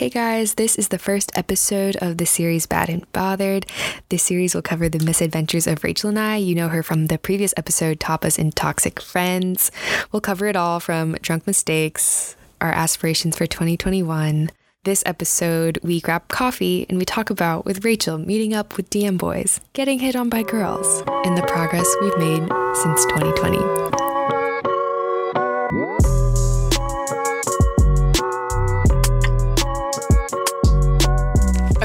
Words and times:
Hey 0.00 0.08
guys, 0.08 0.54
this 0.54 0.78
is 0.78 0.88
the 0.88 0.98
first 0.98 1.30
episode 1.34 1.94
of 1.96 2.16
the 2.16 2.24
series 2.24 2.64
Bad 2.64 2.88
and 2.88 3.04
Bothered. 3.12 3.66
This 4.08 4.22
series 4.22 4.54
will 4.54 4.62
cover 4.62 4.88
the 4.88 5.04
misadventures 5.04 5.66
of 5.66 5.84
Rachal 5.84 6.08
and 6.08 6.18
I. 6.18 6.36
You 6.36 6.54
know 6.54 6.68
her 6.68 6.82
from 6.82 7.08
the 7.08 7.18
previous 7.18 7.52
episode, 7.58 8.00
Tapas 8.00 8.38
and 8.38 8.56
Toxic 8.56 8.98
Friends. 8.98 9.70
We'll 10.10 10.22
cover 10.22 10.46
it 10.46 10.56
all 10.56 10.80
from 10.80 11.18
drunk 11.20 11.46
mistakes, 11.46 12.34
our 12.62 12.72
aspirations 12.72 13.36
for 13.36 13.46
2021. 13.46 14.48
This 14.84 15.02
episode, 15.04 15.78
we 15.82 16.00
grab 16.00 16.28
coffee 16.28 16.86
and 16.88 16.96
we 16.96 17.04
talk 17.04 17.28
about 17.28 17.66
with 17.66 17.84
Rachal 17.84 18.16
meeting 18.16 18.54
up 18.54 18.78
with 18.78 18.88
DM 18.88 19.18
boys, 19.18 19.60
getting 19.74 19.98
hit 19.98 20.16
on 20.16 20.30
by 20.30 20.44
girls, 20.44 21.02
and 21.26 21.36
the 21.36 21.42
progress 21.42 21.94
we've 22.00 22.16
made 22.16 22.48
since 22.74 23.04
2020. 23.04 23.99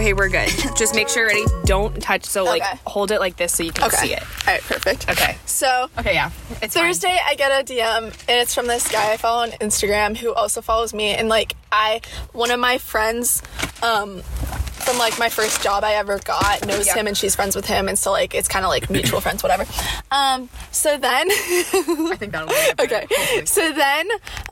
Okay, 0.05 0.13
we're 0.13 0.29
good. 0.29 0.49
Just 0.77 0.93
make 0.93 1.09
sure 1.09 1.25
ready. 1.25 1.43
Don't 1.63 1.99
touch. 1.99 2.25
So 2.25 2.43
like, 2.43 2.61
Okay. 2.61 2.77
hold 2.85 3.09
it 3.09 3.19
like 3.19 3.37
this 3.37 3.51
so 3.55 3.63
you 3.63 3.71
can 3.71 3.85
Okay. 3.85 3.97
see 3.97 4.13
it. 4.13 4.21
All 4.21 4.53
right, 4.53 4.61
perfect. 4.61 5.09
Okay. 5.09 5.35
So 5.47 5.89
Okay, 5.97 6.13
yeah. 6.13 6.29
It's 6.61 6.75
fine. 6.75 6.83
Thursday, 6.83 7.17
I 7.25 7.33
get 7.33 7.49
a 7.51 7.63
DM, 7.65 8.03
and 8.03 8.13
it's 8.29 8.53
from 8.53 8.67
this 8.67 8.87
guy 8.87 9.13
I 9.13 9.17
follow 9.17 9.41
on 9.41 9.49
Instagram 9.53 10.15
who 10.15 10.31
also 10.31 10.61
follows 10.61 10.93
me. 10.93 11.15
And 11.15 11.27
like, 11.27 11.55
I, 11.71 12.01
one 12.33 12.51
of 12.51 12.59
my 12.59 12.77
friends, 12.77 13.41
um, 13.81 14.21
from 14.21 14.99
like 14.99 15.17
my 15.17 15.29
first 15.29 15.63
job 15.63 15.83
I 15.83 15.93
ever 15.93 16.19
got 16.19 16.67
knows 16.67 16.85
Yeah. 16.85 16.93
him, 16.97 17.07
and 17.07 17.17
she's 17.17 17.35
friends 17.35 17.55
with 17.55 17.65
him, 17.65 17.87
and 17.87 17.97
so 17.97 18.11
like 18.11 18.35
it's 18.35 18.47
kind 18.47 18.63
of 18.63 18.69
like 18.69 18.91
mutual 18.91 19.21
friends, 19.21 19.41
whatever. 19.41 19.65
Um, 20.11 20.49
so 20.71 20.99
then, 20.99 21.27
I 21.31 22.15
think 22.19 22.31
that'll 22.31 22.47
work. 22.47 22.79
okay, 22.79 23.45
so 23.45 23.71
then, 23.73 24.07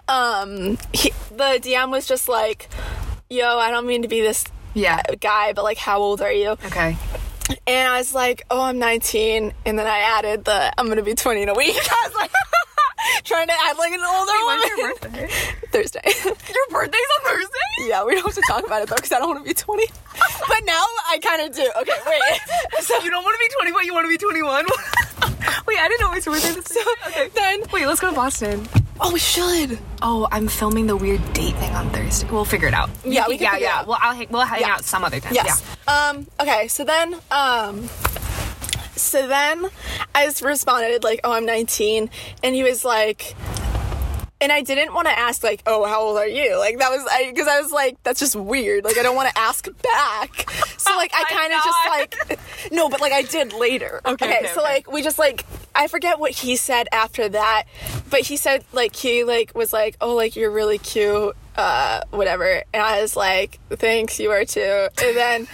um, 0.07 0.79
he, 0.93 1.11
the 1.29 1.59
DM 1.61 1.91
was 1.91 2.07
just 2.07 2.27
like, 2.27 2.69
"Yo, 3.29 3.59
I 3.59 3.69
don't 3.69 3.85
mean 3.85 4.01
to 4.01 4.07
be 4.07 4.21
this." 4.21 4.45
Yeah. 4.73 5.01
Guy, 5.19 5.53
but 5.53 5.63
like, 5.63 5.77
how 5.77 5.99
old 5.99 6.21
are 6.21 6.31
you? 6.31 6.49
Okay. 6.51 6.97
And 7.67 7.87
I 7.87 7.97
was 7.97 8.13
like, 8.13 8.45
oh, 8.49 8.61
I'm 8.61 8.79
19. 8.79 9.53
And 9.65 9.77
then 9.79 9.85
I 9.85 9.99
added 9.99 10.45
the, 10.45 10.73
I'm 10.79 10.85
going 10.85 10.97
to 10.97 11.03
be 11.03 11.13
20 11.13 11.43
in 11.43 11.49
a 11.49 11.53
week. 11.53 11.75
I 11.91 12.07
was 12.07 12.15
like, 12.15 12.31
trying 13.25 13.47
to 13.47 13.53
add 13.53 13.77
like 13.77 13.91
an 13.91 13.99
older 13.99 14.31
When's 14.47 14.63
one. 14.63 14.77
your 14.77 14.93
birthday? 14.93 15.27
Thursday. 15.71 16.01
Your 16.25 16.67
birthday's 16.71 17.01
on 17.19 17.31
Thursday? 17.31 17.87
yeah, 17.87 18.03
we 18.05 18.13
don't 18.15 18.25
have 18.25 18.33
to 18.35 18.41
talk 18.47 18.65
about 18.65 18.81
it 18.81 18.89
though, 18.89 18.95
because 18.95 19.11
I 19.11 19.19
don't 19.19 19.29
want 19.29 19.43
to 19.43 19.49
be 19.49 19.53
20. 19.53 19.85
but 20.47 20.61
now 20.65 20.85
I 21.09 21.19
kind 21.21 21.41
of 21.41 21.55
do. 21.55 21.69
Okay, 21.81 21.99
wait. 22.07 22.83
So 22.83 22.97
You 23.03 23.09
don't 23.11 23.23
want 23.23 23.35
to 23.35 23.45
be 23.47 23.53
20, 23.55 23.71
but 23.73 23.85
you 23.85 23.93
want 23.93 24.05
to 24.05 24.09
be 24.09 24.17
21. 24.17 24.65
Wait, 25.67 25.77
I 25.79 25.87
didn't 25.89 26.01
know 26.01 26.09
was 26.11 26.25
your 26.25 26.35
birthday 26.35 26.53
this. 26.53 26.77
Okay. 27.07 27.27
then, 27.35 27.61
Wait, 27.73 27.85
let's 27.85 27.99
go 27.99 28.09
to 28.09 28.15
Boston. 28.15 28.67
Oh, 29.01 29.11
we 29.13 29.19
should. 29.19 29.79
Oh, 30.01 30.27
I'm 30.31 30.47
filming 30.47 30.87
the 30.87 30.95
weird 30.95 31.21
date 31.33 31.55
thing 31.55 31.73
on 31.73 31.89
Thursday. 31.89 32.27
We'll 32.29 32.45
figure 32.45 32.67
it 32.67 32.73
out. 32.73 32.89
Yeah, 33.03 33.27
we 33.27 33.37
can 33.37 33.45
yeah, 33.53 33.57
yeah. 33.57 33.83
Well, 33.83 33.97
I'll 34.01 34.15
hang, 34.15 34.27
we'll 34.29 34.41
hang 34.41 34.61
Yeah. 34.61 34.73
out 34.73 34.83
some 34.85 35.03
other 35.03 35.19
time. 35.19 35.33
Yes. 35.33 35.61
Um, 35.87 36.27
okay, 36.39 36.67
so 36.67 36.83
then, 36.83 37.15
um, 37.31 37.89
so 38.95 39.27
then 39.27 39.67
I 40.15 40.25
just 40.25 40.41
responded 40.41 41.03
like, 41.03 41.19
oh, 41.23 41.33
I'm 41.33 41.45
19. 41.45 42.09
And 42.43 42.55
he 42.55 42.63
was 42.63 42.85
like, 42.85 43.35
and 44.43 44.51
I 44.51 44.61
didn't 44.61 44.93
want 44.93 45.07
to 45.07 45.17
ask 45.17 45.41
like, 45.41 45.63
oh, 45.65 45.85
how 45.85 46.01
old 46.01 46.17
are 46.17 46.27
you? 46.27 46.59
Like 46.59 46.77
that 46.79 46.89
was 46.89 47.07
I 47.09 47.31
because 47.31 47.47
I 47.47 47.61
was 47.61 47.71
like, 47.71 47.95
that's 48.03 48.19
just 48.19 48.35
weird. 48.35 48.83
Like 48.83 48.97
I 48.97 49.03
don't 49.03 49.15
want 49.15 49.33
to 49.33 49.37
ask 49.39 49.65
back. 49.81 50.51
So 50.77 50.91
like 50.97 51.11
I 51.15 51.23
kind 51.23 51.53
of 51.53 51.63
just 51.63 52.29
like, 52.29 52.39
no, 52.73 52.89
but 52.89 52.99
like 52.99 53.13
I 53.13 53.21
did 53.21 53.53
later. 53.53 54.01
Okay, 54.05 54.25
okay, 54.25 54.47
so 54.47 54.61
okay. 54.61 54.61
like 54.61 54.91
we 54.91 55.01
just 55.01 55.17
like 55.17 55.45
I 55.73 55.87
forget 55.87 56.19
what 56.19 56.31
he 56.31 56.57
said 56.57 56.89
after 56.91 57.29
that, 57.29 57.63
but 58.09 58.19
he 58.19 58.35
said 58.35 58.65
like 58.73 58.95
he 58.95 59.23
like 59.23 59.55
was 59.55 59.71
like, 59.71 59.95
oh, 60.01 60.13
like 60.13 60.35
you're 60.35 60.51
really 60.51 60.77
cute. 60.77 61.35
Uh, 61.55 62.01
whatever, 62.09 62.63
and 62.73 62.81
I 62.83 63.01
was 63.01 63.15
like, 63.15 63.59
"Thanks, 63.69 64.19
you 64.19 64.31
are 64.31 64.43
too." 64.43 64.87
And 65.03 65.15
then, 65.17 65.41
um, 65.41 65.47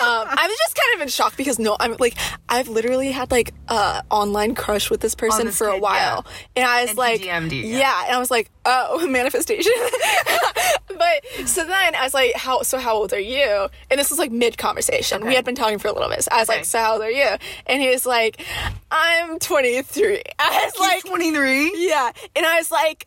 I 0.00 0.46
was 0.48 0.58
just 0.58 0.76
kind 0.76 0.94
of 0.96 1.00
in 1.02 1.08
shock 1.08 1.34
because 1.36 1.58
no, 1.58 1.76
I'm 1.80 1.96
like, 1.98 2.14
I've 2.48 2.68
literally 2.68 3.10
had 3.10 3.30
like 3.30 3.54
a 3.68 4.02
online 4.10 4.54
crush 4.54 4.90
with 4.90 5.00
this 5.00 5.14
person 5.14 5.46
this 5.46 5.56
for 5.56 5.68
a 5.68 5.72
kid, 5.74 5.82
while, 5.82 6.26
and 6.54 6.66
I 6.66 6.82
was 6.82 6.90
And 6.90 6.98
like, 6.98 7.20
DM'd 7.22 7.52
you, 7.52 7.62
yeah. 7.62 7.78
yeah, 7.78 8.04
and 8.06 8.16
I 8.16 8.18
was 8.18 8.30
like, 8.30 8.50
oh, 8.66 9.06
manifestation. 9.10 9.72
but 10.88 11.48
so 11.48 11.64
then 11.64 11.94
I 11.94 12.02
was 12.04 12.14
like, 12.14 12.34
how? 12.34 12.62
So 12.62 12.78
how 12.78 12.94
old 12.94 13.12
are 13.12 13.18
you? 13.20 13.68
And 13.90 13.98
this 13.98 14.10
was 14.10 14.18
like 14.18 14.30
mid 14.30 14.58
conversation. 14.58 15.24
We 15.26 15.34
had 15.34 15.44
been 15.44 15.54
talking 15.54 15.78
for 15.78 15.88
a 15.88 15.92
little 15.92 16.08
bit. 16.08 16.22
So 16.24 16.30
I 16.32 16.40
was 16.40 16.50
Okay. 16.50 16.58
like, 16.58 16.66
so 16.66 16.78
how 16.80 16.92
old 16.94 17.02
are 17.02 17.10
you? 17.10 17.28
And 17.66 17.80
he 17.80 17.88
was 17.88 18.04
like, 18.06 18.44
I'm 18.90 19.38
23. 19.38 20.22
I 20.38 20.64
was 20.70 20.78
like, 20.78 21.04
23? 21.04 21.72
yeah, 21.88 22.12
and 22.34 22.44
I 22.46 22.58
was 22.58 22.70
like, 22.70 23.06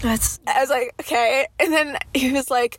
That's. 0.00 0.40
I 0.46 0.60
was 0.60 0.70
like, 0.70 0.94
okay. 1.00 1.46
And 1.58 1.72
then 1.72 1.98
he 2.14 2.32
was 2.32 2.50
like, 2.50 2.78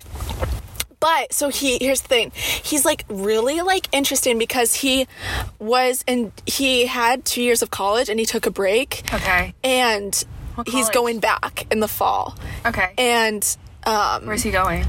but 1.02 1.34
so 1.34 1.50
he 1.50 1.78
here's 1.80 2.02
the 2.02 2.08
thing. 2.08 2.32
He's 2.36 2.86
like 2.86 3.04
really 3.10 3.60
like 3.62 3.88
interesting 3.92 4.38
because 4.38 4.76
he 4.76 5.08
was 5.60 6.04
and 6.08 6.32
he 6.46 6.86
had 6.86 7.26
two 7.26 7.42
years 7.42 7.62
of 7.62 7.72
college 7.72 8.08
and 8.08 8.20
he 8.20 8.26
took 8.26 8.46
a 8.46 8.52
break. 8.52 9.02
Okay. 9.12 9.54
And 9.64 10.24
he's 10.68 10.90
going 10.90 11.20
back 11.20 11.66
in 11.72 11.80
the 11.80 11.88
fall. 11.88 12.38
Okay. 12.66 12.94
And 12.98 13.58
um 13.86 14.28
Where's 14.28 14.44
he 14.44 14.52
going? 14.52 14.86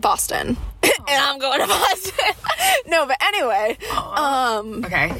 Boston. 0.00 0.56
and 0.82 0.92
I'm 1.08 1.38
going 1.38 1.60
to 1.60 1.66
Boston. 1.66 2.34
no, 2.88 3.06
but 3.06 3.16
anyway. 3.22 3.78
Um 3.96 4.84
Okay. 4.84 5.12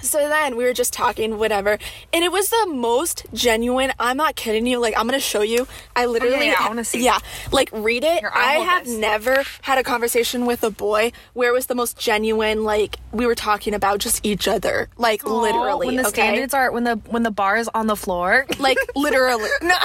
So 0.00 0.18
then 0.28 0.56
we 0.56 0.64
were 0.64 0.72
just 0.72 0.92
talking, 0.92 1.38
whatever, 1.38 1.78
and 2.12 2.24
it 2.24 2.30
was 2.32 2.50
the 2.50 2.66
most 2.68 3.26
genuine. 3.34 3.92
I'm 3.98 4.16
not 4.16 4.36
kidding 4.36 4.66
you. 4.66 4.78
Like 4.78 4.94
I'm 4.96 5.06
gonna 5.06 5.20
show 5.20 5.42
you. 5.42 5.66
I 5.96 6.06
literally, 6.06 6.46
yeah, 6.46 6.54
I 6.60 6.68
wanna 6.68 6.84
see. 6.84 7.04
Yeah, 7.04 7.18
like 7.52 7.70
read 7.72 8.04
it. 8.04 8.20
Here, 8.20 8.30
I 8.34 8.54
have 8.54 8.84
this. 8.84 8.94
never 8.96 9.42
had 9.62 9.78
a 9.78 9.82
conversation 9.82 10.46
with 10.46 10.62
a 10.64 10.70
boy 10.70 11.12
where 11.34 11.50
it 11.50 11.52
was 11.52 11.66
the 11.66 11.74
most 11.74 11.98
genuine. 11.98 12.64
Like 12.64 12.96
we 13.12 13.26
were 13.26 13.34
talking 13.34 13.74
about 13.74 13.98
just 14.00 14.24
each 14.24 14.46
other, 14.48 14.88
like 14.96 15.24
literally. 15.24 15.86
When 15.88 15.96
the 15.96 16.02
okay? 16.02 16.10
standards 16.10 16.54
are 16.54 16.70
when 16.72 16.84
the 16.84 16.96
when 17.08 17.22
the 17.22 17.30
bar 17.30 17.56
is 17.56 17.68
on 17.74 17.86
the 17.86 17.96
floor. 17.96 18.46
like 18.58 18.78
literally. 18.96 19.50
No, 19.62 19.74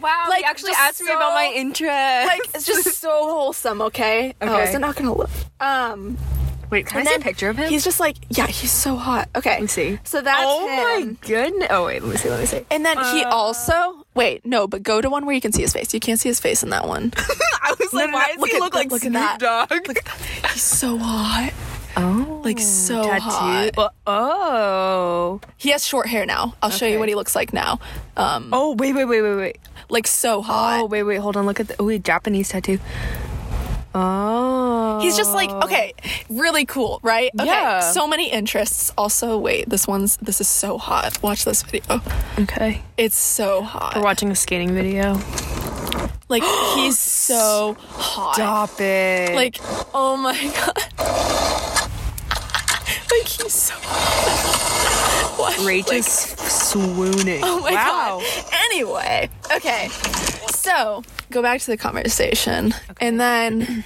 Wow. 0.00 0.26
Like, 0.28 0.38
he 0.40 0.44
actually 0.44 0.72
asked 0.76 1.00
me 1.00 1.06
about 1.12 1.32
my 1.34 1.52
interest. 1.54 2.26
like 2.26 2.40
it's 2.54 2.66
just 2.66 2.98
so 3.00 3.08
wholesome. 3.30 3.80
Okay. 3.82 4.34
Oh, 4.42 4.48
Okay. 4.52 4.64
is 4.68 4.74
it 4.74 4.80
not 4.80 4.96
gonna 4.96 5.14
look? 5.14 5.30
Um. 5.60 6.18
Wait, 6.72 6.86
can 6.86 7.00
and 7.00 7.08
I 7.08 7.12
see 7.12 7.20
a 7.20 7.20
picture 7.22 7.48
of 7.50 7.56
him? 7.56 7.68
He's 7.70 7.84
just 7.84 8.00
like, 8.00 8.16
yeah, 8.30 8.48
he's 8.48 8.72
so 8.72 8.96
hot. 8.96 9.28
Okay. 9.36 9.50
Let 9.50 9.60
me 9.60 9.66
see. 9.68 9.98
So 10.04 10.20
that's 10.22 10.42
oh 10.44 10.66
him. 10.98 11.08
my 11.10 11.16
goodness. 11.20 11.68
Oh 11.70 11.84
wait, 11.86 12.02
let 12.02 12.10
me 12.10 12.16
see. 12.16 12.30
Let 12.30 12.40
me 12.40 12.46
see. 12.46 12.64
And 12.70 12.84
then 12.84 12.96
he 13.14 13.22
also 13.24 14.04
wait 14.14 14.44
no, 14.44 14.66
but 14.66 14.82
go 14.82 15.00
to 15.00 15.08
one 15.08 15.24
where 15.26 15.34
you 15.34 15.40
can 15.40 15.52
see 15.52 15.62
his 15.62 15.72
face. 15.72 15.92
You 15.94 16.00
can't 16.00 16.18
see 16.18 16.28
his 16.30 16.40
face 16.40 16.62
in 16.64 16.70
that 16.70 16.88
one. 16.88 17.12
I 17.62 17.74
was 17.78 17.92
like, 17.92 18.08
no, 18.10 18.14
why 18.16 18.22
no, 18.22 18.32
does 18.34 18.40
look 18.40 18.50
he 18.50 18.56
at- 18.56 18.60
look 18.62 18.74
like 18.74 18.90
look 18.90 19.02
at 19.04 19.10
Snoop 19.10 19.12
that. 19.12 19.38
Dogg? 19.38 19.70
Look 19.86 19.98
at 19.98 20.04
that. 20.06 20.50
He's 20.52 20.62
so 20.62 20.98
hot. 20.98 21.52
Oh, 21.94 22.40
Like, 22.42 22.58
so 22.58 23.02
tattoo. 23.04 23.20
hot. 23.76 23.94
Oh. 24.06 25.40
He 25.58 25.68
has 25.72 25.84
short 25.86 26.06
hair 26.08 26.24
now. 26.24 26.54
I'll 26.62 26.70
show 26.70 26.86
you 26.86 26.98
what 26.98 27.10
he 27.10 27.14
looks 27.14 27.36
like 27.36 27.52
now. 27.52 27.80
Um, 28.16 28.48
Oh 28.50 28.74
wait, 28.76 28.94
wait, 28.94 29.04
wait, 29.04 29.20
wait, 29.20 29.34
wait. 29.36 29.58
like 29.90 30.06
so 30.06 30.40
hot. 30.40 30.80
Oh 30.80 30.86
wait, 30.86 31.02
wait. 31.02 31.16
Hold 31.18 31.36
on. 31.36 31.44
Look 31.44 31.60
at 31.60 31.68
the 31.68 31.76
oh 31.78 31.84
wait, 31.84 32.02
Japanese 32.02 32.48
tattoo. 32.48 32.78
Oh. 33.94 35.00
He's 35.02 35.16
just 35.16 35.34
like 35.34 35.50
oh. 35.50 35.62
okay, 35.64 35.92
really 36.30 36.64
cool, 36.64 36.98
right? 37.02 37.30
Okay, 37.38 37.46
Yeah. 37.46 37.80
so 37.80 38.06
many 38.08 38.30
interests. 38.30 38.92
Also, 38.96 39.36
wait, 39.38 39.68
this 39.68 39.86
one's 39.86 40.16
this 40.18 40.40
is 40.40 40.48
so 40.48 40.78
hot. 40.78 41.22
Watch 41.22 41.44
this 41.44 41.62
video. 41.62 42.00
okay. 42.38 42.82
It's 42.96 43.16
so 43.16 43.62
hot. 43.62 43.94
We're 43.96 44.02
watching 44.02 44.30
a 44.30 44.34
skating 44.34 44.72
video. 44.74 45.18
Like 46.28 46.42
he's 46.74 46.98
so 46.98 47.76
hot. 47.80 48.34
Stop 48.36 48.80
it. 48.80 49.34
Like 49.34 49.58
oh 49.94 50.16
my 50.16 50.32
god. 50.56 50.78
like 53.10 53.28
he's 53.28 53.52
so 53.52 53.74
hot. 53.76 55.38
What? 55.38 55.54
Rach 55.60 55.88
Like, 55.88 55.98
is 55.98 56.06
swooning. 56.06 57.40
Oh 57.44 57.60
my 57.60 57.72
wow. 57.72 58.20
god. 58.22 58.44
Anyway, 58.70 59.28
okay. 59.56 59.88
So 60.54 61.02
go 61.32 61.42
back 61.42 61.60
to 61.62 61.66
the 61.66 61.76
conversation, 61.76 62.74
and 63.00 63.18
then, 63.20 63.84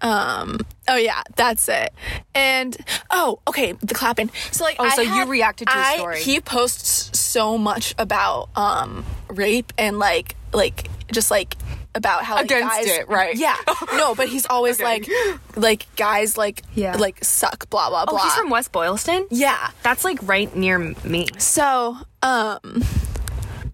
um, 0.00 0.58
oh 0.88 0.96
yeah, 0.96 1.22
that's 1.36 1.68
it. 1.68 1.92
And 2.34 2.76
oh, 3.10 3.38
okay, 3.46 3.72
the 3.72 3.94
clapping. 3.94 4.30
So 4.50 4.64
like, 4.64 4.76
Oh, 4.78 4.84
I 4.84 4.90
so 4.96 5.02
you 5.02 5.26
reacted 5.26 5.68
to 5.68 5.74
his 5.74 5.86
I- 5.86 5.96
story. 5.96 6.20
He 6.22 6.40
posts 6.40 7.18
so 7.18 7.56
much 7.58 7.94
about 7.98 8.48
um 8.56 9.04
rape 9.28 9.72
and 9.78 9.98
like 9.98 10.36
like 10.52 10.88
just 11.12 11.30
like 11.30 11.56
about 11.94 12.24
how 12.24 12.36
like, 12.36 12.46
Against 12.46 12.68
guys, 12.74 12.86
it, 12.88 13.08
right. 13.08 13.36
Yeah, 13.36 13.54
no, 13.92 14.14
but 14.14 14.28
he's 14.28 14.46
always 14.46 14.80
Okay. 14.80 14.84
like 14.84 15.08
like 15.56 15.96
guys 15.96 16.36
like 16.38 16.62
Yeah. 16.74 16.96
like 16.96 17.22
suck 17.22 17.68
blah 17.70 17.90
blah 17.90 18.06
blah 18.06 18.18
Oh, 18.18 18.22
he's 18.24 18.34
from 18.34 18.48
West 18.50 18.72
Boylston. 18.72 19.26
yeah. 19.30 19.70
That's 19.82 20.02
like 20.04 20.18
right 20.22 20.54
near 20.56 20.78
me. 21.04 21.28
So 21.38 21.96
um. 22.22 22.82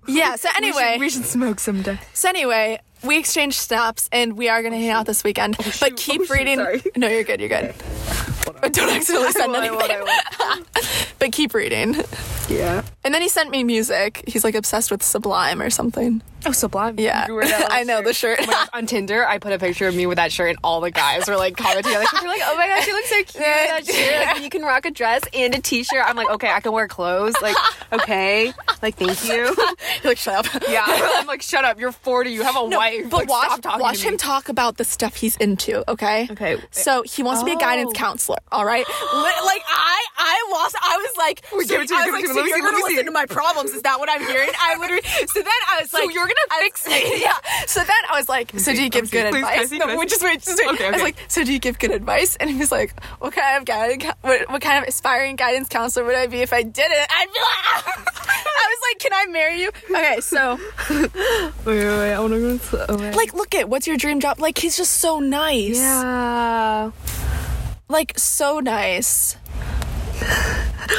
Yeah. 0.09 0.37
So 0.37 0.49
anyway, 0.57 0.97
we 0.99 1.11
should, 1.11 1.25
smoke 1.25 1.61
someday. 1.61 1.99
So 2.15 2.29
anyway, 2.29 2.81
we 3.03 3.19
exchanged 3.19 3.57
snaps 3.59 4.09
and 4.13 4.37
we 4.37 4.49
are 4.49 4.63
gonna 4.63 4.77
hang 4.77 4.91
out 4.91 5.07
this 5.07 5.23
weekend. 5.25 5.57
but 5.81 5.97
keep 5.97 6.23
Oh, 6.23 6.35
reading. 6.35 6.59
sorry. 6.59 6.83
No, 6.97 7.09
you're 7.09 7.25
good. 7.25 7.41
You're 7.41 7.49
good. 7.49 7.75
Don't 8.73 8.91
accidentally 8.91 9.33
send 9.33 9.57
I 9.57 9.71
won't, 9.71 9.91
anything. 9.91 10.65
But 11.19 11.33
keep 11.33 11.53
reading. 11.55 11.97
Yeah. 12.49 12.83
And 13.05 13.13
then 13.13 13.23
he 13.23 13.29
sent 13.29 13.51
me 13.51 13.65
music. 13.65 14.23
He's 14.27 14.45
like 14.45 14.55
obsessed 14.55 14.91
with 14.91 15.03
Sublime 15.03 15.61
or 15.61 15.69
something. 15.71 16.23
Oh, 16.47 16.53
sublime. 16.53 16.95
Yeah. 16.99 17.27
You 17.27 17.41
that 17.41 17.69
I 17.73 17.83
know, 17.85 18.01
the 18.03 18.15
shirt. 18.15 18.39
Oh 18.43 18.67
on 18.73 18.87
Tinder, 18.87 19.27
I 19.27 19.39
put 19.39 19.53
a 19.53 19.59
picture 19.59 19.89
of 19.89 19.95
me 19.95 20.07
with 20.07 20.17
that 20.17 20.31
shirt, 20.33 20.51
and 20.51 20.59
all 20.63 20.81
the 20.81 20.91
guys 20.91 21.29
were 21.29 21.37
like 21.37 21.57
commenting. 21.57 21.93
Like, 21.93 22.09
they're 22.13 22.29
like, 22.29 22.41
"Oh 22.45 22.57
my 22.57 22.67
gosh, 22.69 22.87
you 22.87 22.93
look 22.95 23.05
so 23.07 23.17
cute 23.25 23.37
in 23.37 23.43
that 23.43 23.87
shirt. 23.87 24.27
Like, 24.35 24.43
you 24.45 24.51
can 24.51 24.63
rock 24.63 24.85
a 24.87 24.91
dress 24.91 25.23
and 25.35 25.55
a 25.55 25.61
t-shirt." 25.61 26.03
I'm 26.05 26.17
like, 26.17 26.31
"Okay, 26.31 26.49
I 26.51 26.61
can 26.61 26.73
wear 26.73 26.87
clothes." 26.89 27.35
Like, 27.43 27.57
okay, 27.93 28.53
like, 28.83 28.95
thank 28.97 29.25
you. 29.25 29.35
You're 29.35 29.55
like, 30.05 30.19
shut 30.19 30.47
up. 30.55 30.63
Yeah, 30.69 30.85
I'm 30.87 31.27
like, 31.27 31.43
"Shut 31.43 31.65
up, 31.65 31.81
you're 31.81 31.93
40, 31.93 32.31
you 32.31 32.43
have 32.43 32.57
a 32.57 32.69
No, 32.69 32.79
wife." 32.79 33.11
but 33.11 33.17
like, 33.27 33.29
watch, 33.29 33.65
watch 33.81 33.99
to 34.01 34.09
him 34.09 34.17
talk 34.17 34.49
about 34.49 34.77
the 34.77 34.85
stuff 34.85 35.17
he's 35.17 35.37
into. 35.39 35.89
Okay. 35.91 36.29
Okay. 36.31 36.57
So 36.71 37.03
he 37.03 37.23
wants 37.23 37.41
to 37.41 37.47
be 37.47 37.53
a 37.53 37.57
guidance 37.57 37.91
Oh. 37.91 37.99
counselor. 37.99 38.39
All 38.53 38.65
right. 38.65 38.87
Like 38.89 39.63
I, 39.69 40.05
I 40.19 40.49
lost. 40.53 40.77
I 40.81 40.97
was 40.99 41.17
like, 41.17 41.45
so, 41.51 41.59
give 41.65 41.81
it 41.83 41.89
to 41.89 41.95
me, 41.95 42.01
I 42.01 42.05
give 42.05 42.15
was 42.15 42.23
it 42.25 42.27
to 42.29 42.29
like, 42.29 42.29
me. 42.29 42.29
so 42.29 42.35
Let 42.35 42.45
me 42.45 42.49
you're 42.51 42.59
see, 42.59 42.63
let 42.63 42.71
gonna 42.71 42.77
me 42.77 42.83
see. 42.83 42.93
listen 42.95 43.07
to 43.07 43.13
my 43.13 43.27
problems? 43.27 43.71
Is 43.73 43.83
that 43.83 43.99
what 43.99 44.09
I'm 44.11 44.25
hearing? 44.27 44.51
I 44.61 44.77
literally. 44.79 45.03
So 45.27 45.41
then 45.43 45.61
I 45.73 45.81
was 45.83 45.93
like, 45.93 46.13
you're 46.15 46.28
gonna 46.29 46.61
fix 46.63 46.87
me. 46.89 47.21
Yeah. 47.23 47.35
So 47.67 47.81
then 47.81 47.97
I 48.11 48.17
was 48.19 48.29
like, 48.29 48.53
so 48.59 48.73
do 48.73 48.83
you 48.83 48.91
give 48.91 49.11
good 49.11 49.31
Please, 49.33 49.45
advice? 49.45 49.69
see? 49.71 49.79
No, 49.79 49.87
wait, 49.97 50.09
just 50.09 50.23
wait, 50.23 50.41
just 50.43 50.59
wait. 50.59 50.75
Okay, 50.75 50.87
I 50.87 50.91
was 50.93 51.03
like, 51.03 51.17
so 51.29 51.45
do 51.45 51.53
you 51.53 51.59
give 51.59 51.79
good 51.79 51.91
advice? 51.91 52.37
And 52.37 52.49
he 52.51 52.57
was 52.57 52.71
like, 52.73 52.93
what 53.19 53.33
kind 53.33 53.59
of 53.59 53.65
guidance? 53.65 54.05
What, 54.23 54.49
what 54.51 54.63
kind 54.63 54.83
of 54.83 54.89
aspiring 54.89 55.37
guidance 55.37 55.69
counselor 55.69 56.07
would 56.07 56.15
I 56.15 56.27
be 56.27 56.41
if 56.41 56.53
I 56.53 56.63
didn't? 56.63 56.93
I'd 57.11 57.27
be 57.27 57.41
like, 57.41 58.07
I 58.29 58.69
was 58.69 58.79
like, 58.91 58.99
can 59.01 59.13
I 59.13 59.27
marry 59.31 59.61
you? 59.63 59.71
Okay, 59.91 60.21
so. 60.21 60.59
Wait, 60.91 61.15
wait, 61.65 61.85
wait. 61.87 62.13
I 62.15 62.21
want 62.21 62.33
to 62.35 62.41
go. 62.41 62.59
To, 62.59 62.93
okay. 62.93 63.11
Oh, 63.13 63.17
like, 63.17 63.35
look 63.35 63.55
at 63.55 63.69
what's 63.69 63.87
your 63.87 63.97
dream 63.97 64.21
job? 64.21 64.39
Like, 64.41 64.59
he's 64.59 64.77
just 64.77 64.95
so 64.95 65.21
nice. 65.21 65.79
yeah. 65.79 66.91
Like, 67.89 68.19
so 68.19 68.61
nice. 68.61 69.37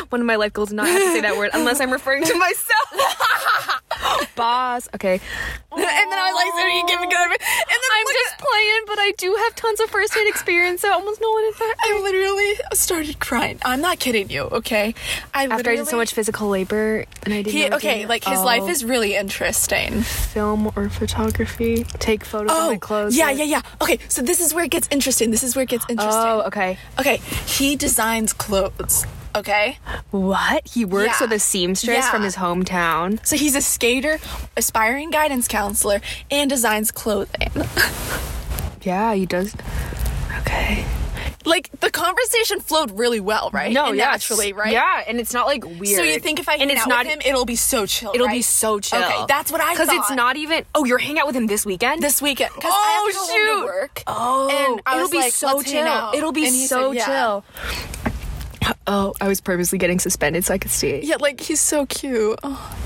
One 0.10 0.22
of 0.22 0.28
my 0.28 0.36
life 0.36 0.54
goals 0.54 0.70
is 0.70 0.74
not 0.74 0.88
have 0.88 1.02
to 1.02 1.12
say 1.12 1.22
that 1.22 1.38
word 1.38 1.52
unless 1.54 1.80
I'm 1.80 1.92
referring 1.92 2.24
to 2.24 2.36
myself. 2.36 3.84
Boss. 4.36 4.88
Okay. 4.96 5.14
and 5.14 5.82
then 5.82 6.20
I 6.20 6.32
was 6.32 6.36
like, 6.36 6.54
so 6.62 6.68
you 6.68 6.88
give 6.88 7.00
me 7.02 7.08
good. 7.08 7.20
And 7.30 7.80
then 7.84 7.92
I'm 7.94 8.06
look 8.06 8.16
just 8.16 8.38
playing, 8.40 8.82
but 8.88 9.00
I 9.00 9.12
do 9.18 9.36
have 9.44 9.56
tons 9.56 9.80
of 9.80 9.90
first 9.90 10.16
aid 10.16 10.28
experience, 10.28 10.82
so 10.82 10.90
I 10.90 10.94
almost 10.94 11.22
know 11.22 11.30
what 11.30 11.44
it's 11.46 11.60
like. 11.60 11.76
I 11.80 12.00
literally 12.02 12.54
started 12.74 13.20
crying. 13.20 13.60
I'm 13.64 13.82
not 13.82 14.00
kidding 14.00 14.30
you, 14.30 14.44
okay? 14.44 14.96
I 15.34 15.46
After 15.46 15.72
I 15.72 15.76
did 15.76 15.88
so 15.88 15.98
much 15.98 16.14
physical 16.14 16.50
labor, 16.50 17.06
and 17.24 17.34
I 17.34 17.42
didn't. 17.42 17.52
He, 17.52 17.72
okay, 17.74 18.06
like 18.06 18.24
his 18.24 18.40
Oh. 18.40 18.46
life 18.46 18.70
is 18.70 18.84
really 18.86 19.16
interesting. 19.16 20.02
film 20.02 20.72
or 20.76 20.90
photography. 20.90 21.84
Take 22.00 22.24
photos 22.24 22.52
of 22.52 22.58
my 22.58 22.76
oh, 22.76 22.80
clothes. 22.80 23.16
Oh, 23.16 23.18
yeah, 23.20 23.32
yeah, 23.32 23.44
yeah. 23.44 23.62
Okay, 23.82 24.00
so 24.08 24.22
this 24.22 24.40
is 24.40 24.54
where 24.54 24.64
it 24.64 24.72
gets 24.72 24.88
interesting. 24.92 25.32
This 25.32 25.44
is 25.44 25.56
where 25.56 25.64
it 25.64 25.70
gets 25.70 25.86
interesting. 25.90 26.14
Oh, 26.24 26.44
okay. 26.48 26.78
Okay, 27.00 27.18
he 27.46 27.76
designs 27.76 28.34
clothes. 28.34 29.06
Okay, 29.36 29.78
What? 30.12 30.68
He 30.68 30.86
works 30.86 31.20
Yeah. 31.20 31.26
with 31.28 31.34
a 31.34 31.40
seamstress 31.40 31.98
Yeah. 32.06 32.12
from 32.12 32.24
his 32.24 32.36
hometown. 32.38 33.26
so 33.26 33.36
he's 33.38 33.56
a 33.56 33.62
skater, 33.62 34.20
aspiring 34.58 35.12
guidance 35.12 35.48
counselor, 35.48 36.02
and 36.32 36.50
designs 36.50 36.92
clothing. 36.92 37.52
Yeah, 38.82 39.14
he 39.14 39.26
does. 39.26 39.54
Okay. 40.40 40.86
like 41.46 41.70
the 41.80 41.90
conversation 41.90 42.60
flowed 42.60 42.92
really 43.00 43.20
well, 43.20 43.50
right? 43.54 43.72
No, 43.72 43.88
And 43.88 43.98
yeah, 43.98 44.12
naturally, 44.12 44.54
right? 44.54 44.72
Yeah, 44.74 45.04
and 45.08 45.20
it's 45.20 45.34
not 45.34 45.48
like 45.48 45.64
weird. 45.66 45.96
So 45.98 46.04
you 46.04 46.20
think 46.20 46.38
if 46.40 46.48
I 46.50 46.54
and 46.54 46.62
hang 46.64 46.70
it's 46.72 46.82
out 46.82 46.90
not 46.90 47.06
with 47.06 47.14
him, 47.16 47.22
it'll 47.26 47.46
be 47.46 47.56
so 47.56 47.86
chill. 47.88 48.12
It'll 48.14 48.28
be 48.28 48.42
so 48.44 48.80
chill. 48.80 49.02
Okay, 49.04 49.26
that's 49.28 49.52
what 49.52 49.60
I 49.62 49.72
Because 49.72 49.90
it's 49.90 50.12
not 50.12 50.36
even. 50.38 50.64
Oh, 50.76 50.84
you're 50.86 50.98
hanging 51.00 51.18
out 51.20 51.26
with 51.28 51.36
him 51.36 51.48
this 51.48 51.66
weekend. 51.66 52.04
this 52.04 52.22
weekend 52.22 52.52
Oh, 52.56 52.68
I 52.68 53.04
have 53.06 53.14
to 53.14 53.20
oh, 53.20 53.28
go 53.28 53.54
home 53.56 53.60
shoot. 53.62 53.66
work. 53.66 54.04
Oh, 54.06 54.50
and 54.86 54.96
it'll 54.98 55.10
be 55.10 55.18
like, 55.18 55.34
so 55.34 55.48
"Let's 55.58 55.72
hang 55.72 55.86
chill. 55.86 55.92
out." 55.94 56.14
It'll 56.16 56.32
be 56.34 56.46
And 56.46 56.54
so 56.56 56.90
said, 56.92 56.98
yeah. 56.98 57.06
chill. 57.06 57.46
Oh, 58.88 59.14
I 59.22 59.28
was 59.28 59.42
purposely 59.42 59.78
getting 59.78 60.00
suspended 60.00 60.46
so 60.46 60.54
I 60.54 60.58
could 60.58 60.72
stay. 60.72 61.02
Yeah, 61.02 61.18
like 61.20 61.40
he's 61.42 61.62
so 61.62 61.86
cute. 61.86 62.40
Oh. 62.44 62.78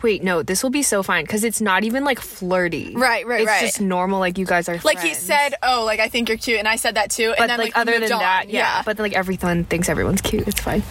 Wait, 0.00 0.22
no, 0.22 0.44
this 0.44 0.62
will 0.62 0.70
be 0.70 0.84
so 0.84 1.02
fine 1.02 1.24
because 1.24 1.42
it's 1.42 1.60
not 1.60 1.82
even 1.82 2.04
like 2.04 2.20
flirty. 2.20 2.94
Right, 2.94 3.26
right, 3.26 3.40
it's 3.40 3.48
right. 3.48 3.62
It's 3.64 3.72
just 3.72 3.80
normal, 3.80 4.20
like 4.20 4.38
you 4.38 4.46
guys 4.46 4.68
are. 4.68 4.78
Like 4.84 5.00
he 5.00 5.12
said, 5.12 5.54
"Oh, 5.62 5.82
like 5.84 5.98
I 5.98 6.08
think 6.08 6.28
you're 6.28 6.38
cute," 6.38 6.60
and 6.60 6.68
I 6.68 6.76
said 6.76 6.94
that 6.94 7.10
too. 7.10 7.30
but 7.30 7.40
and 7.42 7.50
then 7.50 7.58
like, 7.58 7.74
we 7.74 7.80
other 7.80 7.98
than 7.98 8.12
on. 8.12 8.20
that, 8.20 8.48
yeah. 8.48 8.82
But 8.84 8.98
like 9.00 9.14
everyone 9.14 9.64
thinks 9.64 9.88
everyone's 9.88 10.20
cute. 10.20 10.46
It's 10.46 10.60
fine. 10.60 10.84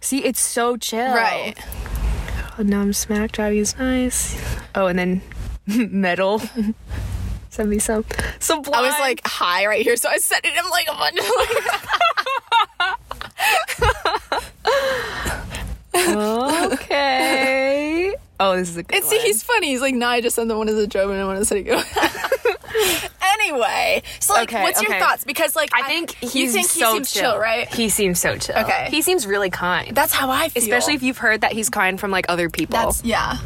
See, 0.00 0.24
it's 0.24 0.40
so 0.40 0.76
chill. 0.78 1.14
right. 1.14 1.54
Oh, 2.58 2.62
now 2.62 2.80
I'm 2.80 2.92
smack 2.94 3.32
driving 3.32 3.58
is 3.58 3.76
nice. 3.78 4.40
Oh, 4.74 4.86
and 4.86 4.98
then 4.98 5.22
metal. 5.66 6.40
Send 7.50 7.68
me 7.68 7.78
some. 7.80 8.04
Sublime. 8.38 8.74
I 8.78 8.82
was 8.82 8.98
like 9.00 9.20
high 9.26 9.66
right 9.66 9.82
here, 9.82 9.96
so 9.96 10.08
I 10.08 10.18
sent 10.18 10.44
it 10.44 10.52
him 10.52 10.64
like 10.70 10.88
a 10.88 10.94
bunch. 10.94 11.20
okay. 16.72 18.14
Oh, 18.38 18.56
this 18.56 18.70
is 18.70 18.76
a 18.76 18.82
good 18.84 18.94
one. 18.94 19.02
and 19.02 19.10
see, 19.10 19.16
one. 19.16 19.26
he's 19.26 19.42
funny. 19.42 19.66
He's 19.68 19.80
like, 19.80 19.94
"Nah, 19.94 20.10
I 20.10 20.20
just 20.20 20.36
sent 20.36 20.48
the 20.48 20.56
one 20.56 20.68
as 20.68 20.76
a 20.76 20.86
joke, 20.86 21.10
and 21.10 21.20
I 21.20 21.24
want 21.24 21.40
to 21.40 21.44
send 21.44 21.66
it." 21.66 23.10
anyway, 23.40 24.02
so 24.20 24.34
like, 24.34 24.48
Okay, 24.48 24.62
what's 24.62 24.80
your 24.80 24.98
thoughts? 24.98 25.24
Because 25.24 25.56
like, 25.56 25.70
I 25.74 25.82
think 25.82 26.14
he's 26.16 26.34
you 26.34 26.50
think 26.50 26.68
so 26.68 26.92
he 26.92 26.92
seems 26.94 27.12
chill. 27.12 27.32
chill, 27.32 27.38
right? 27.38 27.68
He 27.68 27.88
seems 27.88 28.20
so 28.20 28.36
chill. 28.36 28.56
Okay. 28.56 28.88
He 28.90 29.02
seems 29.02 29.26
really 29.26 29.50
kind. 29.50 29.94
That's 29.94 30.12
how 30.12 30.30
I 30.30 30.48
feel. 30.48 30.62
Especially 30.62 30.94
if 30.94 31.02
you've 31.02 31.18
heard 31.18 31.40
that 31.42 31.52
he's 31.52 31.68
kind 31.68 31.98
from 31.98 32.10
like 32.10 32.26
other 32.28 32.48
people. 32.48 32.78
that's 32.78 33.04
yeah. 33.04 33.38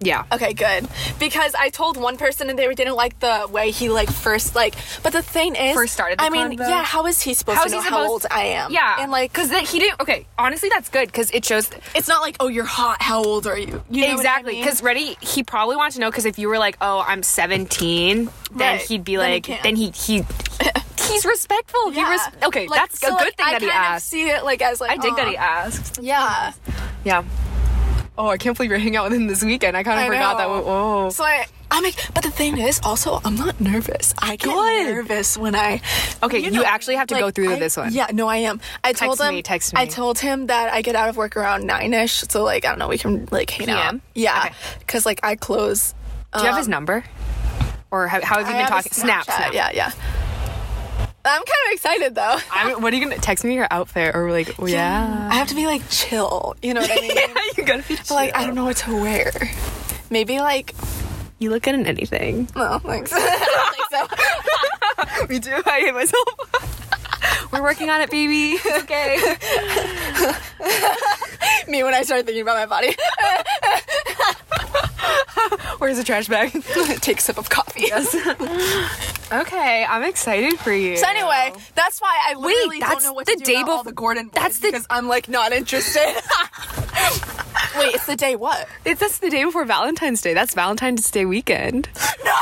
Yeah. 0.00 0.24
Okay, 0.32 0.52
good. 0.52 0.88
Because 1.18 1.54
I 1.54 1.70
told 1.70 1.96
one 1.96 2.16
person 2.16 2.50
and 2.50 2.58
they 2.58 2.72
didn't 2.74 2.96
like 2.96 3.18
the 3.20 3.48
way 3.50 3.70
he 3.70 3.88
like 3.88 4.10
first 4.10 4.54
like. 4.54 4.74
But 5.02 5.12
the 5.12 5.22
thing 5.22 5.54
is, 5.54 5.74
First 5.74 5.94
started 5.94 6.18
the 6.18 6.24
I 6.24 6.30
mean, 6.30 6.52
yeah. 6.52 6.82
How 6.84 7.06
is 7.06 7.22
he 7.22 7.34
supposed 7.34 7.58
How's 7.58 7.70
to 7.70 7.76
know 7.76 7.82
he 7.82 7.88
how 7.88 8.06
old 8.08 8.26
I 8.30 8.44
am? 8.44 8.72
Yeah, 8.72 8.96
and 9.00 9.10
like, 9.10 9.32
because 9.32 9.50
he 9.70 9.78
didn't. 9.78 10.00
Okay, 10.00 10.26
honestly, 10.38 10.68
that's 10.68 10.88
good 10.88 11.06
because 11.08 11.30
it 11.30 11.44
shows 11.44 11.70
it's 11.94 12.08
not 12.08 12.20
like, 12.22 12.36
oh, 12.40 12.48
you're 12.48 12.64
hot. 12.64 13.00
How 13.02 13.22
old 13.22 13.46
are 13.46 13.58
you? 13.58 13.82
you 13.90 14.02
know 14.02 14.08
what 14.08 14.10
I 14.10 14.14
exactly. 14.14 14.52
mean? 14.54 14.64
Because 14.64 14.82
ready, 14.82 15.16
he 15.20 15.42
probably 15.42 15.76
wants 15.76 15.96
to 15.96 16.00
know 16.00 16.10
because 16.10 16.26
if 16.26 16.38
you 16.38 16.48
were 16.48 16.58
like, 16.58 16.76
"Oh, 16.80 17.04
I'm 17.06 17.22
17," 17.22 18.28
then 18.52 18.76
Right. 18.76 18.80
he'd 18.80 19.04
be 19.04 19.16
Then 19.16 19.28
he 19.28 19.34
like, 19.34 19.42
can't. 19.44 19.62
then 19.62 19.76
he 19.76 19.90
he 19.90 20.24
he's 21.08 21.24
respectful. 21.24 21.90
He 21.90 21.98
yeah. 22.00 22.10
res- 22.10 22.44
okay, 22.44 22.66
Like, 22.66 22.80
that's 22.80 23.00
so, 23.00 23.08
a 23.08 23.10
good 23.18 23.18
like, 23.26 23.36
thing 23.36 23.46
I 23.46 23.52
that 23.52 23.62
he 23.62 23.68
kind 23.68 23.78
of 23.86 23.92
asked. 23.92 24.08
See 24.08 24.28
it 24.28 24.44
like 24.44 24.62
as 24.62 24.80
like 24.80 24.90
I 24.90 24.96
dig 24.96 25.16
that 25.16 25.28
he 25.28 25.36
asked. 25.36 25.98
Yeah. 26.02 26.52
Yeah. 27.04 27.24
Oh, 28.18 28.28
I 28.28 28.38
can't 28.38 28.56
believe 28.56 28.70
you're 28.70 28.78
hanging 28.78 28.96
out 28.96 29.10
with 29.10 29.18
him 29.20 29.26
this 29.26 29.44
weekend. 29.44 29.76
I 29.76 29.82
kind 29.82 30.00
of 30.00 30.06
forgot 30.06 30.38
know. 30.38 30.56
that. 30.56 30.64
Oh. 30.66 31.10
So 31.10 31.22
I, 31.22 31.44
I'm 31.70 31.82
like, 31.84 31.96
but 32.14 32.22
the 32.24 32.30
thing 32.30 32.56
is, 32.56 32.80
also, 32.82 33.20
I'm 33.24 33.34
not 33.34 33.60
nervous. 33.60 34.14
I 34.18 34.36
get 34.36 34.44
Good. 34.48 34.86
nervous 34.94 35.36
when 35.36 35.54
I. 35.54 35.82
Okay, 36.22 36.38
you 36.38 36.64
actually 36.64 36.96
have 36.96 37.08
to 37.08 37.14
go 37.18 37.30
through 37.30 37.52
I- 37.52 37.58
this 37.58 37.76
one. 37.76 37.92
Yeah, 37.92 38.06
no, 38.12 38.26
I 38.26 38.38
am. 38.38 38.60
I 38.82 38.92
told 38.94 39.18
Text 39.18 39.28
him. 39.28 39.34
me, 39.34 39.42
text 39.42 39.74
I 39.76 39.84
told 39.86 40.18
him 40.18 40.46
that 40.46 40.72
I 40.72 40.80
get 40.80 40.96
out 40.96 41.08
of 41.10 41.16
work 41.18 41.36
around 41.36 41.66
nine 41.66 41.92
ish. 41.92 42.12
So 42.28 42.42
like, 42.42 42.64
I 42.64 42.70
don't 42.70 42.78
know, 42.78 42.88
we 42.88 42.96
can 42.98 43.28
like 43.30 43.50
hang 43.50 43.68
out. 43.68 43.82
PM? 43.82 44.02
Yeah, 44.14 44.44
Okay. 44.46 44.54
because 44.78 45.04
like 45.04 45.20
I 45.22 45.36
close. 45.36 45.94
Do 46.32 46.40
you 46.40 46.46
have 46.48 46.56
his 46.58 46.68
number? 46.68 47.04
Or 47.90 48.08
how, 48.08 48.20
how 48.22 48.38
have 48.38 48.48
you 48.48 48.54
Um, 48.54 48.60
I 48.60 48.62
been 48.64 48.72
have 48.72 48.84
talking? 48.84 48.92
Snap, 48.92 49.26
Snapchat, 49.26 49.36
snap. 49.50 49.54
Yeah, 49.54 49.70
yeah. 49.72 49.92
I'm 51.28 51.42
kind 51.42 51.48
of 51.66 51.72
excited 51.72 52.14
though. 52.14 52.38
I'm, 52.50 52.82
what 52.82 52.92
are 52.92 52.96
you 52.96 53.02
gonna 53.04 53.18
text 53.20 53.44
me 53.44 53.54
your 53.54 53.66
outfit 53.70 54.14
or 54.14 54.30
like? 54.30 54.58
Oh, 54.60 54.66
yeah. 54.66 55.28
I 55.30 55.34
have 55.34 55.48
to 55.48 55.54
be 55.54 55.66
like 55.66 55.82
chill. 55.90 56.54
You 56.62 56.74
know 56.74 56.80
what 56.80 56.90
I 56.90 56.96
mean? 57.00 57.12
yeah, 57.14 57.34
you 57.56 57.64
gotta 57.64 57.82
be. 57.86 57.96
But, 57.96 58.10
like 58.10 58.36
I 58.36 58.44
don't 58.46 58.54
know 58.54 58.64
what 58.64 58.76
to 58.78 58.94
wear. 59.00 59.32
Maybe 60.10 60.38
like 60.38 60.74
You 61.38 61.50
look 61.50 61.62
good 61.64 61.74
in 61.74 61.86
anything. 61.86 62.48
no, 62.56 62.78
thanks. 62.78 63.12
I 63.14 63.18
don't 63.46 63.74
think 63.74 65.20
so. 65.20 65.26
Me 65.28 65.38
too. 65.40 65.62
I 65.66 65.80
hate 65.80 65.94
myself. 65.94 66.28
We're 67.52 67.62
working 67.62 67.90
on 67.90 68.00
it, 68.00 68.10
baby. 68.10 68.58
It's 68.62 68.82
okay. 68.84 69.16
Me 71.70 71.82
when 71.82 71.94
I 71.94 72.02
started 72.02 72.26
thinking 72.26 72.42
about 72.42 72.56
my 72.56 72.66
body. 72.66 72.94
Where's 75.78 75.96
the 75.98 76.04
trash 76.04 76.28
bag? 76.28 76.50
Take 77.00 77.18
a 77.18 77.20
sip 77.20 77.38
of 77.38 77.48
coffee. 77.50 77.86
Okay, 79.32 79.84
I'm 79.88 80.02
excited 80.02 80.58
for 80.58 80.72
you. 80.72 80.96
So 80.96 81.06
anyway, 81.08 81.52
that's 81.74 82.00
why 82.00 82.16
I 82.28 82.34
literally 82.34 82.80
that's 82.80 82.94
don't 82.94 83.02
know 83.04 83.12
what 83.12 83.26
the 83.26 83.32
to 83.32 83.38
do 83.38 83.44
day 83.44 83.60
about 83.60 83.70
all 83.70 83.82
bef- 83.82 83.86
the 83.86 83.92
Gordon 83.92 84.26
boys 84.28 84.32
that's 84.34 84.58
the- 84.60 84.68
because 84.68 84.86
I'm 84.90 85.08
like 85.08 85.28
not 85.28 85.52
interested. 85.52 86.00
Wait, 87.78 87.94
it's 87.94 88.06
the 88.06 88.16
day 88.16 88.36
what? 88.36 88.66
it's 88.84 89.00
that's 89.00 89.18
the 89.18 89.28
day 89.30 89.44
before 89.44 89.64
Valentine's 89.64 90.22
Day. 90.22 90.32
That's 90.34 90.54
Valentine's 90.54 91.10
Day 91.10 91.24
weekend. 91.26 91.88
No. 92.24 92.34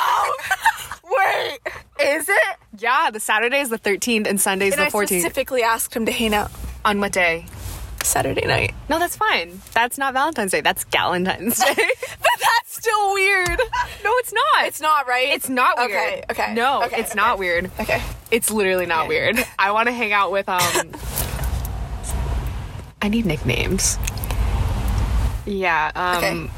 Wait, 1.04 1.58
is 2.00 2.28
it? 2.28 2.56
Yeah, 2.78 3.10
the 3.10 3.20
Saturday 3.20 3.60
is 3.60 3.68
the 3.70 3.78
13th 3.78 4.26
and 4.28 4.40
Sunday 4.40 4.68
is 4.68 4.74
And 4.74 4.82
the 4.82 4.86
I 4.86 4.90
14th. 4.90 5.06
specifically 5.06 5.62
asked 5.62 5.94
him 5.94 6.06
to 6.06 6.12
hang 6.12 6.34
out 6.34 6.50
On 6.84 7.00
what 7.00 7.12
day? 7.12 7.46
Saturday 8.04 8.46
night. 8.46 8.74
No, 8.88 8.98
that's 8.98 9.16
fine. 9.16 9.60
That's 9.72 9.98
not 9.98 10.12
Valentine's 10.14 10.52
Day. 10.52 10.60
That's 10.60 10.84
Galentine's 10.84 11.58
Day. 11.58 11.74
But 12.20 12.40
that's 12.40 12.76
still 12.76 13.12
weird. 13.14 13.48
no, 14.02 14.10
it's 14.18 14.32
not. 14.32 14.66
It's 14.66 14.80
not 14.80 15.06
right. 15.06 15.28
It's 15.28 15.48
not 15.48 15.76
weird. 15.78 15.90
Okay. 15.90 16.24
Okay. 16.30 16.54
No, 16.54 16.82
okay, 16.84 17.00
it's 17.00 17.10
okay. 17.10 17.16
not 17.16 17.38
weird. 17.38 17.70
Okay. 17.80 18.02
It's 18.30 18.50
literally 18.50 18.86
not 18.86 19.08
weird. 19.08 19.38
I 19.58 19.70
want 19.72 19.88
to 19.88 19.92
hang 19.92 20.12
out 20.12 20.32
with 20.32 20.48
um. 20.48 20.90
I 23.02 23.08
need 23.08 23.26
nicknames. 23.26 23.98
Yeah. 25.46 25.90
Um. 25.94 26.16
Okay. 26.24 26.50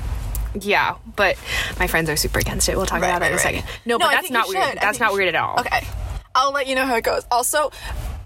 Yeah, 0.61 0.97
but 1.17 1.37
my 1.79 1.87
friends 1.87 2.09
are 2.09 2.17
super 2.17 2.39
against 2.39 2.69
it. 2.69 2.77
We'll 2.77 2.87
talk 2.87 3.03
Right, 3.03 3.09
about 3.09 3.21
that 3.21 3.31
in 3.33 3.37
a 3.37 3.41
second. 3.41 3.61
right. 3.65 3.81
No, 3.85 3.99
but 3.99 4.11
that's 4.11 4.31
not 4.31 4.49
weird. 4.49 4.65
should. 4.65 4.79
That's 4.81 4.99
not 5.01 5.13
weird 5.13 5.29
at 5.29 5.35
all. 5.35 5.61
Okay. 5.61 5.87
I'll 6.35 6.53
let 6.53 6.67
you 6.67 6.75
know 6.75 6.87
how 6.87 6.95
it 6.97 7.05
goes. 7.05 7.25
Also, 7.31 7.71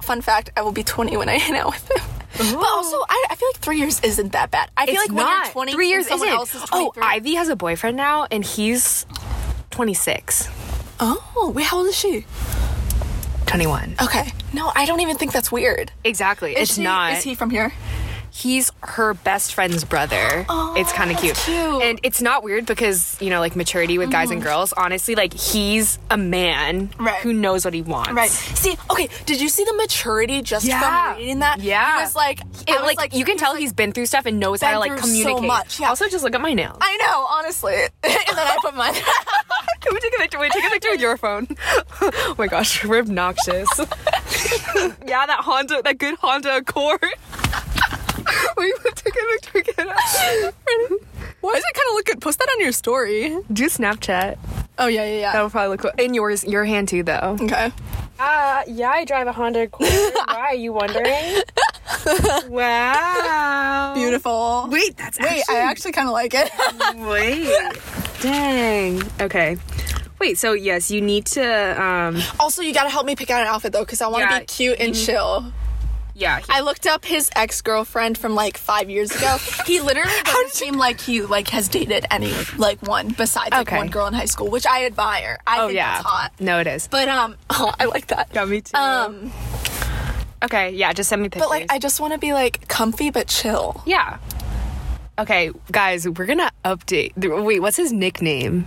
fun 0.02 0.20
fact: 0.20 0.50
I 0.56 0.62
will 0.62 0.70
be 0.72 0.84
20 0.84 1.16
when 1.16 1.28
I 1.28 1.38
hang 1.38 1.56
out 1.56 1.72
with 1.72 1.90
him. 1.90 2.06
But 2.38 2.54
also, 2.54 2.96
I, 3.08 3.26
I 3.30 3.34
feel 3.34 3.48
like 3.48 3.56
three 3.60 3.78
years 3.78 4.00
isn't 4.00 4.32
that 4.32 4.50
bad. 4.50 4.70
I 4.76 4.86
feel 4.86 4.94
It's 4.96 5.08
like 5.10 5.16
when 5.18 5.26
you're 5.26 5.52
20, 5.52 5.72
Three 5.72 5.88
years 5.88 6.06
someone 6.06 6.28
isn't. 6.28 6.38
else 6.38 6.54
is 6.54 6.64
oh, 6.72 6.92
Ivy 7.00 7.34
has 7.34 7.48
a 7.48 7.56
boyfriend 7.56 7.96
now, 7.96 8.26
and 8.30 8.44
he's 8.44 9.04
26, 9.70 10.48
Oh, 11.00 11.52
wait, 11.54 11.64
how 11.66 11.78
old 11.78 11.86
is 11.88 11.96
she? 11.96 12.24
21. 13.46 13.96
Okay. 14.02 14.30
No, 14.52 14.70
I 14.74 14.84
don't 14.86 15.00
even 15.00 15.16
think 15.16 15.32
that's 15.32 15.50
weird. 15.50 15.90
Exactly. 16.04 16.52
Is 16.52 16.68
it's 16.68 16.74
she- 16.76 16.82
not. 16.84 17.14
Is 17.14 17.22
he 17.24 17.34
from 17.34 17.50
here? 17.50 17.72
He's 18.32 18.70
her 18.82 19.14
best 19.14 19.54
friend's 19.54 19.84
brother. 19.84 20.44
Oh, 20.48 20.74
it's 20.76 20.92
kind 20.92 21.10
of 21.10 21.18
cute. 21.18 21.36
cute. 21.36 21.56
Mm-hmm. 21.56 21.82
And 21.82 22.00
it's 22.02 22.22
not 22.22 22.42
weird 22.42 22.66
because, 22.66 23.16
you 23.20 23.30
know, 23.30 23.40
like 23.40 23.56
maturity 23.56 23.98
with 23.98 24.10
guys 24.10 24.30
and 24.30 24.42
girls, 24.42 24.72
honestly, 24.72 25.14
like 25.14 25.34
he's 25.34 25.98
a 26.10 26.16
man 26.16 26.90
Right. 26.98 27.20
who 27.22 27.32
knows 27.32 27.64
what 27.64 27.74
he 27.74 27.82
wants. 27.82 28.12
Right. 28.12 28.30
See, 28.30 28.76
okay, 28.90 29.08
did 29.26 29.40
you 29.40 29.48
see 29.48 29.64
the 29.64 29.74
maturity 29.74 30.42
just 30.42 30.64
Yeah. 30.66 31.10
from 31.12 31.18
reading 31.18 31.38
that? 31.40 31.60
Yeah. 31.60 31.96
He 31.96 32.02
was 32.02 32.14
like, 32.16 32.40
It, 32.66 32.80
was 32.80 32.96
like, 32.96 33.14
you 33.14 33.24
can 33.24 33.36
tell 33.36 33.52
like, 33.52 33.60
he's 33.60 33.72
been 33.72 33.92
through 33.92 34.06
stuff 34.06 34.26
and 34.26 34.38
knows 34.40 34.60
how 34.62 34.72
to 34.72 34.78
like 34.78 34.96
communicate. 34.96 35.36
so 35.38 35.42
much, 35.42 35.80
yeah. 35.80 35.88
Also, 35.88 36.08
just 36.08 36.24
look 36.24 36.34
at 36.34 36.40
my 36.40 36.54
nails. 36.54 36.78
I 36.80 36.96
know, 36.98 37.26
honestly. 37.30 37.74
and 38.02 38.12
then 38.12 38.46
I 38.46 38.56
put 38.62 38.74
mine. 38.76 38.94
Can 39.80 39.94
we 39.94 40.00
take 40.00 40.12
a 40.14 40.20
picture? 40.20 40.38
Wait, 40.38 40.52
take 40.52 40.64
a 40.64 40.68
picture 40.70 40.90
with 40.90 41.00
your 41.00 41.16
phone. 41.16 41.48
oh 42.02 42.34
my 42.38 42.46
gosh, 42.46 42.84
we're 42.84 43.00
obnoxious. 43.00 43.68
yeah, 45.06 45.26
that 45.26 45.40
Honda, 45.40 45.80
that 45.82 45.98
good 45.98 46.16
Honda 46.16 46.56
Accord. 46.58 47.02
Wait, 48.56 48.72
take 48.94 49.14
a 49.14 49.40
picture. 49.40 49.60
Get 49.72 49.74
it. 49.78 49.86
Why 51.40 51.54
does 51.54 51.64
it 51.64 51.74
kind 51.74 51.88
of 51.88 51.94
look 51.94 52.04
good? 52.06 52.20
Post 52.20 52.38
that 52.38 52.48
on 52.50 52.60
your 52.60 52.72
story. 52.72 53.36
Do 53.52 53.64
Snapchat. 53.66 54.38
Oh, 54.78 54.86
yeah, 54.86 55.04
yeah, 55.04 55.18
yeah. 55.20 55.32
That 55.32 55.42
would 55.42 55.52
probably 55.52 55.68
look 55.70 55.80
cool. 55.80 55.90
In 55.98 56.12
yours, 56.14 56.44
your 56.44 56.64
hand 56.64 56.88
too, 56.88 57.02
though. 57.02 57.36
Okay. 57.40 57.72
Uh, 58.18 58.62
yeah, 58.66 58.90
I 58.90 59.04
drive 59.06 59.26
a 59.26 59.32
Honda 59.32 59.62
Accord. 59.62 59.88
Why 60.26 60.36
are 60.50 60.54
you 60.54 60.72
wondering? 60.74 61.42
wow. 62.48 63.92
Beautiful. 63.94 64.68
Wait, 64.70 64.96
that's 64.96 65.18
Wait, 65.18 65.42
I 65.48 65.58
actually 65.58 65.92
kind 65.92 66.08
of 66.08 66.12
like 66.12 66.32
it. 66.34 66.50
wait. 66.96 67.72
Dang. 68.20 69.02
Okay. 69.20 69.56
Wait. 70.18 70.36
So 70.38 70.52
yes, 70.52 70.90
you 70.90 71.00
need 71.00 71.26
to. 71.26 71.82
Um. 71.82 72.20
also, 72.38 72.60
you 72.62 72.74
gotta 72.74 72.90
help 72.90 73.06
me 73.06 73.16
pick 73.16 73.30
out 73.30 73.40
an 73.40 73.48
outfit 73.48 73.72
though, 73.72 73.80
because 73.84 74.02
I 74.02 74.08
want 74.08 74.22
to 74.28 74.34
Yeah, 74.34 74.40
be 74.40 74.46
cute 74.46 74.78
and 74.80 74.94
chill. 74.94 75.50
Yeah. 76.20 76.40
I 76.50 76.60
looked 76.60 76.86
up 76.86 77.04
his 77.04 77.30
ex 77.34 77.62
girlfriend 77.62 78.18
from 78.18 78.34
like 78.34 78.58
five 78.58 78.90
years 78.90 79.10
ago. 79.10 79.38
He 79.66 79.80
literally 79.80 80.12
doesn't 80.24 80.52
seem 80.52 80.74
like 80.76 81.00
he 81.00 81.22
like 81.22 81.48
has 81.48 81.68
dated 81.68 82.04
any 82.10 82.32
like 82.58 82.82
one 82.82 83.08
besides 83.08 83.52
like 83.52 83.68
Okay. 83.68 83.76
one 83.78 83.88
girl 83.88 84.06
in 84.06 84.14
high 84.14 84.24
school, 84.26 84.48
which 84.50 84.66
I 84.66 84.84
admire. 84.84 85.38
I 85.46 85.60
oh 85.60 85.66
think 85.68 85.76
yeah. 85.76 85.94
that's 85.94 86.06
hot. 86.06 86.32
No, 86.40 86.58
it 86.60 86.66
is. 86.66 86.88
But 86.88 87.08
um, 87.08 87.36
oh, 87.50 87.72
I 87.78 87.84
like 87.86 88.08
that. 88.08 88.28
Yeah, 88.34 88.44
me 88.44 88.60
too. 88.60 88.76
Um, 88.76 89.32
okay. 90.42 90.70
Yeah. 90.70 90.92
Just 90.92 91.08
send 91.08 91.22
me 91.22 91.28
pictures. 91.28 91.48
but 91.48 91.50
like 91.50 91.66
I 91.72 91.78
just 91.78 92.00
want 92.00 92.12
to 92.12 92.18
be 92.18 92.32
like 92.32 92.66
comfy 92.68 93.10
but 93.10 93.28
chill. 93.28 93.82
Yeah. 93.86 94.18
Okay, 95.18 95.50
guys, 95.70 96.08
we're 96.08 96.24
gonna 96.26 96.50
update. 96.64 97.12
Wait, 97.44 97.60
what's 97.60 97.76
his 97.76 97.92
nickname? 97.92 98.66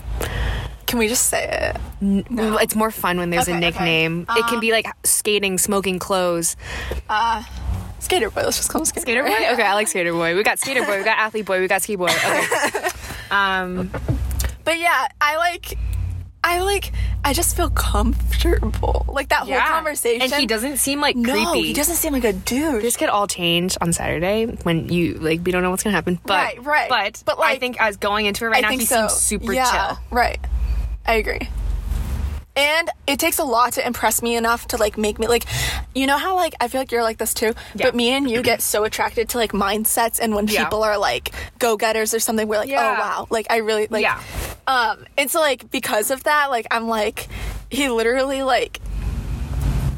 Can 0.93 0.99
we 0.99 1.07
just 1.07 1.25
say 1.25 1.47
it? 1.49 1.81
No. 2.29 2.59
It's 2.59 2.75
more 2.75 2.91
fun 2.91 3.17
when 3.17 3.31
there's 3.31 3.45
Okay, 3.49 3.53
a 3.53 3.55
okay. 3.55 3.65
nickname. 3.65 4.27
it 4.29 4.45
can 4.45 4.59
be 4.59 4.71
like 4.71 4.85
skating, 5.03 5.57
smoking 5.57 5.97
clothes. 5.97 6.55
Skater 7.97 8.29
boy. 8.29 8.41
Let's 8.43 8.57
just 8.57 8.69
call 8.69 8.81
him 8.81 8.85
skater, 8.85 9.01
Skater 9.01 9.23
boy? 9.23 9.31
Okay, 9.53 9.63
I 9.63 9.73
like 9.73 9.87
skater 9.93 10.13
boy. 10.13 10.35
We 10.35 10.43
got 10.43 10.59
skater 10.59 10.85
boy, 10.85 10.99
we 10.99 11.03
got 11.03 11.17
athlete 11.17 11.45
boy, 11.45 11.61
we 11.61 11.67
got 11.67 11.81
ski 11.81 11.95
boy. 11.95 12.09
Okay. 12.11 12.89
Um, 13.31 13.89
But 14.63 14.77
yeah, 14.77 15.07
I 15.19 15.37
like. 15.37 15.79
I 16.43 16.59
like. 16.61 16.91
I 17.25 17.33
just 17.33 17.55
feel 17.57 17.71
comfortable. 17.71 19.05
Like 19.07 19.29
that 19.29 19.47
yeah. 19.47 19.61
whole 19.61 19.73
conversation. 19.73 20.21
And 20.21 20.31
he 20.33 20.45
doesn't 20.45 20.77
seem 20.77 21.01
like 21.01 21.15
No, 21.15 21.33
creepy. 21.33 21.69
he 21.69 21.73
doesn't 21.73 21.95
seem 21.95 22.13
like 22.13 22.23
a 22.25 22.33
dude. 22.33 22.83
This 22.83 22.97
could 22.97 23.09
all 23.09 23.25
change 23.25 23.77
on 23.81 23.93
Saturday 23.93 24.45
when 24.61 24.89
you 24.89 25.15
like 25.15 25.41
we 25.43 25.51
don't 25.51 25.63
know 25.63 25.71
what's 25.71 25.81
gonna 25.81 25.95
happen. 25.95 26.19
But 26.23 26.33
Right, 26.33 26.63
right. 26.63 26.89
But, 26.89 27.23
But, 27.25 27.39
I 27.39 27.57
think 27.57 27.81
as 27.81 27.97
going 27.97 28.27
into 28.27 28.45
it 28.45 28.49
right 28.49 28.57
I 28.63 28.69
now, 28.69 28.77
he 28.77 28.85
so. 28.85 29.07
seems 29.07 29.13
super 29.13 29.53
yeah, 29.53 29.71
chill. 29.71 29.99
Right. 30.11 30.37
I 31.05 31.15
agree. 31.15 31.49
And 32.55 32.87
it 33.07 33.17
takes 33.19 33.39
a 33.39 33.43
lot 33.43 33.73
to 33.73 33.85
impress 33.85 34.21
me 34.21 34.35
enough 34.35 34.67
to 34.67 34.77
like 34.77 34.95
make 34.95 35.17
me 35.17 35.27
like 35.27 35.45
you 35.95 36.05
know 36.05 36.19
how 36.19 36.35
like 36.35 36.53
I 36.61 36.67
feel 36.67 36.81
like 36.81 36.91
you're 36.91 37.01
like 37.01 37.17
this 37.17 37.33
too. 37.33 37.53
Yeah. 37.73 37.87
But 37.87 37.95
me 37.95 38.09
and 38.09 38.29
you 38.29 38.43
get 38.43 38.61
so 38.61 38.83
attracted 38.83 39.29
to 39.29 39.37
like 39.39 39.53
mindsets 39.53 40.19
and 40.21 40.35
when 40.35 40.47
Yeah. 40.47 40.63
people 40.65 40.83
are 40.83 40.97
like 40.99 41.31
go 41.57 41.77
getters 41.77 42.13
or 42.13 42.19
something, 42.19 42.47
we're 42.47 42.57
like, 42.59 42.69
Yeah. 42.69 42.95
oh 42.95 42.99
wow. 42.99 43.27
Like 43.31 43.47
I 43.49 43.57
really 43.57 43.87
like 43.89 44.03
Yeah. 44.03 44.21
um 44.67 45.03
and 45.17 45.31
so 45.31 45.39
like 45.39 45.71
because 45.71 46.11
of 46.11 46.23
that, 46.25 46.51
like 46.51 46.67
I'm 46.69 46.87
like 46.87 47.27
he 47.71 47.89
literally 47.89 48.43
like 48.43 48.79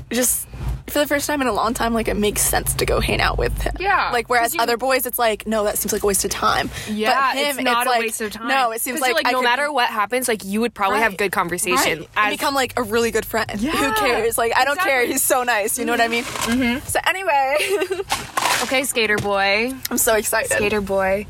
just 0.10 0.48
for 0.96 1.00
the 1.00 1.08
first 1.08 1.28
time 1.28 1.42
in 1.42 1.48
a 1.48 1.54
long 1.54 1.74
time, 1.74 1.94
like 1.94 2.08
it 2.08 2.16
makes 2.16 2.42
sense 2.42 2.74
to 2.76 2.86
go 2.86 3.02
hang 3.02 3.20
out 3.20 3.38
with 3.38 3.62
him. 3.62 3.76
Yeah, 3.80 4.12
Like 4.14 4.30
whereas 4.30 4.54
you- 4.56 4.62
other 4.62 4.78
boys, 4.78 5.06
it's 5.06 5.20
like 5.20 5.46
no, 5.46 5.66
that 5.66 5.78
seems 5.78 5.92
like 5.92 6.04
a 6.04 6.08
waste 6.08 6.24
of 6.24 6.32
time. 6.32 6.70
Yeah, 6.90 7.14
but 7.34 7.38
him, 7.38 7.56
it's 7.60 7.64
not 7.66 7.86
a 7.86 7.90
like, 7.90 8.00
waste 8.00 8.22
of 8.22 8.32
time. 8.32 8.48
No, 8.48 8.72
it 8.72 8.80
seems 8.82 9.02
like, 9.02 9.14
like 9.14 9.26
no 9.26 9.40
could- 9.40 9.44
matter 9.44 9.72
what 9.72 9.90
happens, 9.90 10.28
like 10.30 10.46
you 10.46 10.62
would 10.62 10.74
probably 10.74 11.00
have 11.00 11.18
good 11.18 11.32
conversation. 11.34 11.76
Right. 11.76 11.98
and 12.00 12.08
As- 12.16 12.32
become 12.32 12.56
like 12.56 12.74
a 12.78 12.84
really 12.84 13.12
good 13.12 13.26
friend. 13.26 13.52
Yeah, 13.60 13.72
Who 13.72 13.94
cares? 13.94 14.38
Like 14.38 14.54
I 14.56 14.64
don't 14.66 14.80
care. 14.80 15.06
He's 15.06 15.22
so 15.22 15.44
nice. 15.44 15.78
You 15.78 15.84
know 15.86 15.92
what 15.92 16.02
I 16.02 16.08
mean? 16.08 16.24
Mm-hmm. 16.24 16.88
So 16.88 17.00
anyway, 17.06 17.58
okay, 18.64 18.84
skater 18.86 19.18
boy, 19.18 19.74
I'm 19.92 19.98
so 19.98 20.16
excited. 20.16 20.52
skater 20.52 20.80
boy. 20.82 21.26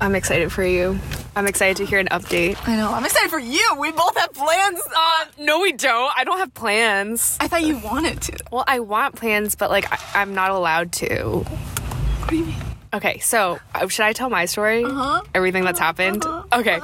I'm 0.00 0.14
excited 0.14 0.52
for 0.52 0.64
you. 0.64 0.98
I'm 1.36 1.46
excited 1.46 1.76
to 1.76 1.84
hear 1.84 1.98
an 1.98 2.06
update. 2.08 2.56
I 2.66 2.76
know. 2.76 2.90
I'm 2.90 3.04
excited 3.04 3.28
for 3.30 3.38
you. 3.38 3.62
We 3.78 3.92
both 3.92 4.16
have 4.16 4.32
plans. 4.32 4.80
Uh, 4.86 5.24
no, 5.38 5.60
we 5.60 5.72
don't. 5.72 6.10
I 6.16 6.24
don't 6.24 6.38
have 6.38 6.54
plans. 6.54 7.36
I 7.40 7.46
thought 7.46 7.62
you 7.62 7.76
wanted 7.76 8.22
to. 8.22 8.38
Well, 8.50 8.64
I 8.66 8.80
want 8.80 9.16
plans, 9.16 9.54
but 9.54 9.68
like 9.70 9.84
I- 9.92 10.22
I'm 10.22 10.34
not 10.34 10.50
allowed 10.50 10.92
to. 10.92 11.40
What 11.44 12.30
do 12.30 12.36
you 12.36 12.46
mean? 12.46 12.54
Okay, 12.94 13.18
so 13.18 13.58
uh, 13.74 13.86
should 13.88 14.06
I 14.06 14.14
tell 14.14 14.30
my 14.30 14.46
story? 14.46 14.82
Uh-huh. 14.82 15.20
Everything 15.34 15.62
that's 15.64 15.78
happened. 15.78 16.24
Okay, 16.54 16.80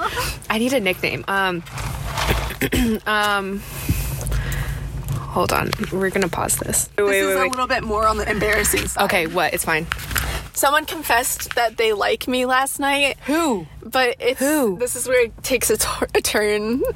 I 0.50 0.58
need 0.58 0.74
a 0.74 0.80
nickname. 0.80 1.24
Um, 1.28 1.62
um, 3.06 3.60
hold 5.18 5.54
on. 5.54 5.70
We're 5.90 6.10
gonna 6.10 6.28
pause 6.28 6.58
this. 6.58 6.90
Wait, 6.98 7.04
This 7.04 7.08
wait, 7.08 7.18
is 7.20 7.36
wait. 7.36 7.46
a 7.46 7.50
little 7.50 7.66
bit 7.66 7.84
more 7.84 8.06
on 8.06 8.18
the 8.18 8.30
embarrassing 8.30 8.86
side. 8.88 9.04
Okay, 9.04 9.26
what? 9.28 9.54
It's 9.54 9.64
fine. 9.64 9.86
Someone 10.54 10.84
confessed 10.84 11.54
that 11.54 11.76
they 11.78 11.92
like 11.92 12.28
me 12.28 12.44
last 12.46 12.78
night, 12.78 13.16
Who? 13.26 13.66
but 13.82 14.16
it's 14.20 14.38
Who? 14.40 14.76
this 14.78 14.94
is 14.96 15.08
where 15.08 15.24
it 15.24 15.42
takes 15.42 15.70
a, 15.70 15.76
tor- 15.76 16.08
a 16.14 16.20
turn. 16.20 16.82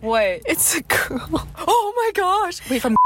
What? 0.00 0.42
It's 0.46 0.74
a 0.74 0.82
girl. 0.82 1.46
Oh 1.58 1.92
my 1.96 2.10
gosh! 2.12 2.68
Wait, 2.68 2.82
from 2.82 2.96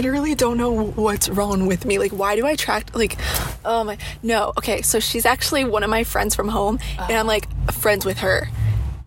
literally 0.00 0.34
don't 0.34 0.56
know 0.56 0.86
what's 0.86 1.28
wrong 1.28 1.66
with 1.66 1.84
me. 1.84 1.98
Like, 1.98 2.12
why 2.12 2.34
do 2.34 2.46
I 2.46 2.52
attract 2.52 2.94
like, 2.94 3.18
oh 3.62 3.84
my, 3.84 3.98
no. 4.22 4.54
Okay, 4.56 4.80
so 4.80 4.98
she's 4.98 5.26
actually 5.26 5.64
one 5.64 5.82
of 5.82 5.90
my 5.90 6.02
friends 6.02 6.34
from 6.34 6.48
home, 6.48 6.78
and 6.98 7.12
I'm 7.12 7.26
like 7.26 7.46
friends 7.72 8.06
with 8.06 8.16
her. 8.20 8.48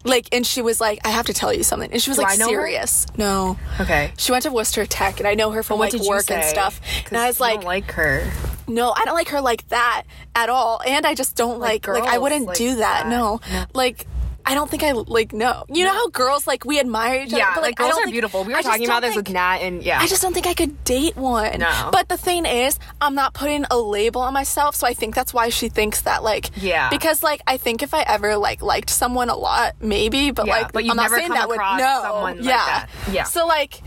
Like, 0.03 0.27
and 0.31 0.45
she 0.45 0.61
was 0.61 0.79
like, 0.79 0.99
I 1.03 1.09
have 1.09 1.25
to 1.25 1.33
tell 1.33 1.51
you 1.51 1.63
something, 1.63 1.91
and 1.91 1.99
she 1.99 2.11
was 2.11 2.17
Do 2.17 2.23
like 2.23 2.37
know 2.37 2.45
her? 2.45 2.51
serious. 2.51 3.07
No. 3.17 3.57
Okay. 3.79 4.13
She 4.17 4.31
went 4.31 4.43
to 4.43 4.51
Worcester 4.51 4.85
Tech, 4.85 5.17
and 5.19 5.27
I 5.27 5.33
know 5.33 5.49
her 5.49 5.63
from 5.63 5.79
What 5.79 5.91
like 5.91 6.03
work 6.03 6.29
and 6.29 6.43
stuff. 6.45 6.79
And 7.07 7.17
I 7.17 7.25
was 7.25 7.39
like, 7.39 7.61
don't 7.61 7.65
like 7.65 7.91
her. 7.93 8.31
No, 8.69 8.91
I 8.95 9.03
don't 9.05 9.15
like 9.15 9.29
her 9.29 9.41
like 9.41 9.67
that 9.69 10.03
at 10.35 10.49
all. 10.49 10.81
And 10.85 11.05
I 11.05 11.15
just 11.15 11.35
don't 11.35 11.59
like 11.59 11.87
like, 11.87 12.03
I 12.03 12.17
wouldn't 12.17 12.45
like 12.47 12.57
do 12.57 12.75
that. 12.77 13.03
that. 13.03 13.07
No. 13.09 13.39
No. 13.51 13.65
Like 13.73 14.07
I 14.45 14.55
don't 14.55 14.69
think 14.71 14.81
I 14.83 14.93
like 14.93 15.31
no. 15.31 15.65
You 15.69 15.83
know 15.83 15.93
how 15.93 16.07
girls 16.07 16.47
like 16.47 16.65
we 16.65 16.79
admire 16.79 17.21
each 17.21 17.27
other, 17.27 17.37
Yeah, 17.37 17.53
but 17.53 17.61
like, 17.61 17.79
like, 17.79 17.81
I 17.81 17.83
girls 17.89 17.99
are 17.99 18.03
think- 18.05 18.13
beautiful. 18.13 18.43
We 18.45 18.53
were 18.53 18.61
talking 18.63 18.85
about 18.85 19.01
don't 19.01 19.11
this 19.11 19.15
with 19.17 19.29
Nat, 19.29 19.57
and 19.57 19.83
yeah. 19.83 19.99
I 19.99 20.07
just 20.07 20.23
don't 20.23 20.33
think 20.33 20.47
I 20.47 20.55
could 20.55 20.83
date 20.85 21.15
one. 21.15 21.59
No. 21.59 21.89
But 21.91 22.09
the 22.09 22.17
thing 22.17 22.47
is, 22.47 22.79
I'm 22.99 23.13
not 23.13 23.35
putting 23.35 23.65
a 23.69 23.77
label 23.77 24.21
on 24.21 24.33
myself, 24.33 24.75
so 24.75 24.87
I 24.87 24.93
think 24.93 25.13
that's 25.13 25.33
why 25.35 25.49
she 25.49 25.69
thinks 25.69 26.01
that 26.01 26.23
like 26.23 26.49
Yeah. 26.55 26.89
Because 26.89 27.21
like 27.21 27.41
I 27.45 27.57
think 27.57 27.83
if 27.83 27.93
I 27.93 28.01
ever 28.03 28.37
like 28.37 28.63
liked 28.63 28.89
someone 28.89 29.29
a 29.29 29.35
lot, 29.35 29.75
maybe, 29.81 30.31
but 30.31 30.47
Yeah, 30.47 30.53
like 30.53 30.71
but 30.71 30.83
you've 30.83 30.91
I'm 30.91 30.97
not 30.97 31.11
saying 31.11 31.29
that 31.29 31.47
would 31.47 31.59
no. 31.59 31.99
someone 32.01 32.37
like 32.37 32.45
yeah. 32.45 32.65
that. 32.65 32.89
Yeah. 33.11 33.23
So 33.25 33.45
like 33.45 33.81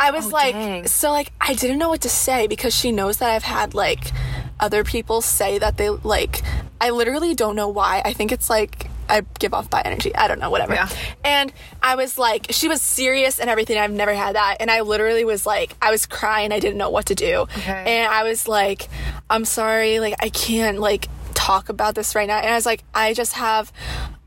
I 0.00 0.10
was 0.10 0.26
Oh, 0.26 0.30
like 0.30 0.54
dang. 0.54 0.86
so 0.86 1.10
like 1.10 1.32
I 1.40 1.54
didn't 1.54 1.78
know 1.78 1.88
what 1.88 2.02
to 2.02 2.08
say 2.08 2.46
because 2.46 2.74
she 2.74 2.92
knows 2.92 3.16
that 3.18 3.30
I've 3.30 3.42
had 3.42 3.74
like 3.74 4.12
other 4.60 4.84
people 4.84 5.20
say 5.20 5.58
that 5.58 5.76
they 5.76 5.88
like 5.90 6.42
I 6.80 6.90
literally 6.90 7.34
don't 7.34 7.56
know 7.56 7.68
why. 7.68 8.02
I 8.04 8.12
think 8.12 8.30
it's 8.32 8.48
like 8.48 8.88
I 9.10 9.22
give 9.38 9.54
off 9.54 9.70
bad 9.70 9.86
energy. 9.86 10.14
I 10.14 10.28
don't 10.28 10.38
know, 10.38 10.50
whatever. 10.50 10.74
Yeah. 10.74 10.88
And 11.24 11.50
I 11.82 11.94
was 11.96 12.18
like, 12.18 12.48
she 12.50 12.68
was 12.68 12.82
serious 12.82 13.38
and 13.40 13.48
everything. 13.48 13.78
I've 13.78 13.90
never 13.90 14.12
had 14.12 14.36
that. 14.36 14.58
And 14.60 14.70
I 14.70 14.82
literally 14.82 15.24
was 15.24 15.46
like, 15.46 15.74
I 15.80 15.90
was 15.90 16.04
crying. 16.04 16.52
I 16.52 16.58
didn't 16.60 16.76
know 16.76 16.90
what 16.90 17.06
to 17.06 17.14
do. 17.14 17.46
Okay. 17.56 17.84
And 17.86 18.12
I 18.12 18.22
was 18.24 18.46
like, 18.46 18.86
I'm 19.30 19.46
sorry. 19.46 19.98
Like, 19.98 20.14
I 20.20 20.28
can't 20.28 20.78
like 20.78 21.08
talk 21.32 21.70
about 21.70 21.94
this 21.94 22.14
right 22.14 22.28
now. 22.28 22.36
And 22.36 22.48
I 22.50 22.54
was 22.54 22.66
like, 22.66 22.84
I 22.94 23.14
just 23.14 23.32
have 23.32 23.72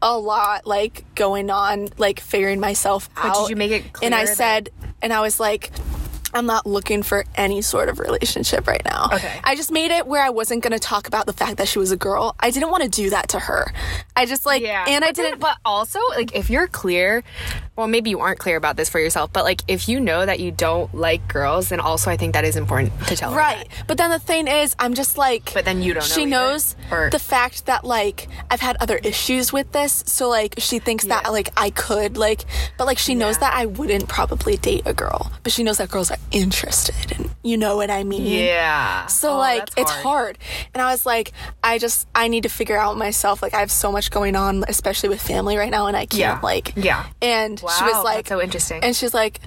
a 0.01 0.17
lot 0.17 0.65
like 0.65 1.03
going 1.15 1.49
on, 1.49 1.89
like 1.97 2.19
figuring 2.19 2.59
myself 2.59 3.09
out. 3.15 3.35
did 3.35 3.49
you 3.51 3.55
make 3.55 3.71
it 3.71 3.83
And 4.01 4.13
I 4.15 4.25
that- 4.25 4.37
said, 4.37 4.69
and 5.01 5.11
I 5.13 5.21
was 5.21 5.39
like, 5.39 5.71
I'm 6.33 6.45
not 6.45 6.65
looking 6.65 7.03
for 7.03 7.25
any 7.35 7.61
sort 7.61 7.89
of 7.89 7.99
relationship 7.99 8.65
right 8.65 8.81
now. 8.85 9.09
Okay. 9.11 9.41
I 9.43 9.53
just 9.57 9.69
made 9.69 9.91
it 9.91 10.07
where 10.07 10.23
I 10.23 10.29
wasn't 10.29 10.63
going 10.63 10.71
to 10.71 10.79
talk 10.79 11.07
about 11.07 11.25
the 11.25 11.33
fact 11.33 11.57
that 11.57 11.67
she 11.67 11.77
was 11.77 11.91
a 11.91 11.97
girl. 11.97 12.35
I 12.39 12.51
didn't 12.51 12.69
want 12.71 12.83
to 12.83 12.89
do 12.89 13.09
that 13.09 13.27
to 13.29 13.39
her. 13.39 13.73
I 14.15 14.25
just 14.25 14.45
like, 14.45 14.61
Yeah, 14.61 14.85
and 14.87 15.03
I 15.03 15.09
but 15.09 15.15
didn't. 15.17 15.39
But 15.41 15.57
also, 15.65 15.99
like, 16.11 16.33
if 16.33 16.49
you're 16.49 16.67
clear, 16.67 17.23
well, 17.81 17.87
maybe 17.87 18.11
you 18.11 18.19
aren't 18.19 18.37
clear 18.39 18.57
about 18.57 18.77
this 18.77 18.89
for 18.89 18.99
yourself, 18.99 19.33
but 19.33 19.43
like 19.43 19.61
if 19.67 19.89
you 19.89 19.99
know 19.99 20.23
that 20.25 20.39
you 20.39 20.51
don't 20.51 20.93
like 20.93 21.27
girls, 21.27 21.69
then 21.69 21.79
also 21.79 22.11
I 22.11 22.17
think 22.17 22.33
that 22.35 22.45
is 22.45 22.55
important 22.55 22.91
to 23.07 23.15
tell 23.15 23.31
her 23.31 23.37
Right. 23.37 23.67
But 23.87 23.97
then 23.97 24.11
the 24.11 24.19
thing 24.19 24.47
is, 24.47 24.75
I'm 24.77 24.93
just 24.93 25.17
like. 25.17 25.51
But 25.53 25.65
then 25.65 25.81
you 25.81 25.93
don't 25.95 26.01
know 26.07 26.15
She 26.15 26.21
either, 26.21 26.29
knows 26.29 26.75
or- 26.91 27.09
the 27.09 27.19
fact 27.19 27.65
that, 27.65 27.83
like, 27.83 28.27
I've 28.51 28.61
had 28.61 28.77
other 28.79 28.97
issues 28.97 29.51
with 29.51 29.71
this. 29.71 30.03
So, 30.05 30.29
like, 30.29 30.55
she 30.59 30.77
thinks 30.79 31.05
that, 31.05 31.31
like, 31.31 31.49
I 31.57 31.71
could, 31.71 32.17
like, 32.17 32.45
but, 32.77 32.85
like, 32.85 32.99
she 32.99 33.15
knows 33.15 33.39
that 33.39 33.53
I 33.55 33.65
wouldn't 33.65 34.07
probably 34.07 34.57
date 34.57 34.83
a 34.85 34.93
girl. 34.93 35.31
But 35.43 35.51
she 35.51 35.63
knows 35.63 35.77
that 35.79 35.89
girls 35.89 36.11
are 36.11 36.17
interested. 36.31 37.11
And 37.17 37.29
you 37.43 37.57
know 37.57 37.75
what 37.77 37.89
I 37.89 38.03
mean? 38.03 38.21
Yeah. 38.27 39.07
So 39.07 39.33
Oh, 39.33 39.37
like 39.37 39.69
that's 39.75 39.81
it's 39.81 39.91
hard. 40.03 40.37
And 40.73 40.81
I 40.83 40.91
was 40.91 41.05
like, 41.05 41.31
I 41.63 41.77
just 41.79 42.07
I 42.13 42.27
need 42.27 42.43
to 42.43 42.49
figure 42.49 42.77
out 42.77 42.97
myself. 42.97 43.41
Like 43.41 43.53
I 43.53 43.59
have 43.59 43.71
so 43.71 43.91
much 43.91 44.11
going 44.11 44.35
on, 44.35 44.63
especially 44.67 45.09
with 45.09 45.21
family 45.21 45.57
right 45.57 45.71
now, 45.71 45.87
and 45.87 45.95
I 45.97 46.05
can't 46.05 46.19
Yeah. 46.19 46.39
like 46.43 46.73
Yeah. 46.75 47.05
And 47.21 47.61
she 47.77 47.83
Wow, 47.83 47.91
was 47.91 48.03
like 48.03 48.15
that's 48.17 48.29
so 48.29 48.41
interesting. 48.41 48.83
And 48.83 48.95
she's 48.95 49.13
like, 49.13 49.39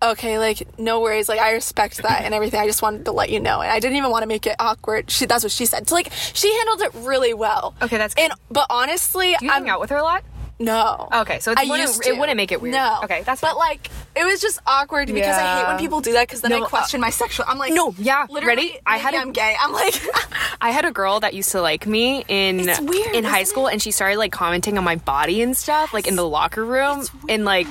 Okay, 0.00 0.38
like 0.38 0.78
no 0.78 1.00
worries. 1.00 1.28
Like 1.28 1.40
I 1.40 1.52
respect 1.52 2.02
that 2.02 2.22
and 2.24 2.32
everything. 2.32 2.60
I 2.60 2.66
just 2.66 2.82
wanted 2.82 3.04
to 3.06 3.12
let 3.12 3.30
you 3.30 3.40
know. 3.40 3.60
And 3.60 3.70
I 3.70 3.80
didn't 3.80 3.96
even 3.96 4.10
want 4.12 4.22
to 4.22 4.28
make 4.28 4.46
it 4.46 4.54
awkward. 4.60 5.10
She 5.10 5.26
that's 5.26 5.42
what 5.42 5.50
she 5.50 5.66
said. 5.66 5.88
So 5.88 5.94
like 5.96 6.12
she 6.12 6.54
handled 6.54 6.82
it 6.82 6.94
really 7.06 7.34
well. 7.34 7.74
Okay, 7.82 7.98
that's 7.98 8.14
good. 8.14 8.30
And 8.30 8.32
but 8.50 8.66
honestly, 8.70 9.34
Do 9.40 9.46
you 9.46 9.50
I'm 9.50 9.62
hang 9.62 9.70
out 9.70 9.80
with 9.80 9.90
her 9.90 9.96
a 9.96 10.02
lot? 10.04 10.22
No. 10.58 11.08
Okay, 11.12 11.38
so 11.40 11.52
it 11.52 11.68
wouldn't- 11.68 12.06
it 12.06 12.18
wouldn't 12.18 12.36
make 12.36 12.50
it 12.52 12.60
weird. 12.60 12.74
No. 12.74 13.00
Okay, 13.04 13.22
that's 13.22 13.40
But 13.40 13.56
like, 13.56 13.90
it 14.16 14.24
was 14.24 14.40
just 14.40 14.58
awkward 14.66 15.06
because 15.08 15.36
I 15.36 15.58
hate 15.60 15.66
when 15.68 15.78
people 15.78 16.00
do 16.00 16.12
that 16.14 16.26
because 16.26 16.40
then 16.40 16.50
No, 16.50 16.64
I 16.64 16.68
question 16.68 17.00
my 17.00 17.10
sexual. 17.10 17.46
I'm 17.48 17.58
like, 17.58 17.72
No, 17.72 17.94
yeah, 17.98 18.26
literally, 18.28 18.56
ready? 18.56 18.78
I 18.86 18.98
had 18.98 19.14
a- 19.14 19.18
I'm 19.18 19.32
gay. 19.32 19.54
I'm 19.60 19.72
like, 19.72 19.94
I 20.60 20.70
had 20.70 20.84
a 20.84 20.90
girl 20.90 21.20
that 21.20 21.34
used 21.34 21.50
to 21.52 21.60
like 21.62 21.86
me 21.86 22.24
in 22.28 22.68
It's 22.68 22.80
weird, 22.80 23.14
in 23.14 23.24
high 23.24 23.40
isn't 23.40 23.52
school, 23.52 23.68
and 23.68 23.80
she 23.80 23.90
started 23.92 24.18
like 24.18 24.32
commenting 24.32 24.76
on 24.78 24.84
my 24.84 24.96
body 24.96 25.42
and 25.42 25.56
stuff, 25.56 25.94
like 25.94 26.06
in 26.08 26.16
the 26.16 26.28
locker 26.28 26.64
room, 26.64 27.04
and 27.28 27.44
like 27.44 27.68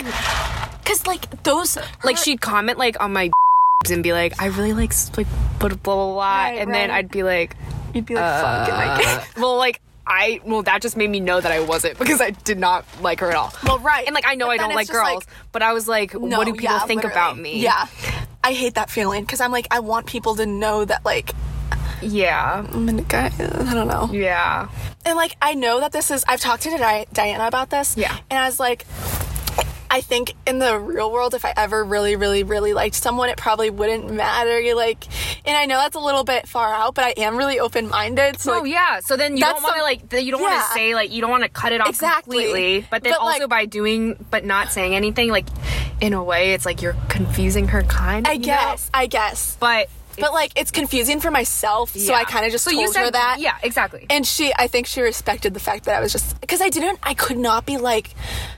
because 0.84 1.06
like 1.06 1.44
those, 1.44 1.78
like 2.04 2.18
she'd 2.18 2.40
comment 2.42 2.78
like 2.78 3.00
on 3.02 3.12
my 3.12 3.30
and 3.92 4.02
be 4.04 4.14
like, 4.14 4.42
I 4.42 4.46
really 4.48 4.74
like 4.74 4.92
s- 4.92 5.12
like 5.18 5.28
blah 5.60 5.70
blah 5.70 5.78
blah, 5.78 6.14
blah. 6.14 6.44
Right, 6.44 6.60
and 6.60 6.74
then 6.74 6.90
right. 6.90 6.98
I'd 7.00 7.12
be 7.12 7.24
like, 7.24 7.56
you'd 7.94 8.06
be 8.06 8.16
like, 8.16 8.24
fuck, 8.42 8.70
am 8.70 8.76
I 8.76 9.02
gay? 9.02 9.14
Uh, 9.14 9.22
well, 9.42 9.58
like. 9.58 9.82
I 10.08 10.40
well 10.46 10.64
that 10.64 10.82
just 10.82 10.96
made 10.98 11.10
me 11.10 11.20
know 11.20 11.40
that 11.42 11.52
I 11.52 11.60
wasn't 11.60 12.00
because 12.00 12.22
I 12.22 12.32
did 12.32 12.58
not 12.60 12.86
like 13.02 13.20
her 13.20 13.30
at 13.30 13.36
all. 13.36 13.54
Well, 13.66 13.80
right. 13.80 14.06
And 14.08 14.14
like 14.16 14.26
I 14.26 14.36
know 14.36 14.46
But 14.48 14.52
I 14.54 14.58
don't 14.58 14.74
like 14.76 14.88
girls, 14.88 15.04
like, 15.16 15.26
but 15.52 15.62
I 15.62 15.74
was 15.74 15.88
like, 15.88 16.14
No, 16.14 16.38
what 16.38 16.46
do 16.46 16.54
people 16.54 16.64
yeah, 16.76 16.80
think 16.86 17.04
literally. 17.04 17.14
about 17.14 17.38
me? 17.38 17.60
Yeah, 17.60 17.88
I 18.44 18.54
hate 18.54 18.76
that 18.76 18.90
feeling 18.90 19.22
because 19.24 19.42
I'm 19.42 19.52
like, 19.52 19.68
I 19.70 19.80
want 19.82 20.06
people 20.06 20.36
to 20.38 20.46
know 20.46 20.86
that 20.86 21.04
like 21.06 21.32
Yeah. 22.02 22.66
I'm 22.72 22.88
a 22.90 23.02
guy. 23.02 23.32
I 23.40 23.74
don't 23.74 23.88
know. 23.88 24.10
Yeah. 24.14 24.70
And 25.06 25.16
like 25.18 25.36
I 25.42 25.54
know 25.56 25.80
that 25.82 25.92
this 25.92 26.10
is 26.12 26.24
I've 26.28 26.40
talked 26.40 26.64
to 26.64 26.70
Di- 26.70 27.06
Diana 27.14 27.48
about 27.48 27.70
this. 27.70 27.96
Yeah. 27.98 28.16
And 28.30 28.40
I 28.40 28.46
was 28.46 28.60
like 28.60 28.86
I 29.90 30.02
think 30.02 30.34
in 30.46 30.60
the 30.60 30.78
real 30.80 31.12
world 31.12 31.34
if 31.34 31.46
I 31.46 31.54
ever 31.56 31.84
really 31.84 32.16
really 32.16 32.44
really 32.44 32.74
liked 32.74 32.96
someone 32.96 33.30
it 33.30 33.38
probably 33.38 33.70
wouldn't 33.70 34.12
matter. 34.12 34.60
You 34.60 34.76
like 34.76 35.06
and 35.46 35.56
I 35.56 35.66
know 35.66 35.78
that's 35.78 35.96
a 35.96 36.00
little 36.00 36.24
bit 36.24 36.48
far 36.48 36.74
out, 36.74 36.96
but 36.96 37.04
I 37.06 37.14
am 37.18 37.38
really 37.38 37.60
open-minded. 37.60 38.40
So 38.40 38.54
Oh 38.56 38.60
like, 38.62 38.72
yeah. 38.72 39.00
So 39.02 39.16
then 39.18 39.38
you 39.38 39.44
don't 39.44 39.64
want 39.64 39.76
to 39.78 39.84
like 39.84 40.14
you 40.24 40.32
don't 40.32 40.42
want 40.42 40.62
to 40.64 40.72
say 40.74 40.94
like 40.96 41.12
you 41.12 41.22
don't 41.22 41.32
want 41.32 41.44
to 41.44 41.50
cut 41.50 41.72
it 41.72 41.82
off 41.82 41.90
Exactly. 41.90 42.44
completely, 42.46 42.88
but 42.92 43.04
then 43.04 43.14
But, 43.14 43.22
also 43.22 43.40
like- 43.42 43.50
by 43.50 43.66
doing 43.66 44.24
but 44.30 44.44
not 44.46 44.72
saying 44.72 44.96
anything 44.96 45.30
like 45.30 45.46
in 46.02 46.14
a 46.14 46.24
way 46.24 46.54
it's 46.54 46.66
like 46.66 46.82
you're 46.82 46.96
confusing 47.10 47.70
her 47.70 47.84
kind. 47.84 48.28
I 48.28 48.34
you 48.34 48.40
know? 48.40 48.46
guess. 48.46 48.90
I 48.94 49.08
guess. 49.08 49.58
But 49.60 49.90
But 50.20 50.34
like 50.34 50.52
it's 50.56 50.72
confusing 50.72 51.20
for 51.20 51.32
myself, 51.32 51.92
so 51.92 52.14
I 52.14 52.24
kind 52.24 52.46
of 52.46 52.52
just 52.52 52.64
so 52.66 52.72
told 52.72 52.82
you 52.82 52.92
said 52.92 53.06
her 53.06 53.12
that. 53.12 53.38
Yeah, 53.40 53.56
exactly. 53.64 54.06
And 54.10 54.26
she, 54.26 54.52
I 54.58 54.68
think 54.68 54.88
she 54.88 55.02
respected 55.02 55.54
the 55.54 55.60
fact 55.60 55.86
that 55.86 55.96
I 55.96 56.00
was 56.02 56.12
just 56.12 56.40
because 56.42 56.62
I 56.62 56.70
didn't, 56.70 57.00
I 57.04 57.14
could 57.14 57.38
not 57.38 57.66
be 57.66 57.78
like, 57.78 58.10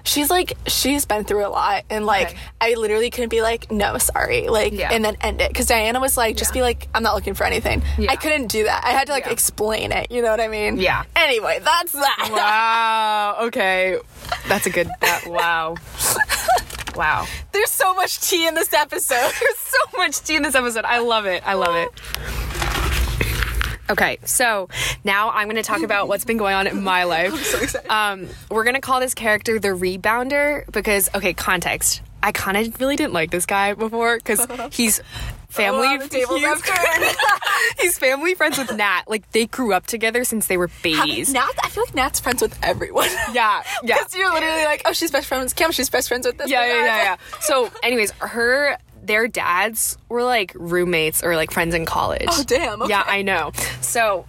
she's 0.04 0.30
like, 0.30 0.54
she's 0.68 1.06
been 1.06 1.24
through 1.26 1.46
a 1.46 1.50
lot, 1.50 1.84
and 1.90 2.06
like, 2.06 2.30
Okay. 2.30 2.38
I 2.62 2.74
literally 2.76 3.10
couldn't 3.10 3.30
be 3.30 3.42
like, 3.42 3.72
no, 3.72 3.98
sorry, 3.98 4.48
like, 4.48 4.74
Yeah. 4.74 4.90
and 4.92 5.04
then 5.04 5.18
end 5.22 5.42
it. 5.42 5.50
Because 5.50 5.66
Diana 5.68 6.00
was 6.00 6.16
like, 6.18 6.38
just 6.38 6.52
Yeah. 6.52 6.60
be 6.60 6.62
like, 6.64 6.88
I'm 6.94 7.04
not 7.04 7.16
looking 7.16 7.34
for 7.34 7.44
anything. 7.46 7.84
Yeah. 7.98 8.12
I 8.12 8.16
couldn't 8.16 8.48
do 8.48 8.64
that. 8.64 8.84
I 8.86 8.92
had 8.92 9.08
to 9.08 9.14
like 9.14 9.26
Yeah. 9.26 9.32
explain 9.34 9.92
it. 9.92 10.12
You 10.12 10.22
know 10.22 10.30
what 10.32 10.40
I 10.42 10.48
mean? 10.48 10.78
Yeah. 10.78 11.04
Anyway, 11.16 11.60
that's 11.64 11.92
that. 11.94 12.30
wow. 13.40 13.46
Okay. 13.48 13.98
That's 14.48 14.66
a 14.66 14.70
good. 14.70 14.90
That, 15.02 15.26
wow. 15.28 15.76
Wow. 16.96 17.28
There's 17.52 17.72
so 17.72 17.94
much 17.94 18.20
tea 18.22 18.48
in 18.48 18.56
this 18.56 18.74
episode. 18.74 19.16
There's 19.40 19.58
so 19.58 19.98
much 19.98 20.22
tea 20.22 20.36
in 20.36 20.44
this 20.44 20.56
episode. 20.56 20.86
I 20.86 21.00
love 21.00 21.26
it. 21.26 21.42
I 21.46 21.54
love 21.54 21.76
it. 21.76 21.90
Okay, 23.90 24.20
so 24.24 24.70
now 25.04 25.32
I'm 25.32 25.48
going 25.48 25.56
to 25.56 25.64
talk 25.64 25.82
about 25.82 26.08
what's 26.08 26.24
been 26.24 26.38
going 26.38 26.54
on 26.54 26.68
in 26.68 26.84
my 26.84 27.04
life. 27.06 27.34
I'm 27.34 27.40
so 27.40 27.60
excited. 27.60 27.90
Um, 27.90 28.28
we're 28.52 28.64
going 28.64 28.76
to 28.76 28.82
call 28.82 29.00
this 29.00 29.16
character 29.16 29.58
the 29.60 29.70
rebounder 29.70 30.72
because, 30.72 31.10
okay, 31.16 31.34
context. 31.34 32.02
I 32.22 32.32
kind 32.32 32.58
of 32.58 32.80
really 32.80 32.98
didn't 32.98 33.14
like 33.14 33.32
this 33.32 33.46
guy 33.46 33.74
before 33.74 34.18
because 34.18 34.46
he's 34.72 35.02
family. 35.48 35.88
Oh, 35.88 35.98
the 35.98 36.08
tables. 36.08 36.42
He's 37.90 38.00
family 38.00 38.36
friends 38.36 38.58
with 38.58 38.76
Nat. 38.76 39.04
Like 39.08 39.30
they 39.32 39.46
grew 39.48 39.74
up 39.74 39.86
together 39.88 40.24
since 40.24 40.48
they 40.48 40.58
were 40.58 40.70
babies. 40.84 41.34
Nat, 41.34 41.52
I 41.64 41.70
feel 41.70 41.84
like 41.86 41.96
Nat's 41.96 42.20
friends 42.20 42.42
with 42.42 42.58
everyone. 42.64 43.10
Yeah, 43.34 43.64
yeah. 43.84 43.98
Because 43.98 44.16
you're 44.16 44.34
literally 44.34 44.64
like, 44.66 44.82
oh, 44.86 44.94
she's 44.94 45.12
best 45.12 45.28
friends 45.28 45.44
with 45.46 45.56
Kim. 45.56 45.72
She's 45.72 45.90
best 45.90 46.08
friends 46.08 46.26
with 46.26 46.38
this. 46.38 46.50
yeah, 46.50 46.66
yeah, 46.66 46.86
yeah, 46.86 47.04
yeah. 47.04 47.18
So, 47.42 47.70
anyways, 47.84 48.12
her 48.20 48.78
their 49.04 49.28
dads 49.28 49.98
were 50.10 50.24
like 50.24 50.52
roommates 50.56 51.24
or 51.24 51.36
like 51.36 51.52
friends 51.52 51.74
in 51.76 51.86
college. 51.86 52.28
Oh, 52.30 52.44
damn, 52.46 52.88
Yeah. 52.90 53.04
I 53.06 53.22
know. 53.22 53.52
So, 53.82 54.26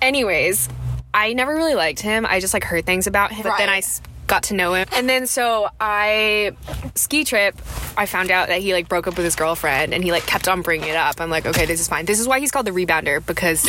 anyways, 0.00 0.68
I 1.12 1.32
never 1.34 1.54
really 1.54 1.74
liked 1.74 2.00
him. 2.00 2.26
I 2.26 2.40
just 2.40 2.54
like 2.54 2.64
heard 2.64 2.86
things 2.86 3.06
about 3.06 3.32
him, 3.32 3.42
but 3.44 3.58
then 3.58 3.68
I 3.68 3.74
Right. 3.74 4.00
Got 4.26 4.44
to 4.44 4.54
know 4.54 4.74
him. 4.74 4.86
And 4.92 5.08
then 5.08 5.26
so 5.26 5.68
I 5.80 6.52
ski 6.94 7.24
trip, 7.24 7.56
I 7.96 8.06
found 8.06 8.30
out 8.30 8.48
that 8.48 8.60
he 8.60 8.72
like 8.72 8.88
broke 8.88 9.06
up 9.06 9.16
with 9.16 9.24
his 9.24 9.36
girlfriend 9.36 9.94
and 9.94 10.02
he 10.02 10.12
like 10.12 10.26
kept 10.26 10.48
on 10.48 10.62
bringing 10.62 10.88
it 10.88 10.96
up. 10.96 11.20
I'm 11.20 11.30
like, 11.30 11.46
okay, 11.46 11.66
this 11.66 11.80
is 11.80 11.88
fine. 11.88 12.04
This 12.06 12.20
is 12.20 12.28
why 12.28 12.40
he's 12.40 12.50
called 12.50 12.66
the 12.66 12.72
rebounder 12.72 13.24
because 13.24 13.66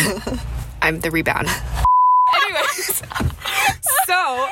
I'm 0.82 1.00
the 1.00 1.12
rebound. 1.12 1.48
Anyways, 2.36 3.04
so 4.06 4.48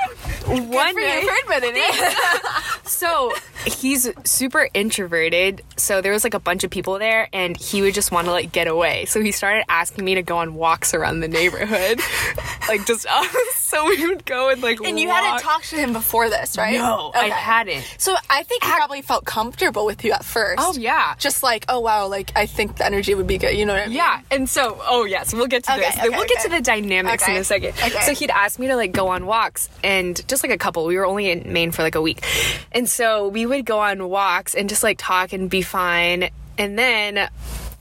one 0.47 0.95
day, 0.95 1.21
you 1.21 1.27
for 1.45 1.53
admitting 1.53 1.73
it. 1.75 2.43
so 2.87 3.31
he's 3.65 4.09
super 4.25 4.67
introverted. 4.73 5.61
So 5.77 6.01
there 6.01 6.11
was 6.11 6.23
like 6.23 6.33
a 6.33 6.39
bunch 6.39 6.63
of 6.63 6.69
people 6.71 6.99
there, 6.99 7.29
and 7.33 7.55
he 7.55 7.81
would 7.81 7.93
just 7.93 8.11
want 8.11 8.25
to 8.25 8.31
like 8.31 8.51
get 8.51 8.67
away. 8.67 9.05
So 9.05 9.21
he 9.21 9.31
started 9.31 9.63
asking 9.69 10.05
me 10.05 10.15
to 10.15 10.21
go 10.21 10.37
on 10.37 10.55
walks 10.55 10.93
around 10.93 11.21
the 11.21 11.27
neighborhood, 11.27 11.99
like 12.67 12.85
just 12.85 13.05
us. 13.09 13.27
So 13.55 13.87
we 13.87 14.05
would 14.07 14.25
go 14.25 14.49
and 14.49 14.61
like. 14.61 14.79
And 14.81 14.99
you 14.99 15.07
walk. 15.07 15.23
hadn't 15.23 15.41
talked 15.41 15.69
to 15.71 15.77
him 15.77 15.93
before 15.93 16.29
this, 16.29 16.57
right? 16.57 16.75
No, 16.75 17.11
I 17.15 17.29
hadn't. 17.29 17.83
So 17.97 18.15
I 18.29 18.43
think 18.43 18.63
he 18.63 18.69
probably 18.71 19.01
felt 19.01 19.25
comfortable 19.25 19.85
with 19.85 20.03
you 20.03 20.11
at 20.11 20.23
first. 20.25 20.61
Oh 20.63 20.73
yeah. 20.77 21.15
Just 21.17 21.41
like, 21.43 21.65
oh 21.69 21.79
wow, 21.79 22.07
like 22.07 22.31
I 22.35 22.45
think 22.45 22.77
the 22.77 22.85
energy 22.85 23.15
would 23.15 23.27
be 23.27 23.37
good. 23.37 23.55
You 23.57 23.65
know 23.65 23.73
what 23.73 23.83
I 23.83 23.85
mean? 23.87 23.95
Yeah, 23.95 24.21
and 24.29 24.47
so 24.49 24.79
oh 24.83 25.05
yes, 25.05 25.33
we'll 25.33 25.47
get 25.47 25.63
to 25.65 25.71
Okay, 25.73 25.81
this. 25.81 25.97
okay, 25.97 26.09
we'll 26.09 26.27
get 26.27 26.41
to 26.43 26.49
the 26.49 26.61
dynamics 26.61 27.27
in 27.27 27.35
a 27.35 27.43
second. 27.43 27.69
okay. 27.69 28.01
So 28.01 28.13
he'd 28.13 28.29
ask 28.29 28.59
me 28.59 28.67
to 28.67 28.75
like 28.75 28.91
go 28.91 29.07
on 29.07 29.25
walks, 29.25 29.42
and 29.83 30.25
just 30.27 30.43
like 30.43 30.51
a 30.51 30.57
couple. 30.57 30.85
We 30.85 30.97
were 30.97 31.05
only 31.05 31.29
in 31.31 31.51
Maine 31.51 31.71
for 31.71 31.81
like 31.83 31.95
a 31.95 32.01
week, 32.01 32.23
and 32.71 32.87
so 32.89 33.27
we 33.27 33.45
would 33.45 33.65
go 33.65 33.79
on 33.79 34.09
walks 34.09 34.55
and 34.55 34.69
just 34.69 34.83
like 34.83 34.97
talk 34.97 35.33
and 35.33 35.49
be 35.49 35.61
fine. 35.61 36.29
And 36.57 36.77
then, 36.77 37.29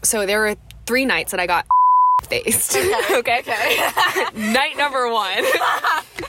so 0.03 0.25
there 0.27 0.41
were 0.41 0.57
three 0.87 1.05
nights 1.05 1.31
that 1.33 1.41
I 1.41 1.47
got 1.47 1.67
faced. 2.25 2.77
Okay. 2.77 3.43
Okay. 3.43 3.91
Night 4.53 4.77
number 4.77 5.11
one. 5.13 5.45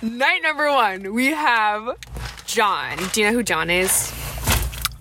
Night 0.02 0.42
number 0.44 0.68
one. 0.72 1.14
We 1.14 1.28
have 1.28 1.98
John. 2.46 2.98
Do 3.14 3.22
you 3.22 3.28
know 3.28 3.34
who 3.34 3.44
John 3.44 3.70
is? 3.70 4.12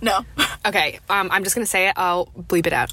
no. 0.00 0.24
Okay. 0.64 1.00
Um, 1.10 1.28
I'm 1.32 1.42
just 1.44 1.54
gonna 1.56 1.66
say 1.66 1.88
it. 1.88 1.94
I'll 1.96 2.26
bleep 2.26 2.66
it 2.66 2.72
out. 2.72 2.90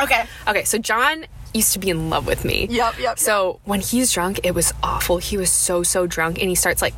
Okay. 0.00 0.24
Okay, 0.48 0.64
so 0.64 0.78
John 0.78 1.26
used 1.54 1.72
to 1.74 1.78
be 1.78 1.88
in 1.90 2.10
love 2.10 2.26
with 2.26 2.44
me. 2.44 2.66
Yep, 2.70 2.98
yep, 2.98 3.18
So 3.18 3.60
when 3.64 3.80
he's 3.80 4.12
drunk, 4.12 4.40
it 4.42 4.54
was 4.54 4.72
awful. 4.82 5.18
He 5.18 5.36
was 5.36 5.50
so, 5.50 5.82
so 5.82 6.06
drunk, 6.06 6.38
and 6.40 6.48
he 6.48 6.54
starts 6.54 6.82
like 6.82 6.94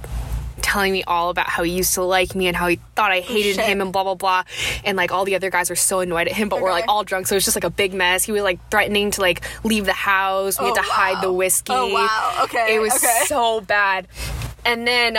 telling 0.63 0.91
me 0.93 1.05
all 1.05 1.31
about 1.31 1.47
how 1.49 1.63
he 1.63 1.71
used 1.71 1.95
to 1.95 2.03
like 2.03 2.35
me 2.35 2.49
and 2.49 2.57
how 2.57 2.67
he 2.67 2.81
thought 2.97 3.13
I 3.13 3.21
hated 3.21 3.55
shit. 3.57 3.65
him 3.67 3.81
and 3.81 3.93
blah 3.93 4.03
blah 4.03 4.15
blah. 4.17 4.43
And 4.85 4.97
like 4.97 5.13
all 5.13 5.25
the 5.25 5.37
other 5.37 5.49
guys 5.51 5.71
were 5.71 5.77
so 5.77 6.01
annoyed 6.01 6.27
at 6.27 6.33
him, 6.35 6.49
but 6.49 6.61
we're 6.61 6.73
like 6.73 6.87
all 6.89 7.05
drunk, 7.05 7.27
so 7.29 7.35
it 7.35 7.37
was 7.37 7.45
just 7.45 7.57
like 7.57 7.65
a 7.65 7.71
big 7.71 7.95
mess. 7.95 8.25
He 8.25 8.33
was 8.33 8.43
like 8.43 8.59
threatening 8.71 9.11
to 9.13 9.21
like 9.21 9.43
leave 9.65 9.85
the 9.85 9.93
house. 9.93 10.59
We 10.59 10.65
had 10.67 10.73
Oh, 10.73 10.75
to 10.77 10.83
hide 10.83 11.23
the 11.23 11.33
whiskey. 11.33 11.73
Oh, 11.73 11.93
wow. 11.93 12.41
Okay, 12.45 12.75
It 12.75 12.81
was 12.81 12.97
okay. 12.97 13.21
so 13.27 13.61
bad. 13.61 14.09
And 14.65 14.87
then 14.89 15.19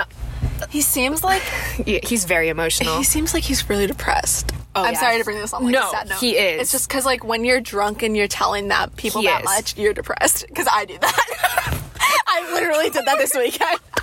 He 0.69 0.81
seems 0.81 1.23
like 1.23 1.43
yeah, 1.85 1.99
he's 2.03 2.25
very 2.25 2.49
emotional. 2.49 2.97
he 2.97 3.03
seems 3.03 3.33
like 3.33 3.43
he's 3.43 3.69
really 3.69 3.87
depressed. 3.87 4.51
Oh, 4.77 4.83
I'm 4.83 4.93
yeah. 4.93 4.99
sorry 4.99 5.17
to 5.17 5.23
bring 5.23 5.37
this 5.39 5.53
on 5.53 5.63
like 5.63 5.73
No, 5.73 5.87
a 5.87 5.91
sad 5.91 6.09
note. 6.09 6.15
No, 6.15 6.19
he 6.19 6.37
is. 6.37 6.61
It's 6.61 6.71
just 6.71 6.87
because 6.87 7.05
like 7.05 7.23
when 7.23 7.43
you're 7.45 7.59
drunk 7.61 8.03
and 8.03 8.15
you're 8.15 8.27
telling 8.27 8.67
that 8.69 8.95
people 8.95 9.21
He 9.21 9.27
that 9.27 9.41
is. 9.41 9.45
much, 9.45 9.77
you're 9.77 9.93
depressed. 9.93 10.45
Because 10.47 10.67
I 10.71 10.85
do 10.85 10.97
that. 10.99 11.83
I 12.27 12.53
literally 12.53 12.89
did 12.89 13.05
that 13.05 13.17
this 13.17 13.33
weekend. 13.35 13.79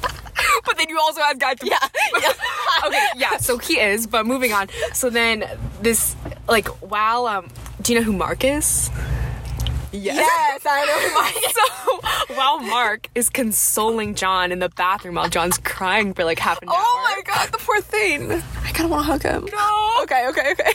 but 0.66 0.76
then 0.76 0.88
you 0.88 0.98
also 0.98 1.20
have 1.20 1.38
guys. 1.38 1.56
Yeah, 1.62 1.78
yeah. 2.20 2.32
okay, 2.86 3.06
yeah. 3.16 3.36
So 3.38 3.58
he 3.58 3.78
is, 3.78 4.06
but 4.06 4.26
moving 4.26 4.52
on. 4.52 4.68
So 4.92 5.10
then 5.10 5.44
this, 5.80 6.16
like, 6.48 6.66
while 6.82 7.26
um, 7.26 7.48
do 7.82 7.92
you 7.92 8.00
know 8.00 8.04
who 8.04 8.12
Mark 8.12 8.44
is? 8.44 8.90
Yes, 9.94 10.62
I 10.66 10.84
know. 10.84 11.14
My- 11.14 11.32
So 12.28 12.34
while 12.34 12.58
Mark 12.60 13.08
is 13.14 13.30
consoling 13.30 14.14
John 14.14 14.50
in 14.52 14.58
the 14.58 14.68
bathroom 14.68 15.14
while 15.16 15.28
John's 15.28 15.58
crying 15.58 16.14
for 16.14 16.24
like 16.24 16.38
half 16.38 16.60
an 16.62 16.68
hour. 16.68 16.74
oh 16.76 17.14
my 17.16 17.22
god, 17.32 17.52
the 17.52 17.58
poor 17.58 17.80
thing. 17.80 18.32
I 18.32 18.70
kind 18.72 18.84
of 18.86 18.90
want 18.90 19.06
to 19.06 19.12
hug 19.12 19.22
him. 19.22 19.48
No. 19.52 20.02
Okay, 20.02 20.26
okay, 20.28 20.52
okay. 20.52 20.72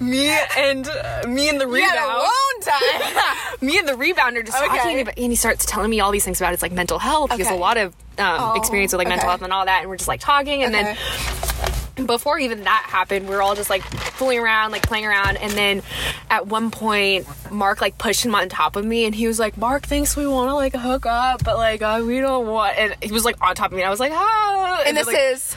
me 0.00 0.28
and 0.56 0.88
uh, 0.88 1.24
me 1.26 1.48
and 1.48 1.60
the 1.60 1.66
rebound. 1.66 1.96
alone 1.98 2.60
time. 2.62 3.56
me 3.60 3.78
and 3.78 3.88
the 3.88 3.92
rebounder 3.92 4.44
just 4.44 4.58
Okay. 4.62 4.76
talking 4.78 5.00
about, 5.00 5.14
and 5.18 5.32
he 5.32 5.36
starts 5.36 5.64
telling 5.64 5.90
me 5.90 6.00
all 6.00 6.10
these 6.10 6.24
things 6.24 6.40
about 6.40 6.52
his 6.52 6.62
like 6.62 6.72
mental 6.72 6.98
health. 6.98 7.32
He 7.32 7.38
has 7.38 7.50
a 7.50 7.54
lot 7.54 7.76
of 7.78 7.94
um, 8.18 8.36
Oh, 8.40 8.54
experience 8.56 8.92
with 8.92 8.98
like 8.98 9.08
mental 9.08 9.28
health 9.28 9.42
and 9.42 9.52
all 9.52 9.64
that, 9.64 9.80
and 9.80 9.88
we're 9.90 9.96
just 9.96 10.08
like 10.08 10.20
talking, 10.20 10.62
and 10.64 10.74
Okay. 10.74 10.84
then 10.84 11.72
before 12.06 12.38
even 12.38 12.64
that 12.64 12.84
happened, 12.88 13.28
we 13.28 13.34
were 13.34 13.42
all 13.42 13.54
just 13.54 13.70
like 13.70 13.82
fooling 13.82 14.38
around, 14.38 14.70
like 14.72 14.82
playing 14.82 15.06
around, 15.06 15.36
and 15.38 15.52
then 15.52 15.82
at 16.30 16.46
one 16.46 16.70
point, 16.70 17.26
Mark 17.50 17.80
like 17.80 17.98
pushed 17.98 18.24
him 18.24 18.34
on 18.34 18.48
top 18.48 18.76
of 18.76 18.84
me, 18.84 19.04
and 19.04 19.14
he 19.14 19.26
was 19.26 19.38
like, 19.38 19.56
"Mark 19.56 19.86
thinks 19.86 20.16
we 20.16 20.26
want 20.26 20.48
to 20.50 20.54
like 20.54 20.74
hook 20.74 21.06
up, 21.06 21.42
but 21.44 21.56
like 21.56 21.82
uh, 21.82 22.02
we 22.06 22.20
don't 22.20 22.46
want." 22.46 22.76
And 22.78 22.94
he 23.02 23.12
was 23.12 23.24
like 23.24 23.36
on 23.42 23.54
top 23.54 23.72
of 23.72 23.76
me, 23.76 23.82
and 23.82 23.86
I 23.88 23.90
was 23.90 24.00
like, 24.00 24.12
"Ah!" 24.14 24.82
and 24.86 24.88
then, 24.88 24.94
this 24.96 25.06
like, 25.06 25.16
is 25.18 25.56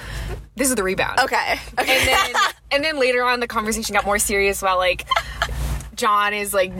this 0.55 0.69
is 0.69 0.75
the 0.75 0.83
rebound. 0.83 1.19
okay. 1.19 1.59
Okay. 1.79 1.97
and 1.99 2.07
then 2.07 2.41
and 2.71 2.83
then 2.83 2.99
later 2.99 3.23
on 3.23 3.39
the 3.39 3.47
conversation 3.47 3.93
got 3.93 4.05
more 4.05 4.19
serious 4.19 4.61
about 4.61 4.77
like 4.77 5.05
John 5.95 6.33
is 6.33 6.53
like 6.53 6.71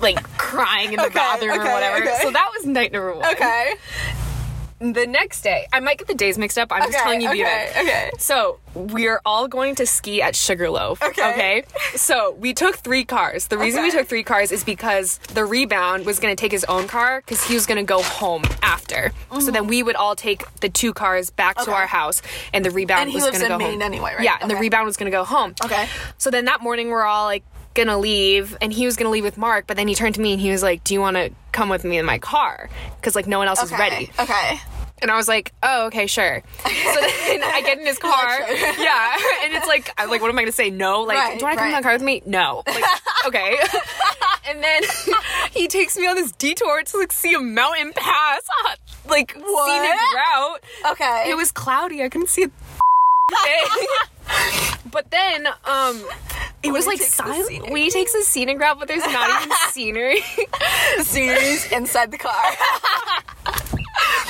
like 0.00 0.22
crying 0.38 0.90
in 0.90 0.96
the 0.96 1.04
Okay, 1.06 1.14
bathroom 1.14 1.50
okay, 1.60 1.68
or 1.68 1.72
whatever. 1.72 1.96
okay. 2.04 2.18
So 2.22 2.30
that 2.30 2.50
was 2.56 2.66
night 2.66 2.92
number 2.92 3.14
one. 3.14 3.26
okay. 3.32 3.74
The 4.80 5.06
next 5.06 5.42
day, 5.42 5.66
I 5.74 5.80
might 5.80 5.98
get 5.98 6.08
the 6.08 6.14
days 6.14 6.38
mixed 6.38 6.56
up. 6.56 6.72
I'm 6.72 6.90
just 6.90 6.96
telling 6.96 7.20
you 7.20 7.28
the 7.28 7.34
okay, 7.34 7.70
okay. 7.76 8.10
So 8.18 8.60
we're 8.74 9.20
all 9.26 9.46
going 9.46 9.74
to 9.74 9.84
ski 9.84 10.22
at 10.22 10.34
Sugarloaf. 10.34 11.02
Okay. 11.02 11.32
Okay. 11.32 11.64
So 11.96 12.32
we 12.38 12.54
took 12.54 12.76
three 12.76 13.04
cars. 13.04 13.48
The 13.48 13.58
reason 13.58 13.82
we 13.82 13.90
took 13.90 14.08
three 14.08 14.22
cars 14.22 14.50
is 14.50 14.64
because 14.64 15.18
the 15.34 15.44
rebound 15.44 16.06
was 16.06 16.18
going 16.18 16.34
to 16.34 16.40
take 16.40 16.50
his 16.50 16.64
own 16.64 16.88
car 16.88 17.20
because 17.20 17.44
he 17.44 17.52
was 17.52 17.66
going 17.66 17.76
to 17.76 17.84
go 17.84 18.00
home 18.02 18.42
after. 18.62 19.12
So 19.38 19.50
then 19.50 19.66
we 19.66 19.82
would 19.82 19.96
all 19.96 20.16
take 20.16 20.50
the 20.60 20.70
two 20.70 20.94
cars 20.94 21.28
back 21.28 21.58
to 21.58 21.70
our 21.72 21.86
house, 21.86 22.22
and 22.54 22.64
the 22.64 22.70
rebound 22.70 23.02
And 23.02 23.10
he 23.10 23.16
was 23.16 23.26
going 23.26 23.40
to 23.42 23.48
go 23.48 23.58
Maine 23.58 23.72
home. 23.72 23.82
anyway, 23.82 24.14
right? 24.14 24.24
Yeah, 24.24 24.38
and 24.40 24.50
the 24.50 24.56
rebound 24.56 24.86
was 24.86 24.96
going 24.96 25.10
to 25.12 25.16
go 25.16 25.24
home. 25.24 25.54
Okay. 25.62 25.88
So 26.16 26.30
then 26.30 26.46
that 26.46 26.62
morning 26.62 26.88
we're 26.88 27.04
all 27.04 27.26
like 27.26 27.44
gonna 27.74 27.98
leave 27.98 28.56
and 28.60 28.72
he 28.72 28.84
was 28.86 28.96
gonna 28.96 29.10
leave 29.10 29.24
with 29.24 29.38
Mark 29.38 29.66
but 29.66 29.76
then 29.76 29.86
he 29.88 29.94
turned 29.94 30.14
to 30.16 30.20
me 30.20 30.32
and 30.32 30.40
he 30.40 30.50
was 30.50 30.62
like 30.62 30.82
do 30.84 30.92
you 30.94 31.00
want 31.00 31.16
to 31.16 31.30
come 31.52 31.68
with 31.68 31.84
me 31.84 31.98
in 31.98 32.04
my 32.04 32.18
car 32.18 32.68
because 32.96 33.14
like 33.14 33.26
no 33.26 33.38
one 33.38 33.48
else 33.48 33.62
is 33.62 33.70
ready 33.72 34.10
Okay. 34.18 34.60
and 35.02 35.10
I 35.10 35.16
was 35.16 35.28
like, 35.28 35.52
oh, 35.62 35.86
okay, 35.86 36.06
sure. 36.06 36.42
So 36.64 36.68
then 37.00 37.42
I 37.42 37.62
get 37.64 37.78
in 37.78 37.86
his 37.86 37.98
car. 38.10 38.38
Yeah. 38.78 39.16
And 39.44 39.52
it's 39.54 39.66
like, 39.66 39.90
I'm 39.98 40.10
like, 40.10 40.20
what 40.20 40.28
am 40.30 40.36
I 40.38 40.42
going 40.42 40.46
to 40.52 40.52
say? 40.52 40.68
No. 40.70 41.02
Like, 41.02 41.16
Right, 41.16 41.38
do 41.38 41.40
you 41.40 41.46
want 41.46 41.54
to 41.54 41.58
come 41.60 41.68
in 41.70 41.76
the 41.76 41.82
car 41.82 41.92
with 41.94 42.02
me? 42.02 42.22
No. 42.26 42.62
Like, 42.66 42.84
okay. 43.26 43.56
and 44.48 44.62
then 44.62 44.82
he 45.52 45.68
takes 45.68 45.96
me 45.96 46.06
on 46.06 46.16
this 46.16 46.32
detour 46.32 46.82
to 46.82 46.98
like 46.98 47.12
see 47.12 47.32
a 47.34 47.40
mountain 47.40 47.92
pass, 47.94 48.42
like 49.08 49.32
scenic 49.32 49.44
route. 50.14 50.58
Okay. 50.92 51.30
It 51.30 51.36
was 51.36 51.50
cloudy. 51.50 52.02
I 52.02 52.08
couldn't 52.10 52.28
see 52.28 52.44
a 52.44 52.48
thing. 52.48 53.86
but 54.92 55.10
then, 55.10 55.46
um, 55.64 56.04
it 56.62 56.72
was 56.72 56.86
like 56.86 57.00
silent. 57.00 57.70
We 57.70 57.90
takes 57.90 58.14
a 58.14 58.22
scenic 58.22 58.58
route, 58.58 58.78
but 58.78 58.88
there's 58.88 59.04
not 59.04 59.42
even 59.42 59.56
scenery. 59.70 60.20
the 60.98 61.04
series 61.04 61.70
inside 61.72 62.10
the 62.10 62.18
car. 62.18 62.34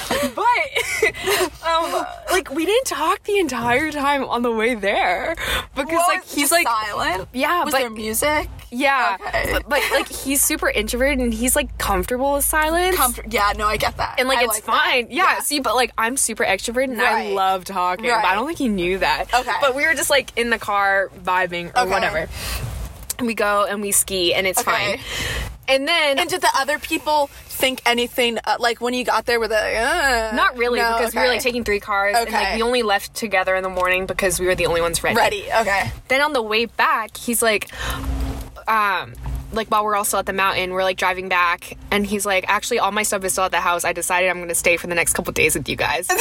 um 1.67 2.07
like 2.31 2.51
we 2.51 2.65
didn't 2.67 2.87
talk 2.87 3.23
the 3.25 3.39
entire 3.39 3.91
time 3.93 4.25
on 4.25 4.43
the 4.43 4.51
way 4.51 4.75
there 4.75 5.35
because 5.75 5.89
like 6.09 6.21
What? 6.21 6.25
he's 6.27 6.51
like 6.51 6.67
silent. 6.67 7.29
yeah 7.33 7.65
Was 7.65 7.73
but 7.73 7.81
there 7.81 7.91
music? 7.91 8.49
yeah 8.71 9.17
Okay. 9.21 9.49
but, 9.53 9.69
but 9.69 9.83
like 9.93 10.09
he's 10.09 10.41
super 10.43 10.69
introverted 10.71 11.19
and 11.19 11.35
he's 11.35 11.57
like 11.57 11.77
comfortable 11.79 12.35
with 12.35 12.45
silence 12.45 12.97
Comfort. 12.97 13.27
Yeah. 13.33 13.53
No, 13.57 13.67
I 13.67 13.77
get 13.77 13.97
that. 13.99 14.19
and 14.19 14.29
like 14.29 14.39
I 14.39 14.45
it's 14.45 14.55
like 14.55 14.63
fine 14.65 15.07
yeah, 15.11 15.41
see 15.41 15.61
but 15.61 15.75
like 15.75 15.93
i'm 15.99 16.17
super 16.17 16.45
extroverted 16.45 16.93
and 16.93 17.03
i 17.03 17.33
love 17.33 17.65
talking 17.65 18.07
but 18.09 18.25
i 18.25 18.35
don't 18.35 18.47
think 18.47 18.59
he 18.59 18.69
knew 18.69 18.99
that 18.99 19.27
Okay. 19.35 19.53
but 19.61 19.75
we 19.75 19.87
were 19.87 19.95
just 19.95 20.11
like 20.11 20.37
in 20.39 20.51
the 20.51 20.59
car 20.59 21.11
vibing 21.23 21.69
or 21.77 21.81
Okay. 21.81 21.91
whatever 21.91 22.29
and 23.19 23.27
we 23.27 23.35
go 23.35 23.67
and 23.69 23.83
we 23.83 23.93
ski 23.93 24.33
and 24.35 24.47
it's 24.47 24.61
Okay. 24.61 24.97
fine 24.97 25.50
and 25.71 25.87
then 25.89 26.19
And 26.19 26.29
did 26.31 26.41
the 26.41 26.51
other 26.57 26.79
people 26.79 27.29
think 27.47 27.81
anything? 27.87 28.39
Uh, 28.45 28.57
like 28.59 28.81
when 28.81 28.95
you 28.95 29.05
got 29.05 29.27
there, 29.27 29.39
were 29.41 29.49
they? 29.49 29.55
Like, 29.55 29.77
uh, 29.77 30.37
not 30.37 30.57
really 30.57 30.81
no, 30.81 30.97
because 30.99 31.15
we 31.15 31.21
were 31.21 31.29
like 31.29 31.41
taking 31.43 31.65
three 31.65 31.81
cars 31.81 32.17
and 32.17 32.31
like 32.31 32.43
Okay. 32.43 32.57
we 32.57 32.63
only 32.63 32.83
left 32.83 33.15
together 33.15 33.55
in 33.55 33.63
the 33.63 33.69
morning 33.69 34.07
because 34.07 34.39
we 34.41 34.47
were 34.47 34.55
the 34.55 34.67
only 34.67 34.81
ones 34.81 35.03
ready. 35.03 35.17
ready. 35.17 35.45
Okay. 35.61 35.91
then 36.09 36.21
on 36.21 36.33
the 36.33 36.43
way 36.43 36.65
back 36.67 37.17
he's 37.17 37.43
like 37.43 37.71
um 38.69 39.13
like 39.53 39.69
while 39.69 39.85
we're 39.85 39.97
all 39.97 40.05
still 40.05 40.19
at 40.21 40.27
the 40.27 40.33
mountain 40.33 40.73
we're 40.73 40.83
like 40.85 40.97
driving 40.97 41.29
back 41.29 41.77
and 41.91 42.07
he's 42.07 42.25
like 42.25 42.45
actually 42.49 42.79
all 42.79 42.93
my 42.93 43.03
stuff 43.03 43.25
is 43.25 43.33
still 43.33 43.45
at 43.45 43.51
the 43.51 43.61
house 43.61 43.85
i 43.85 43.93
decided 43.93 44.29
i'm 44.31 44.39
gonna 44.39 44.55
stay 44.55 44.77
for 44.77 44.87
the 44.87 44.95
next 44.95 45.13
couple 45.15 45.33
days 45.33 45.55
with 45.55 45.69
you 45.69 45.77
guys 45.77 46.09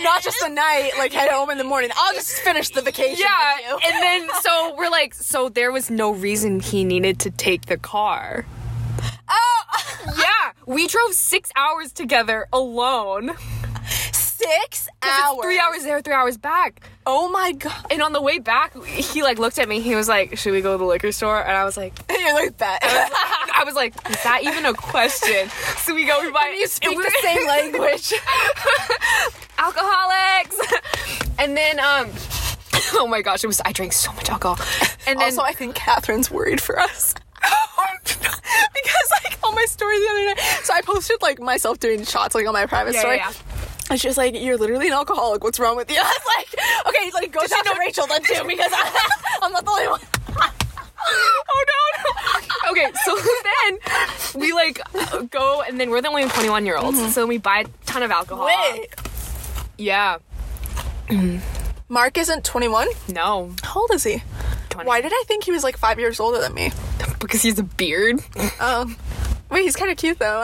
Not 0.00 0.22
just 0.22 0.38
the 0.40 0.48
night. 0.50 0.90
Like 0.98 1.12
head 1.12 1.30
home 1.30 1.48
in 1.50 1.56
the 1.56 1.64
morning. 1.64 1.90
I'll 1.96 2.12
just 2.14 2.32
finish 2.40 2.68
the 2.68 2.82
vacation. 2.82 3.16
yeah 3.20 3.78
and 3.84 4.02
then 4.02 4.28
so 4.42 4.74
we're 4.76 4.90
like 4.90 5.14
so 5.14 5.48
there 5.48 5.72
was 5.72 5.90
no 5.90 6.12
reason 6.12 6.60
he 6.60 6.84
needed 6.84 7.18
to 7.20 7.30
take 7.30 7.66
the 7.66 7.76
car 7.78 8.44
oh, 9.28 9.62
yeah 10.18 10.52
we 10.66 10.86
drove 10.86 11.14
six 11.14 11.50
hours 11.56 11.92
together 11.92 12.46
alone 12.52 13.30
six 14.44 14.88
hours. 15.02 15.38
three 15.42 15.58
hours 15.58 15.82
there 15.84 16.00
three 16.00 16.14
hours 16.14 16.36
back 16.36 16.88
Oh 17.06 17.28
my 17.30 17.52
god. 17.52 17.86
and 17.90 18.00
on 18.02 18.12
the 18.12 18.22
way 18.22 18.38
back 18.38 18.74
he 18.84 19.22
like 19.22 19.38
looked 19.38 19.58
at 19.58 19.68
me 19.68 19.80
he 19.80 19.94
was 19.94 20.08
like 20.08 20.36
should 20.38 20.52
we 20.52 20.60
go 20.62 20.72
to 20.72 20.78
the 20.78 20.84
liquor 20.84 21.12
store 21.12 21.40
and 21.40 21.52
i 21.56 21.64
was 21.64 21.76
like 21.76 21.92
You're 22.10 22.34
like 22.34 22.56
that. 22.58 22.78
I 23.54 23.64
was 23.64 23.74
like, 23.74 23.94
is 24.10 24.22
that 24.24 24.40
even 24.42 24.64
a 24.64 24.72
question? 24.72 25.48
So 25.78 25.94
we 25.94 26.06
go, 26.06 26.20
we 26.22 26.30
buy. 26.32 26.54
you 26.58 26.66
speak 26.66 26.90
and 26.92 27.04
the 27.04 27.12
same 27.22 27.46
language. 27.46 28.14
alcoholics. 29.58 30.58
And 31.38 31.56
then, 31.56 31.78
um, 31.80 32.10
oh 32.94 33.06
my 33.06 33.20
gosh, 33.22 33.44
it 33.44 33.46
was. 33.46 33.60
I 33.64 33.72
drank 33.72 33.92
so 33.92 34.12
much 34.14 34.28
alcohol. 34.30 34.58
And 35.06 35.18
then, 35.20 35.26
also, 35.26 35.42
I 35.42 35.52
think 35.52 35.74
Catherine's 35.74 36.30
worried 36.30 36.60
for 36.60 36.78
us. 36.80 37.14
because 37.92 39.10
like 39.24 39.38
on 39.44 39.54
my 39.54 39.64
story 39.66 39.98
the 39.98 40.08
other 40.10 40.34
day, 40.34 40.40
so 40.62 40.72
I 40.74 40.80
posted 40.82 41.20
like 41.22 41.40
myself 41.40 41.78
doing 41.78 42.04
shots 42.04 42.34
like 42.34 42.46
on 42.46 42.52
my 42.54 42.66
private 42.66 42.94
Yeah, 42.94 43.00
story. 43.00 43.16
yeah, 43.16 43.32
And 43.90 44.00
she 44.00 44.08
was 44.08 44.16
like, 44.16 44.34
"You're 44.34 44.56
literally 44.56 44.86
an 44.88 44.92
alcoholic. 44.94 45.44
What's 45.44 45.60
wrong 45.60 45.76
with 45.76 45.90
you?" 45.90 45.98
I 46.00 46.02
was 46.02 46.26
like, 46.36 46.86
"Okay, 46.88 47.10
like 47.12 47.32
go 47.32 47.40
talk 47.46 47.64
to 47.64 47.76
Rachel 47.78 48.06
then 48.06 48.22
too, 48.22 48.44
because 48.46 48.70
I, 48.72 49.10
I'm 49.42 49.52
not 49.52 49.64
the 49.64 49.70
only 49.70 49.88
one." 49.88 50.00
oh 51.06 51.64
no, 51.68 52.02
no. 52.02 52.70
Okay, 52.70 52.90
so 53.04 53.16
then 53.44 54.40
we 54.40 54.52
like 54.52 54.80
go, 55.30 55.62
and 55.62 55.78
then 55.78 55.90
we're 55.90 56.00
the 56.00 56.08
only 56.08 56.24
21 56.24 56.64
year 56.66 56.76
olds, 56.78 56.98
mm-hmm. 56.98 57.10
so 57.10 57.26
we 57.26 57.38
buy 57.38 57.60
a 57.60 57.64
ton 57.86 58.02
of 58.02 58.10
alcohol. 58.10 58.46
Wait, 58.46 58.88
Yeah. 59.76 60.18
Mark 61.88 62.16
isn't 62.16 62.44
21. 62.44 62.88
No. 63.08 63.52
How 63.62 63.80
old 63.82 63.90
is 63.92 64.02
he? 64.02 64.22
20. 64.70 64.88
Why 64.88 65.02
did 65.02 65.12
I 65.14 65.24
think 65.26 65.44
he 65.44 65.52
was 65.52 65.62
like 65.62 65.76
five 65.76 66.00
years 66.00 66.18
older 66.18 66.40
than 66.40 66.54
me? 66.54 66.72
Because 67.20 67.42
he's 67.42 67.58
a 67.58 67.62
beard. 67.62 68.20
Oh. 68.58 68.92
wait, 69.50 69.62
he's 69.62 69.76
kind 69.76 69.90
of 69.90 69.98
cute 69.98 70.18
though. 70.18 70.42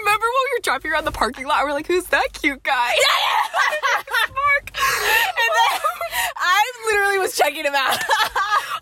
Remember 0.00 0.26
when 0.26 0.42
we 0.50 0.58
were 0.58 0.62
driving 0.62 0.92
around 0.92 1.04
the 1.04 1.12
parking 1.12 1.46
lot? 1.46 1.64
We're 1.64 1.72
like, 1.72 1.86
who's 1.86 2.04
that 2.06 2.32
cute 2.32 2.62
guy? 2.62 2.94
Yeah, 3.02 4.32
Mark. 4.34 4.70
and 4.74 5.50
then 5.58 5.80
I 6.36 6.72
literally 6.86 7.18
was 7.18 7.36
checking 7.36 7.64
him 7.64 7.74
out. 7.74 7.98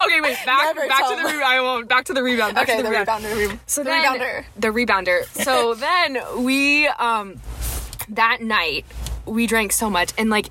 Okay, 0.02 0.20
wait. 0.22 0.38
Back, 0.46 0.74
Never 0.74 0.88
back 0.88 1.08
to 1.10 1.14
the 1.16 1.24
rebound. 1.24 1.44
I 1.44 1.60
won't. 1.60 1.86
Back 1.88 2.06
to 2.06 2.14
the 2.14 2.22
rebound. 2.22 2.54
Back 2.54 2.70
okay, 2.70 2.78
to 2.78 2.82
the, 2.82 2.88
the, 2.88 2.98
rebound. 3.00 3.22
rebounder. 3.22 3.58
So 3.66 3.84
the 3.84 3.90
then, 3.90 4.02
rebounder. 4.18 4.44
The 4.56 4.68
rebounder. 4.68 5.44
So 5.44 5.74
then 5.74 6.42
we 6.42 6.88
um 6.88 7.38
that 8.08 8.40
night 8.40 8.86
we 9.26 9.46
drank 9.46 9.72
so 9.72 9.90
much 9.90 10.14
and 10.16 10.30
like 10.30 10.46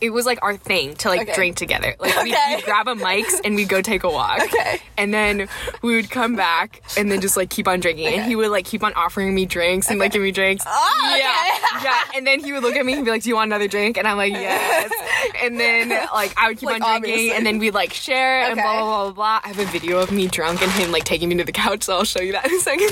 it 0.00 0.10
was 0.10 0.26
like 0.26 0.38
our 0.42 0.56
thing 0.56 0.94
to 0.96 1.08
like 1.08 1.22
Okay. 1.22 1.34
drink 1.34 1.56
together. 1.56 1.94
Like 1.98 2.14
we'd, 2.22 2.34
Okay. 2.34 2.56
we'd 2.56 2.64
grab 2.64 2.86
a 2.88 2.94
Mike's 2.94 3.40
and 3.40 3.54
we'd 3.54 3.68
go 3.68 3.80
take 3.82 4.04
a 4.04 4.08
walk. 4.10 4.40
Okay. 4.42 4.80
And 4.98 5.12
then 5.12 5.48
we 5.82 5.96
would 5.96 6.10
come 6.10 6.36
back 6.36 6.82
and 6.96 7.10
then 7.10 7.20
just 7.20 7.36
like 7.36 7.50
keep 7.50 7.66
on 7.68 7.80
drinking. 7.80 8.06
And 8.08 8.24
he 8.24 8.36
would 8.36 8.50
like 8.50 8.64
keep 8.64 8.82
on 8.84 8.92
offering 8.94 9.34
me 9.34 9.46
drinks 9.46 9.88
and 9.90 9.98
like 9.98 10.12
give 10.12 10.22
me 10.22 10.32
drinks. 10.32 10.64
Oh, 10.66 11.10
okay. 11.14 11.18
Yeah. 11.20 11.82
Yeah. 11.84 12.02
And 12.16 12.26
then 12.26 12.40
he 12.40 12.52
would 12.52 12.62
look 12.62 12.76
at 12.76 12.84
me 12.86 12.94
and 12.94 13.04
be 13.04 13.10
like, 13.10 13.22
Do 13.22 13.28
you 13.28 13.34
want 13.36 13.48
another 13.48 13.68
drink? 13.68 13.96
And 13.98 14.06
I'm 14.06 14.16
like, 14.16 14.32
Yes. 14.32 14.90
And 15.42 15.58
then 15.60 15.88
like 16.12 16.32
I 16.36 16.48
would 16.48 16.58
keep 16.58 16.66
Like, 16.68 16.82
on 16.82 17.00
drinking 17.00 17.12
obviously. 17.12 17.32
and 17.36 17.46
then 17.46 17.58
we'd 17.58 17.74
like 17.74 17.92
share 17.92 18.42
and 18.42 18.52
Okay. 18.52 18.62
blah 18.62 18.72
blah 18.80 18.84
blah 18.84 19.04
blah 19.04 19.12
blah. 19.12 19.40
I 19.44 19.48
have 19.48 19.58
a 19.58 19.64
video 19.70 19.98
of 19.98 20.10
me 20.12 20.26
drunk 20.28 20.62
and 20.62 20.70
him 20.72 20.92
like 20.92 21.04
taking 21.04 21.28
me 21.28 21.36
to 21.36 21.44
the 21.44 21.52
couch, 21.52 21.84
so 21.84 21.96
I'll 21.96 22.04
show 22.04 22.20
you 22.20 22.32
that 22.32 22.46
in 22.46 22.54
a 22.54 22.60
second. 22.60 22.90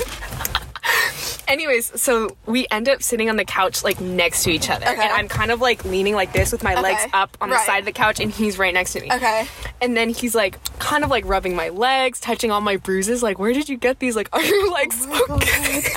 Anyways, 1.47 1.99
so 2.01 2.35
we 2.45 2.65
end 2.71 2.89
up 2.89 3.01
sitting 3.03 3.29
on 3.29 3.35
the 3.37 3.45
couch 3.45 3.83
like 3.83 3.99
next 4.01 4.43
to 4.43 4.51
each 4.51 4.69
other, 4.69 4.85
Okay. 4.87 5.01
and 5.01 5.11
I'm 5.11 5.27
kind 5.27 5.51
of 5.51 5.61
like 5.61 5.85
leaning 5.85 6.15
like 6.15 6.33
this 6.33 6.51
with 6.51 6.63
my 6.63 6.79
legs 6.79 7.05
up 7.13 7.37
on 7.41 7.49
the 7.49 7.57
side 7.59 7.79
of 7.79 7.85
the 7.85 7.91
couch, 7.91 8.19
and 8.19 8.31
he's 8.31 8.57
right 8.57 8.73
next 8.73 8.93
to 8.93 9.01
me. 9.01 9.11
Okay. 9.11 9.47
And 9.81 9.95
then 9.95 10.09
he's 10.09 10.33
like, 10.35 10.57
kind 10.79 11.03
of 11.03 11.09
like 11.09 11.25
rubbing 11.25 11.55
my 11.55 11.69
legs, 11.69 12.19
touching 12.19 12.51
all 12.51 12.61
my 12.61 12.77
bruises. 12.77 13.21
Like, 13.21 13.37
where 13.39 13.53
did 13.53 13.69
you 13.69 13.77
get 13.77 13.99
these? 13.99 14.15
Like, 14.15 14.29
are 14.33 14.41
your 14.43 14.71
legs 14.71 15.05
oh 15.09 15.25
so 15.27 15.37
good? 15.37 15.83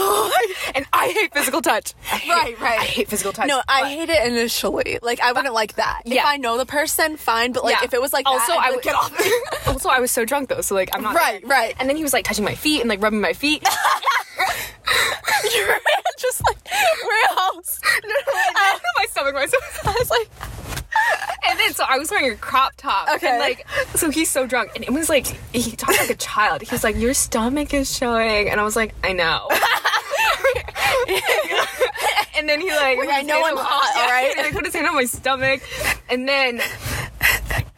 Oh 0.00 0.32
and 0.74 0.86
I 0.92 1.08
hate 1.08 1.32
physical 1.32 1.60
touch. 1.60 1.94
Hate, 2.02 2.28
Right, 2.30 2.60
right. 2.60 2.78
I 2.78 2.84
hate 2.84 3.08
physical 3.08 3.32
touch. 3.32 3.48
No, 3.48 3.60
I 3.68 3.88
hate 3.88 4.08
it 4.08 4.26
initially. 4.26 4.98
Like 5.02 5.20
I 5.20 5.32
wouldn't 5.32 5.54
like 5.54 5.74
that. 5.74 6.02
Yeah. 6.04 6.20
If 6.22 6.26
I 6.26 6.36
know 6.36 6.56
the 6.56 6.66
person, 6.66 7.16
fine. 7.16 7.52
But 7.52 7.64
like 7.64 7.76
Yeah. 7.80 7.84
if 7.84 7.94
it 7.94 8.00
was 8.00 8.12
like 8.12 8.26
also 8.26 8.52
that, 8.52 8.58
I'd 8.60 8.68
would 8.70 8.76
like, 8.76 8.84
get 8.84 8.94
off. 8.94 9.66
also 9.68 9.88
I 9.88 9.98
was 10.00 10.10
so 10.10 10.24
drunk 10.24 10.48
though, 10.50 10.60
so 10.60 10.74
like 10.74 10.90
I'm 10.94 11.02
not 11.02 11.14
Right, 11.16 11.40
there. 11.40 11.50
right. 11.50 11.74
And 11.80 11.88
then 11.88 11.96
he 11.96 12.02
was 12.02 12.12
like 12.12 12.24
touching 12.24 12.44
my 12.44 12.54
feet 12.54 12.80
and 12.80 12.88
like 12.88 13.02
rubbing 13.02 13.20
my 13.20 13.32
feet. 13.32 13.66
You're 15.56 15.78
just 16.18 16.38
just 16.38 16.46
like, 16.46 16.58
where 17.04 17.30
else? 17.38 17.80
my 18.96 19.06
stomach, 19.08 19.34
my 19.34 19.46
stomach. 19.46 19.68
I 19.86 19.96
was 19.98 20.10
like, 20.10 20.30
And 21.48 21.58
then 21.58 21.72
so 21.72 21.84
I 21.88 21.98
was 21.98 22.10
wearing 22.10 22.32
a 22.32 22.36
crop 22.36 22.74
top. 22.76 23.08
Okay. 23.16 23.28
And 23.28 23.38
like 23.38 23.66
so 23.94 24.10
he's 24.10 24.30
so 24.30 24.46
drunk. 24.46 24.72
And 24.74 24.84
it 24.84 24.90
was 24.90 25.08
like 25.08 25.26
he 25.52 25.70
talked 25.72 25.98
like 25.98 26.10
a 26.10 26.16
child. 26.16 26.62
He 26.62 26.68
was 26.70 26.84
like, 26.84 26.96
Your 26.96 27.14
stomach 27.14 27.72
is 27.74 27.94
showing 27.94 28.50
and 28.50 28.60
I 28.60 28.64
was 28.64 28.76
like, 28.76 28.94
I 29.02 29.12
know. 29.12 29.48
and 32.36 32.48
then 32.48 32.60
he 32.60 32.70
like 32.70 32.98
Like, 32.98 33.10
I 33.10 33.22
know 33.22 33.42
I'm 33.44 33.56
hot, 33.56 33.96
all 33.96 34.08
right? 34.08 34.32
He 34.34 34.42
like 34.42 34.52
put 34.52 34.64
his 34.64 34.74
hand 34.74 34.86
on 34.86 34.94
my 34.94 35.04
stomach. 35.04 35.62
And 36.10 36.28
then 36.28 36.60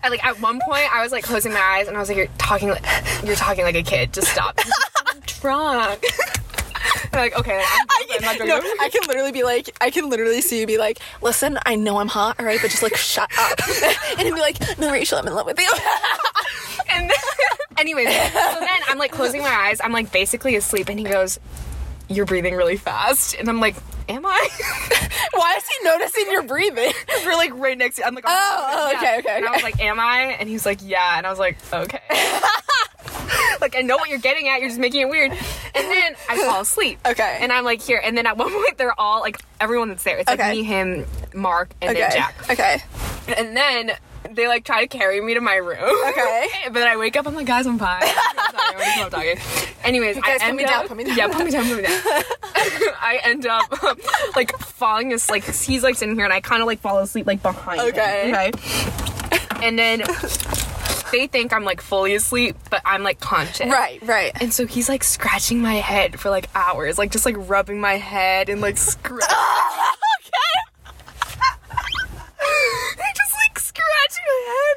I, 0.02 0.08
like 0.08 0.24
at 0.24 0.40
one 0.40 0.60
point 0.60 0.94
I 0.94 1.02
was 1.02 1.12
like 1.12 1.24
closing 1.24 1.52
my 1.52 1.60
eyes 1.60 1.88
and 1.88 1.96
I 1.96 2.00
was 2.00 2.08
like, 2.08 2.18
You're 2.18 2.28
talking 2.38 2.70
like 2.70 2.84
you're 3.24 3.36
talking 3.36 3.64
like 3.64 3.76
a 3.76 3.82
kid. 3.82 4.12
Just 4.12 4.28
stop. 4.28 4.58
Drunk. 5.40 6.04
And 7.04 7.12
like, 7.14 7.38
okay, 7.38 7.56
I'm, 7.64 7.86
I'm 7.88 8.22
not 8.22 8.36
drunk. 8.36 8.64
no, 8.64 8.72
I 8.84 8.88
can 8.88 9.06
literally 9.08 9.32
be 9.32 9.42
like, 9.42 9.70
I 9.80 9.90
can 9.90 10.08
literally 10.08 10.40
see 10.40 10.60
you 10.60 10.66
be 10.66 10.78
like, 10.78 10.98
listen, 11.22 11.58
I 11.66 11.74
know 11.76 11.98
I'm 11.98 12.08
hot, 12.08 12.38
all 12.38 12.46
right, 12.46 12.58
but 12.60 12.70
just 12.70 12.82
like 12.82 12.96
shut 12.96 13.30
up. 13.38 13.58
and 14.18 14.20
he'd 14.20 14.34
be 14.34 14.40
like, 14.40 14.78
no, 14.78 14.90
Rachel, 14.90 15.18
I'm 15.18 15.26
in 15.26 15.34
love 15.34 15.46
with 15.46 15.58
you. 15.58 15.70
And 16.92 17.08
then, 17.08 17.16
anyways, 17.78 18.08
so 18.08 18.60
then 18.60 18.80
I'm 18.88 18.98
like 18.98 19.12
closing 19.12 19.42
my 19.42 19.48
eyes. 19.50 19.80
I'm 19.82 19.92
like 19.92 20.10
basically 20.12 20.56
asleep, 20.56 20.88
and 20.88 20.98
he 20.98 21.04
goes, 21.04 21.38
"You're 22.08 22.26
breathing 22.26 22.54
really 22.56 22.76
fast," 22.76 23.36
and 23.38 23.48
I'm 23.48 23.60
like, 23.60 23.76
"Am 24.08 24.26
I?" 24.26 24.48
Why 25.32 25.54
is 25.56 25.64
he 25.68 25.84
noticing 25.84 26.26
your 26.32 26.42
breathing? 26.42 26.92
We're 27.24 27.34
like 27.36 27.52
right 27.54 27.78
next 27.78 27.96
to. 27.96 28.06
I'm 28.06 28.14
like, 28.14 28.24
Oh, 28.26 28.66
oh, 28.90 28.96
okay, 28.96 29.18
okay, 29.20 29.36
And 29.36 29.44
I 29.46 29.48
okay. 29.48 29.56
was 29.56 29.62
like, 29.62 29.80
"Am 29.80 30.00
I?" 30.00 30.36
And 30.40 30.48
he's 30.48 30.66
like, 30.66 30.80
"Yeah," 30.82 31.16
and 31.18 31.26
I 31.26 31.30
was 31.30 31.38
like, 31.38 31.58
"Okay." 31.72 32.00
like 33.60 33.76
I 33.76 33.80
know 33.82 33.96
what 33.96 34.08
you're 34.08 34.18
getting 34.18 34.48
at. 34.48 34.60
You're 34.60 34.68
just 34.70 34.80
making 34.80 35.00
it 35.02 35.08
weird. 35.08 35.32
And 35.32 35.38
then 35.74 36.14
I 36.28 36.36
fall 36.44 36.60
asleep. 36.60 36.98
Okay. 37.06 37.38
And 37.40 37.52
I'm 37.52 37.64
like 37.64 37.80
here, 37.82 38.00
and 38.02 38.16
then 38.16 38.26
at 38.26 38.36
one 38.36 38.50
point 38.52 38.78
they're 38.78 38.98
all 38.98 39.20
like 39.20 39.38
everyone 39.60 39.88
that's 39.88 40.04
there. 40.04 40.18
It's 40.18 40.28
like 40.28 40.38
me, 40.40 40.62
him, 40.62 41.06
Mark, 41.34 41.70
and 41.80 41.90
Okay. 41.90 42.00
then 42.00 42.10
Jack. 42.12 42.50
Okay. 42.50 42.82
And 43.36 43.56
then 43.56 43.92
they 44.32 44.46
like 44.48 44.64
try 44.64 44.82
to 44.82 44.86
carry 44.86 45.20
me 45.20 45.34
to 45.34 45.40
my 45.40 45.56
room. 45.56 45.78
Okay. 46.08 46.48
but 46.66 46.74
then 46.74 46.86
I 46.88 46.96
wake 46.96 47.16
up, 47.16 47.26
I'm 47.26 47.34
like, 47.34 47.46
guys, 47.46 47.66
I'm 47.66 47.78
fine. 47.78 48.02
I'm 48.02 48.50
sorry, 48.52 48.74
I'm 48.74 48.78
just 48.78 48.98
not 48.98 49.10
talking. 49.10 49.36
Anyways, 49.82 50.16
guys, 50.16 50.24
I 50.26 50.32
put 50.38 50.42
end 50.48 50.56
me 50.58 50.64
up, 50.64 50.70
down, 50.70 50.88
put 50.88 50.96
me 50.98 51.04
down. 51.04 51.16
Yeah, 51.16 51.26
put 51.28 51.44
me 51.44 51.50
down, 51.50 51.64
put 51.66 51.76
me 51.78 51.82
down. 51.82 52.00
I 53.00 53.20
end 53.24 53.46
up 53.46 54.36
like 54.36 54.56
falling 54.58 55.12
asleep. 55.12 55.46
Like 55.48 55.54
he's 55.56 55.82
like 55.82 55.96
sitting 55.96 56.14
here, 56.14 56.24
and 56.24 56.32
I 56.34 56.40
kind 56.40 56.60
of 56.62 56.66
like 56.66 56.80
fall 56.80 56.98
asleep 56.98 57.26
like 57.26 57.42
behind. 57.42 57.80
him, 57.80 57.86
Okay. 57.88 58.28
okay. 58.30 58.52
And 59.66 59.78
then 59.78 60.02
they 61.10 61.26
think 61.26 61.52
I'm 61.52 61.64
like 61.64 61.80
fully 61.80 62.14
asleep, 62.14 62.56
but 62.70 62.82
I'm 62.84 63.02
like 63.02 63.20
conscious. 63.20 63.66
Right, 63.68 64.00
right. 64.02 64.32
And 64.40 64.52
so 64.52 64.66
he's 64.66 64.88
like 64.88 65.04
scratching 65.04 65.60
my 65.60 65.74
head 65.74 66.18
for 66.20 66.30
like 66.30 66.48
hours, 66.54 66.98
like 66.98 67.10
just 67.10 67.26
like 67.26 67.36
rubbing 67.38 67.80
my 67.80 67.94
head 67.94 68.48
and 68.48 68.60
like 68.60 68.76
scratching. 68.76 69.28
just 73.14 73.34
like 73.34 73.58
scratching 73.58 74.24
my 74.26 74.42
head. 74.46 74.76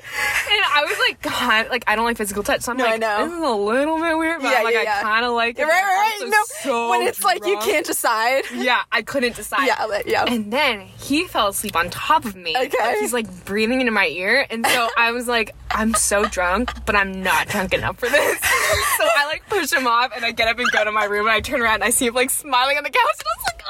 And 0.53 0.61
I 0.65 0.83
was 0.87 0.97
like, 1.09 1.21
God, 1.21 1.69
like 1.69 1.83
I 1.87 1.95
don't 1.95 2.05
like 2.05 2.17
physical 2.17 2.43
touch. 2.43 2.61
So 2.61 2.71
I'm 2.71 2.77
No, 2.77 2.85
I 2.85 2.91
like, 2.91 2.99
know. 2.99 3.25
this 3.25 3.33
is 3.33 3.39
a 3.41 3.49
little 3.49 3.99
bit 3.99 4.15
weird, 4.17 4.41
but 4.41 4.51
Yeah, 4.51 4.57
I'm 4.59 4.63
like, 4.65 4.73
yeah, 4.75 4.79
I 4.81 4.83
yeah. 4.83 5.01
kind 5.01 5.25
of 5.25 5.33
like 5.33 5.57
it. 5.57 5.63
Right, 5.63 5.69
right, 5.71 6.19
right. 6.21 6.29
No, 6.29 6.37
so 6.61 6.89
when 6.91 7.01
it's 7.07 7.23
like 7.23 7.43
you 7.45 7.57
can't 7.59 7.85
decide. 7.85 8.43
Yeah, 8.53 8.83
I 8.91 9.01
couldn't 9.01 9.35
decide. 9.35 9.65
Yeah, 9.65 10.01
yeah. 10.05 10.25
And 10.27 10.53
then 10.53 10.81
he 10.81 11.25
fell 11.25 11.47
asleep 11.49 11.75
on 11.75 11.89
top 11.89 12.23
of 12.25 12.35
me. 12.35 12.55
Okay. 12.55 12.77
Like, 12.79 12.97
he's 12.99 13.13
like 13.13 13.45
breathing 13.45 13.79
into 13.81 13.91
my 13.91 14.05
ear. 14.07 14.45
And 14.49 14.65
so 14.65 14.89
I 14.97 15.11
was 15.11 15.27
like, 15.27 15.55
I'm 15.71 15.93
so 15.95 16.25
drunk, 16.25 16.71
but 16.85 16.95
I'm 16.95 17.23
not 17.23 17.47
drunk 17.47 17.73
enough 17.73 17.97
for 17.97 18.07
this. 18.09 18.39
so 18.39 19.07
I 19.17 19.25
like 19.27 19.43
push 19.49 19.71
him 19.73 19.87
off 19.87 20.11
and 20.15 20.23
I 20.23 20.31
get 20.31 20.47
up 20.47 20.59
and 20.59 20.69
go 20.71 20.83
to 20.83 20.91
my 20.91 21.05
room 21.05 21.25
and 21.25 21.35
I 21.35 21.41
turn 21.41 21.61
around 21.61 21.75
and 21.75 21.83
I 21.85 21.89
see 21.89 22.05
him 22.05 22.13
like 22.13 22.29
smiling 22.29 22.77
on 22.77 22.83
the 22.83 22.89
couch 22.91 23.01
and 23.19 23.27
I 23.27 23.35
was 23.37 23.45
like, 23.47 23.63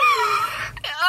ah. 0.00 0.44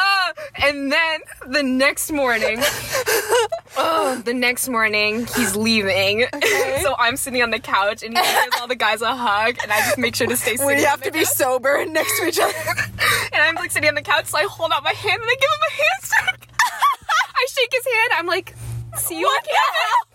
Ah. 0.00 0.32
and 0.66 0.90
then 0.92 1.20
the 1.48 1.62
next 1.62 2.10
morning, 2.10 2.58
oh, 3.76 4.20
the 4.24 4.34
next 4.34 4.68
morning 4.68 5.26
he's 5.36 5.56
leaving. 5.56 6.26
so 6.82 6.94
I'm 6.98 7.16
sitting 7.16 7.42
on 7.42 7.50
the 7.50 7.58
couch 7.60 8.02
and 8.02 8.16
he 8.16 8.22
gives 8.22 8.60
all 8.60 8.66
the 8.68 8.76
guys 8.76 9.02
a 9.02 9.14
hug 9.14 9.56
and 9.62 9.72
I 9.72 9.78
just 9.80 9.98
make 9.98 10.14
sure 10.14 10.26
to 10.26 10.36
stay. 10.36 10.56
We 10.64 10.82
have 10.82 11.02
to 11.02 11.12
be 11.12 11.20
couch. 11.20 11.28
sober 11.28 11.84
next 11.86 12.18
to 12.20 12.26
each 12.26 12.38
other. 12.40 12.54
And 13.32 13.42
I'm 13.42 13.54
like 13.56 13.70
sitting 13.70 13.88
on 13.88 13.94
the 13.94 14.02
couch, 14.02 14.26
so 14.26 14.38
I 14.38 14.44
hold 14.44 14.72
out 14.72 14.82
my 14.82 14.92
hand 14.92 15.20
and 15.20 15.30
I 15.30 15.34
give 15.34 15.50
him 15.50 15.62
a 15.68 15.72
handshake. 15.82 16.48
I 16.60 17.46
shake 17.48 17.72
his 17.72 17.84
hand. 17.86 18.12
I'm 18.16 18.26
like, 18.26 18.54
see 18.96 19.18
you 19.18 19.26
What 19.26 19.44
again. 19.44 20.09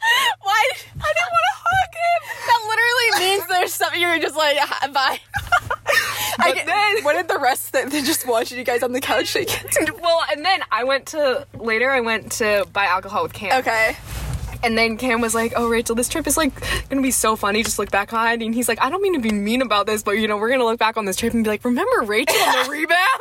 Why? 0.42 0.70
I 0.86 1.12
don't 1.12 1.30
want 1.30 1.46
to 1.50 1.56
hug 1.62 1.92
him. 2.00 2.20
That 2.46 2.60
literally 2.68 3.28
means 3.28 3.46
there's 3.48 3.74
something 3.74 4.00
you're 4.00 4.18
just 4.18 4.36
like, 4.36 4.56
"Ah, 4.60 4.88
bye. 4.92 5.20
I 6.38 6.48
But 6.48 6.54
get- 6.54 6.66
then- 6.66 7.04
what 7.04 7.14
did 7.14 7.28
the 7.28 7.38
rest 7.38 7.72
that 7.72 7.90
they 7.90 8.02
just 8.02 8.26
watching 8.26 8.58
you 8.58 8.64
guys 8.64 8.82
on 8.82 8.92
the 8.92 9.00
couch 9.00 9.26
shake? 9.28 9.50
Well, 10.00 10.22
and 10.30 10.44
then 10.44 10.60
I 10.72 10.84
went 10.84 11.06
to 11.08 11.46
later. 11.54 11.90
I 11.90 12.00
went 12.00 12.32
to 12.32 12.66
buy 12.72 12.86
alcohol 12.86 13.22
with 13.22 13.32
Cam. 13.32 13.58
Okay. 13.60 13.96
And 14.62 14.76
then 14.76 14.96
Cam 14.98 15.20
was 15.20 15.34
like, 15.34 15.52
"Oh, 15.56 15.68
Rachel, 15.68 15.94
this 15.94 16.08
trip 16.08 16.26
is 16.26 16.36
like 16.36 16.52
gonna 16.88 17.02
be 17.02 17.10
so 17.10 17.36
funny. 17.36 17.62
Just 17.62 17.78
look 17.78 17.90
back 17.90 18.12
on." 18.12 18.26
it." 18.28 18.42
And 18.44 18.54
he's 18.54 18.68
like, 18.68 18.80
"I 18.82 18.88
don't 18.90 19.02
mean 19.02 19.14
to 19.14 19.20
be 19.20 19.30
mean 19.32 19.62
about 19.62 19.86
this, 19.86 20.02
but 20.02 20.12
you 20.12 20.28
know, 20.28 20.36
we're 20.38 20.50
gonna 20.50 20.64
look 20.64 20.78
back 20.78 20.96
on 20.96 21.04
this 21.04 21.16
trip 21.16 21.32
and 21.34 21.44
be 21.44 21.50
like, 21.50 21.64
remember 21.64 22.02
Rachel 22.06 22.36
and 22.38 22.66
the 22.66 22.70
rebound 22.70 23.20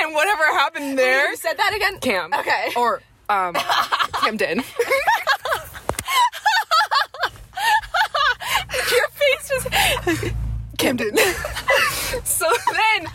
and 0.00 0.14
whatever 0.14 0.44
happened 0.44 0.98
there." 0.98 1.28
Who 1.30 1.36
said 1.36 1.54
that 1.58 1.74
again? 1.74 1.98
Cam. 2.00 2.32
Okay. 2.34 2.68
Or 2.76 3.02
um, 3.28 3.54
Camden. 4.12 4.62
Your 8.90 9.08
face 9.08 9.48
just 9.48 9.57
Camden. 10.78 11.16
So 12.24 12.46
then 12.72 13.06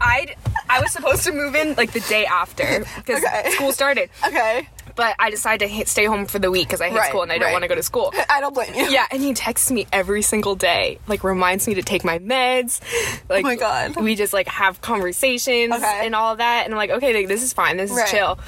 I 0.00 0.36
I 0.68 0.80
was 0.80 0.92
supposed 0.92 1.24
to 1.24 1.32
move 1.32 1.54
in 1.56 1.74
like 1.74 1.92
the 1.92 2.00
day 2.00 2.26
after 2.26 2.84
because 2.96 3.24
Okay. 3.24 3.50
school 3.50 3.72
started. 3.72 4.08
okay. 4.26 4.68
But 4.94 5.16
I 5.18 5.30
decided 5.30 5.66
to 5.66 5.72
hit, 5.72 5.88
stay 5.88 6.04
home 6.06 6.26
for 6.26 6.38
the 6.38 6.50
week 6.50 6.68
because 6.68 6.80
I 6.80 6.88
hate 6.88 6.96
Right, 6.98 7.08
school 7.08 7.22
and 7.22 7.30
I 7.32 7.38
don't 7.38 7.52
want 7.52 7.62
to 7.62 7.68
go 7.68 7.74
to 7.74 7.82
school. 7.82 8.14
I 8.30 8.40
don't 8.40 8.54
blame 8.54 8.72
you. 8.74 8.86
Yeah, 8.88 9.06
and 9.10 9.20
he 9.20 9.34
texts 9.34 9.70
me 9.70 9.86
every 9.92 10.22
single 10.22 10.54
day, 10.54 10.98
like 11.08 11.24
reminds 11.24 11.66
me 11.66 11.74
to 11.74 11.82
take 11.82 12.04
my 12.04 12.18
meds. 12.18 12.80
Like, 13.28 13.44
Oh 13.44 13.48
my 13.48 13.56
God. 13.56 13.96
we 13.96 14.14
just 14.14 14.32
like 14.32 14.46
have 14.48 14.80
conversations 14.80 15.74
Okay. 15.74 16.06
and 16.06 16.14
all 16.14 16.32
of 16.32 16.38
that, 16.38 16.64
and 16.64 16.72
I'm 16.74 16.78
like, 16.78 16.90
okay, 16.90 17.12
like, 17.14 17.28
this 17.28 17.42
is 17.42 17.52
fine, 17.52 17.76
this 17.76 17.90
is 17.90 17.96
Right. 17.96 18.06
chill. 18.08 18.38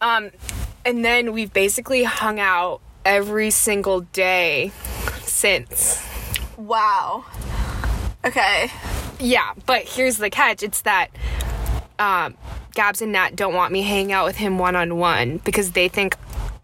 Um, 0.00 0.30
and 0.84 1.04
then 1.04 1.32
we've 1.32 1.52
basically 1.52 2.04
hung 2.04 2.40
out 2.40 2.80
every 3.04 3.50
single 3.50 4.00
day 4.00 4.72
since. 5.22 6.02
Wow. 6.66 7.24
Okay. 8.24 8.70
Yeah, 9.20 9.52
but 9.66 9.82
here's 9.84 10.16
the 10.18 10.30
catch: 10.30 10.62
it's 10.62 10.82
that 10.82 11.08
um, 11.98 12.34
Gabs 12.74 13.00
and 13.00 13.12
Nat 13.12 13.36
don't 13.36 13.54
want 13.54 13.72
me 13.72 13.82
hanging 13.82 14.12
out 14.12 14.26
with 14.26 14.36
him 14.36 14.58
one 14.58 14.74
on 14.76 14.96
one 14.98 15.38
because 15.38 15.72
they 15.72 15.88
think 15.88 16.16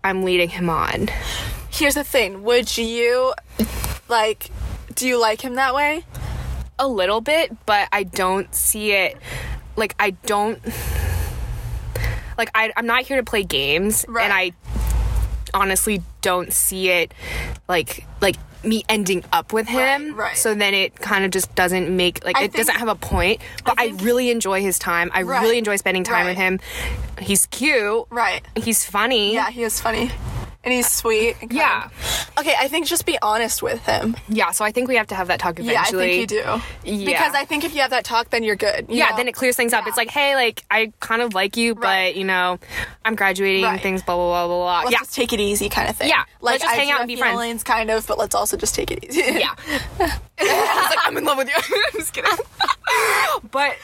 I'm 0.04 0.24
leading 0.24 0.48
him 0.48 0.68
on. 0.68 1.08
Here's 1.70 1.94
the 1.94 2.04
thing. 2.04 2.42
Would 2.42 2.76
you 2.76 3.32
like 4.08 4.50
do 4.94 5.06
you 5.06 5.20
like 5.20 5.40
him 5.40 5.54
that 5.54 5.74
way? 5.74 6.04
a 6.78 6.88
little 6.88 7.20
bit, 7.20 7.54
but 7.64 7.88
I 7.92 8.02
don't 8.02 8.52
see 8.52 8.90
it. 8.92 9.16
Like 9.76 9.94
I 10.00 10.10
don't. 10.10 10.58
Like 12.36 12.50
I, 12.54 12.72
I'm 12.76 12.86
not 12.86 13.02
here 13.02 13.18
to 13.18 13.22
play 13.22 13.44
games, 13.44 14.04
Right. 14.08 14.24
and 14.24 14.32
I 14.32 14.52
honestly 15.54 16.02
don't 16.22 16.52
see 16.52 16.88
it 16.88 17.12
like 17.68 18.04
like 18.20 18.36
me 18.64 18.84
ending 18.88 19.24
up 19.32 19.52
with 19.52 19.66
him. 19.68 20.08
Right, 20.08 20.16
right. 20.16 20.36
So 20.36 20.54
then 20.54 20.74
it 20.74 20.96
kind 20.96 21.24
of 21.24 21.30
just 21.30 21.54
doesn't 21.54 21.94
make 21.94 22.24
like 22.24 22.36
I 22.36 22.44
it 22.44 22.52
think- 22.52 22.66
doesn't 22.66 22.78
have 22.78 22.88
a 22.88 22.94
point. 22.94 23.40
But 23.64 23.74
I, 23.78 23.88
think- 23.88 24.02
really 24.02 24.30
enjoy 24.30 24.60
his 24.62 24.78
time. 24.78 25.10
I 25.14 25.22
Right, 25.22 25.42
really 25.42 25.58
enjoy 25.58 25.76
spending 25.76 26.04
time 26.04 26.26
with 26.26 26.36
him. 26.36 26.60
He's 27.20 27.46
cute. 27.46 28.06
Right. 28.10 28.42
He's 28.56 28.84
funny. 28.84 29.34
Yeah, 29.34 29.50
he 29.50 29.62
is 29.62 29.80
funny. 29.80 30.10
And 30.64 30.72
he's 30.72 30.88
sweet. 30.88 31.36
and. 31.42 31.52
Yeah. 31.52 31.88
Okay, 32.38 32.54
I 32.58 32.68
think 32.68 32.86
just 32.86 33.04
be 33.04 33.18
honest 33.20 33.62
with 33.62 33.84
him. 33.84 34.16
Yeah. 34.28 34.52
So 34.52 34.64
I 34.64 34.70
think 34.70 34.88
we 34.88 34.96
have 34.96 35.08
to 35.08 35.14
have 35.14 35.28
that 35.28 35.40
talk 35.40 35.58
eventually. 35.58 35.74
Yeah, 35.74 35.82
I 35.82 35.90
think 35.90 36.20
you 36.20 36.26
do. 36.26 36.62
Yeah. 36.84 37.06
Because 37.06 37.34
I 37.34 37.44
think 37.44 37.64
if 37.64 37.74
you 37.74 37.80
have 37.80 37.90
that 37.90 38.04
talk, 38.04 38.30
then 38.30 38.44
you're 38.44 38.56
good. 38.56 38.86
you 38.88 38.96
yeah, 38.98 39.10
know? 39.10 39.16
then 39.16 39.28
it 39.28 39.32
clears 39.34 39.56
things 39.56 39.72
up. 39.72 39.82
Yeah. 39.84 39.88
It's 39.88 39.96
like, 39.96 40.10
hey, 40.10 40.34
like 40.36 40.64
I 40.70 40.92
kind 41.00 41.20
of 41.20 41.34
like 41.34 41.56
you, 41.56 41.74
Right. 41.74 42.12
but 42.12 42.16
you 42.16 42.24
know, 42.24 42.58
I'm 43.04 43.16
graduating, 43.16 43.64
Right. 43.64 43.80
things, 43.80 44.02
blah 44.02 44.14
blah 44.14 44.28
blah 44.28 44.46
blah 44.46 44.56
blah. 44.58 44.78
Let's 44.80 44.92
yeah, 44.92 44.98
just 44.98 45.14
take 45.14 45.32
it 45.32 45.40
easy, 45.40 45.68
kind 45.68 45.88
of 45.90 45.96
thing. 45.96 46.08
Yeah, 46.08 46.24
like 46.40 46.60
let's 46.60 46.62
just 46.64 46.74
I 46.74 46.76
hang 46.76 46.90
out 46.90 47.00
and 47.00 47.08
be 47.08 47.16
friends. 47.16 47.64
kind 47.64 47.90
of, 47.90 48.06
but 48.06 48.18
let's 48.18 48.34
also 48.34 48.56
just 48.56 48.74
take 48.74 48.90
it 48.92 49.04
easy. 49.04 49.20
yeah. 49.40 49.54
Like, 50.42 50.98
I'm 51.06 51.16
in 51.16 51.24
love 51.24 51.38
with 51.38 51.48
you. 51.48 51.54
I'm 51.92 52.00
just 52.00 52.12
kidding. 52.12 52.30
but 53.52 53.76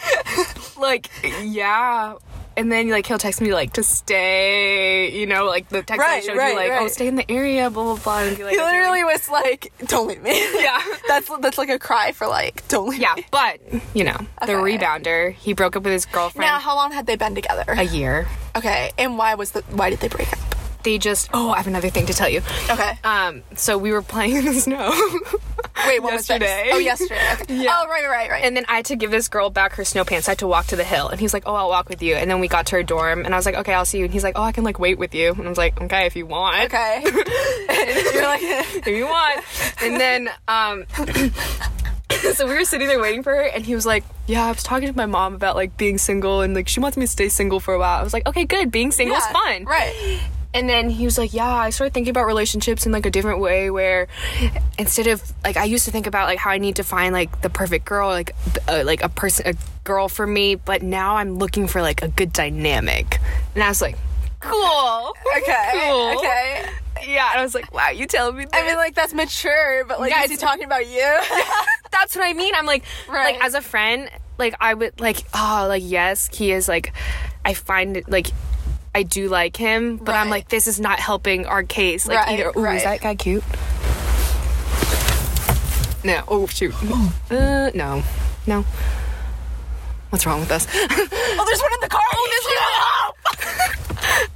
like, 0.76 1.08
yeah. 1.42 2.14
And 2.58 2.72
then 2.72 2.90
like 2.90 3.06
he'll 3.06 3.18
text 3.18 3.40
me 3.40 3.54
like 3.54 3.74
to 3.74 3.84
stay, 3.84 5.16
you 5.16 5.26
know, 5.26 5.44
like 5.44 5.68
the 5.68 5.82
text 5.82 6.04
I 6.04 6.18
showed 6.18 6.36
right, 6.36 6.50
you, 6.50 6.56
like, 6.56 6.72
oh, 6.82 6.88
stay 6.88 7.06
in 7.06 7.14
the 7.14 7.30
area, 7.30 7.70
blah 7.70 7.84
blah 7.84 8.02
blah, 8.02 8.18
and 8.24 8.36
be 8.36 8.42
like, 8.42 8.54
He 8.54 8.58
okay. 8.60 8.68
literally 8.68 9.04
was 9.04 9.28
like, 9.30 9.72
"Don't 9.86 10.08
leave 10.08 10.20
me." 10.20 10.32
Yeah. 10.60 10.82
that's 11.08 11.30
that's 11.40 11.56
like 11.56 11.68
a 11.68 11.78
cry 11.78 12.10
for 12.10 12.26
like, 12.26 12.66
"Don't 12.66 12.88
leave 12.88 12.98
me. 12.98 13.06
yeah. 13.06 13.14
me." 13.14 13.24
But 13.30 13.60
you 13.94 14.02
know, 14.02 14.16
the 14.44 14.54
rebounder, 14.54 15.32
he 15.32 15.52
broke 15.52 15.76
up 15.76 15.84
with 15.84 15.92
his 15.92 16.04
girlfriend 16.04 16.46
Now, 16.50 16.58
how 16.58 16.74
long 16.74 16.90
had 16.90 17.06
they 17.06 17.14
been 17.14 17.36
together? 17.36 17.64
a 17.68 17.84
year. 17.84 18.26
okay, 18.56 18.90
and 18.98 19.16
why 19.16 19.34
was 19.36 19.52
the 19.52 19.60
why 19.70 19.90
did 19.90 20.00
they 20.00 20.08
break 20.08 20.32
up? 20.32 20.57
They 20.88 20.96
just, 20.96 21.28
oh, 21.34 21.50
I 21.50 21.58
have 21.58 21.66
another 21.66 21.90
thing 21.90 22.06
to 22.06 22.14
tell 22.14 22.30
you. 22.30 22.40
Okay. 22.70 22.98
Um, 23.04 23.42
so 23.54 23.76
we 23.76 23.92
were 23.92 24.00
playing 24.00 24.36
in 24.36 24.46
the 24.46 24.54
snow. 24.54 24.88
Wait, 25.86 26.02
what 26.02 26.14
Yesterday. 26.14 26.70
was 26.72 26.72
this? 26.72 26.72
Oh, 26.72 26.78
yesterday. 26.78 27.32
Okay. 27.32 27.56
Yeah. 27.64 27.82
Oh, 27.82 27.88
right, 27.88 28.08
right, 28.08 28.30
right. 28.30 28.42
And 28.42 28.56
then 28.56 28.64
I 28.70 28.76
had 28.76 28.86
to 28.86 28.96
give 28.96 29.10
this 29.10 29.28
girl 29.28 29.50
back 29.50 29.74
her 29.74 29.84
snow 29.84 30.06
pants. 30.06 30.28
I 30.28 30.30
had 30.30 30.38
to 30.38 30.46
walk 30.46 30.68
to 30.68 30.76
the 30.76 30.84
hill. 30.84 31.08
And 31.10 31.20
he's 31.20 31.34
like, 31.34 31.42
Oh, 31.44 31.54
I'll 31.54 31.68
walk 31.68 31.90
with 31.90 32.02
you. 32.02 32.14
And 32.14 32.30
then 32.30 32.40
we 32.40 32.48
got 32.48 32.64
to 32.68 32.76
her 32.76 32.82
dorm 32.82 33.26
and 33.26 33.34
I 33.34 33.36
was 33.36 33.44
like, 33.44 33.56
Okay, 33.56 33.74
I'll 33.74 33.84
see 33.84 33.98
you. 33.98 34.04
And 34.04 34.14
he's 34.14 34.24
like, 34.24 34.38
Oh, 34.38 34.42
I 34.42 34.52
can 34.52 34.64
like 34.64 34.78
wait 34.78 34.96
with 34.98 35.14
you. 35.14 35.32
And 35.32 35.44
I 35.44 35.48
was 35.50 35.58
like, 35.58 35.78
Okay, 35.78 36.06
if 36.06 36.16
you 36.16 36.24
want. 36.24 36.64
okay. 36.72 37.02
You're 37.04 38.24
like, 38.24 38.40
if 38.42 38.86
you 38.86 39.04
want. 39.04 39.44
And 39.82 40.00
then 40.00 40.30
um 40.48 40.84
so 42.32 42.46
we 42.48 42.54
were 42.54 42.64
sitting 42.64 42.88
there 42.88 42.98
waiting 42.98 43.22
for 43.22 43.34
her 43.34 43.42
and 43.42 43.62
he 43.66 43.74
was 43.74 43.84
like, 43.84 44.04
Yeah, 44.26 44.46
I 44.46 44.48
was 44.52 44.62
talking 44.62 44.88
to 44.88 44.96
my 44.96 45.04
mom 45.04 45.34
about 45.34 45.54
like 45.54 45.76
being 45.76 45.98
single 45.98 46.40
and 46.40 46.54
like 46.54 46.66
she 46.66 46.80
wants 46.80 46.96
me 46.96 47.04
to 47.04 47.12
stay 47.12 47.28
single 47.28 47.60
for 47.60 47.74
a 47.74 47.78
while. 47.78 48.00
I 48.00 48.02
was 48.02 48.14
like, 48.14 48.26
Okay, 48.26 48.46
good. 48.46 48.70
Being 48.70 48.90
single 48.90 49.18
is 49.18 49.24
yeah, 49.26 49.32
fun. 49.34 49.64
Right. 49.66 50.30
And 50.54 50.68
then 50.68 50.88
he 50.88 51.04
was 51.04 51.18
like, 51.18 51.34
"Yeah, 51.34 51.46
I 51.46 51.70
started 51.70 51.92
thinking 51.92 52.10
about 52.10 52.24
relationships 52.26 52.86
in 52.86 52.92
like 52.92 53.04
a 53.04 53.10
different 53.10 53.40
way 53.40 53.70
where 53.70 54.08
instead 54.78 55.06
of 55.06 55.22
like 55.44 55.56
I 55.58 55.64
used 55.64 55.84
to 55.84 55.90
think 55.90 56.06
about 56.06 56.26
like 56.26 56.38
how 56.38 56.50
I 56.50 56.58
need 56.58 56.76
to 56.76 56.82
find 56.84 57.12
like 57.12 57.42
the 57.42 57.50
perfect 57.50 57.84
girl, 57.84 58.08
like 58.08 58.34
uh, 58.66 58.82
like 58.84 59.02
a 59.02 59.08
person 59.10 59.46
a 59.46 59.54
girl 59.84 60.08
for 60.08 60.26
me, 60.26 60.54
but 60.54 60.82
now 60.82 61.16
I'm 61.16 61.36
looking 61.36 61.66
for 61.68 61.82
like 61.82 62.02
a 62.02 62.08
good 62.08 62.32
dynamic." 62.32 63.18
And 63.54 63.62
I 63.62 63.68
was 63.68 63.82
like, 63.82 63.96
"Cool." 64.40 65.14
Okay. 65.36 65.70
Cool. 65.72 66.18
Okay. 66.18 66.64
Yeah, 67.06 67.30
and 67.32 67.40
I 67.40 67.42
was 67.42 67.54
like, 67.54 67.72
"Wow, 67.72 67.90
you 67.90 68.06
tell 68.06 68.32
me 68.32 68.44
that?" 68.46 68.54
I 68.54 68.66
mean, 68.66 68.76
like, 68.76 68.94
that's 68.94 69.14
mature, 69.14 69.84
but, 69.86 70.00
like, 70.00 70.10
Yeah, 70.10 70.24
is 70.24 70.30
he 70.30 70.36
talking 70.36 70.64
about 70.64 70.86
you? 70.86 71.00
that's 71.92 72.16
what 72.16 72.24
I 72.24 72.32
mean. 72.32 72.54
I'm 72.56 72.66
like, 72.66 72.84
Right. 73.08 73.34
like 73.36 73.44
as 73.44 73.54
a 73.54 73.60
friend, 73.62 74.10
like 74.38 74.54
I 74.60 74.72
would 74.74 74.98
like, 74.98 75.18
oh, 75.34 75.66
like 75.68 75.82
yes, 75.84 76.28
he 76.34 76.52
is 76.52 76.68
like, 76.68 76.92
I 77.44 77.52
find 77.54 77.98
it 77.98 78.08
like. 78.08 78.28
I 78.94 79.02
do 79.02 79.28
like 79.28 79.56
him, 79.56 79.96
but 79.96 80.14
I'm 80.14 80.30
like, 80.30 80.48
this 80.48 80.66
is 80.66 80.80
not 80.80 80.98
helping 80.98 81.46
our 81.46 81.62
case. 81.62 82.06
Like 82.06 82.18
Right, 82.18 82.40
either, 82.40 82.52
ooh, 82.56 82.62
right. 82.62 82.76
is 82.76 82.84
that 82.84 83.00
guy 83.00 83.14
cute? 83.14 83.44
No. 86.04 86.22
Oh 86.28 86.46
shoot. 86.46 86.74
Uh, 87.30 87.70
no, 87.74 88.02
no. 88.46 88.62
What's 90.10 90.24
wrong 90.24 90.40
with 90.40 90.50
us? 90.50 90.66
Oh, 90.72 91.44
there's 91.46 91.60
one 91.60 91.72
in 91.74 91.80
the 91.80 91.88
car. 91.88 92.00
Oh, 92.10 93.12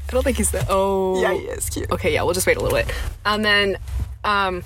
don't 0.09 0.23
think 0.25 0.37
he's 0.37 0.51
the. 0.51 0.65
Oh. 0.69 1.21
Yeah, 1.23 1.33
he 1.33 1.41
is 1.45 1.71
cute. 1.71 1.91
Okay, 1.91 2.13
yeah, 2.13 2.23
we'll 2.23 2.35
just 2.35 2.47
wait 2.47 2.59
a 2.59 2.61
little 2.61 2.77
bit, 2.77 2.93
and 3.25 3.43
then, 3.43 3.79
um. 4.25 4.57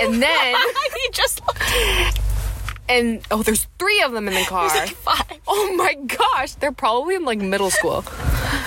and 0.00 0.22
then 0.22 0.54
he 0.96 1.08
just 1.12 1.40
and 2.90 3.22
oh, 3.30 3.42
there's 3.42 3.66
three 3.78 4.02
of 4.02 4.12
them 4.12 4.28
in 4.28 4.34
the 4.34 4.44
car. 4.48 4.68
like 4.68 4.90
five. 4.90 5.40
Oh 5.48 5.74
my 5.76 5.94
gosh, 5.94 6.54
they're 6.56 6.72
probably 6.72 7.14
in 7.14 7.24
like 7.24 7.38
middle 7.38 7.70
school. 7.70 8.04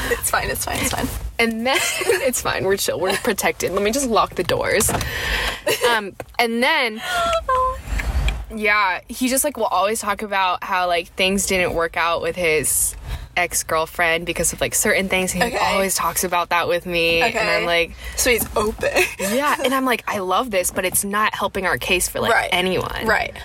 It's 0.10 0.30
fine. 0.32 0.50
It's 0.50 0.66
fine. 0.66 0.78
It's 0.80 0.92
fine. 0.92 1.08
And 1.40 1.66
then 1.68 1.78
it's 2.06 2.42
fine, 2.42 2.64
we're 2.64 2.78
chill, 2.78 3.00
we're 3.00 3.16
protected. 3.18 3.72
Let 3.72 3.82
me 3.82 3.92
just 3.92 4.08
lock 4.08 4.36
the 4.36 4.44
doors. 4.44 4.90
Um, 5.90 6.16
and 6.40 6.62
then 6.62 7.02
yeah, 8.56 9.00
he 9.08 9.30
just 9.30 9.44
like 9.44 9.58
will 9.58 9.66
always 9.66 10.00
talk 10.00 10.22
about 10.22 10.64
how 10.64 10.88
like 10.88 11.08
things 11.16 11.48
didn't 11.48 11.74
work 11.74 11.98
out 11.98 12.22
with 12.22 12.36
his 12.36 12.96
ex 13.36 13.64
girlfriend 13.64 14.28
because 14.28 14.54
of 14.54 14.62
like 14.62 14.76
certain 14.76 15.10
things. 15.10 15.32
He 15.32 15.42
Okay. 15.42 15.58
always 15.58 15.96
talks 15.96 16.24
about 16.24 16.50
that 16.50 16.68
with 16.68 16.86
me, 16.86 17.22
and 17.22 17.50
I'm 17.50 17.66
like, 17.66 17.94
So 18.16 18.30
he's 18.30 18.46
open. 18.56 18.92
yeah, 19.20 19.56
and 19.64 19.74
I'm 19.74 19.86
like, 19.94 20.04
I 20.08 20.20
love 20.20 20.52
this, 20.52 20.70
but 20.70 20.86
it's 20.86 21.04
not 21.04 21.34
helping 21.34 21.66
our 21.66 21.80
case 21.80 22.08
for 22.08 22.20
like 22.20 22.32
Right. 22.32 22.50
anyone, 22.52 23.08
right. 23.08 23.36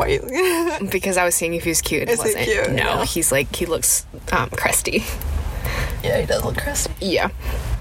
Why? 0.00 0.78
Because 0.90 1.16
I 1.16 1.24
was 1.24 1.34
seeing 1.34 1.54
if 1.54 1.64
he 1.64 1.70
was 1.70 1.82
cute. 1.82 2.02
and 2.02 2.10
Is 2.10 2.22
he 2.22 2.28
wasn't. 2.28 2.44
cute? 2.44 2.70
No, 2.70 2.82
Yeah. 2.84 3.04
he's 3.04 3.30
like 3.30 3.54
he 3.54 3.66
looks 3.66 4.06
um, 4.32 4.48
crusty. 4.50 5.04
yeah, 6.02 6.20
he 6.20 6.26
does 6.26 6.44
look 6.44 6.56
crusty. 6.56 6.92
Yeah. 7.00 7.28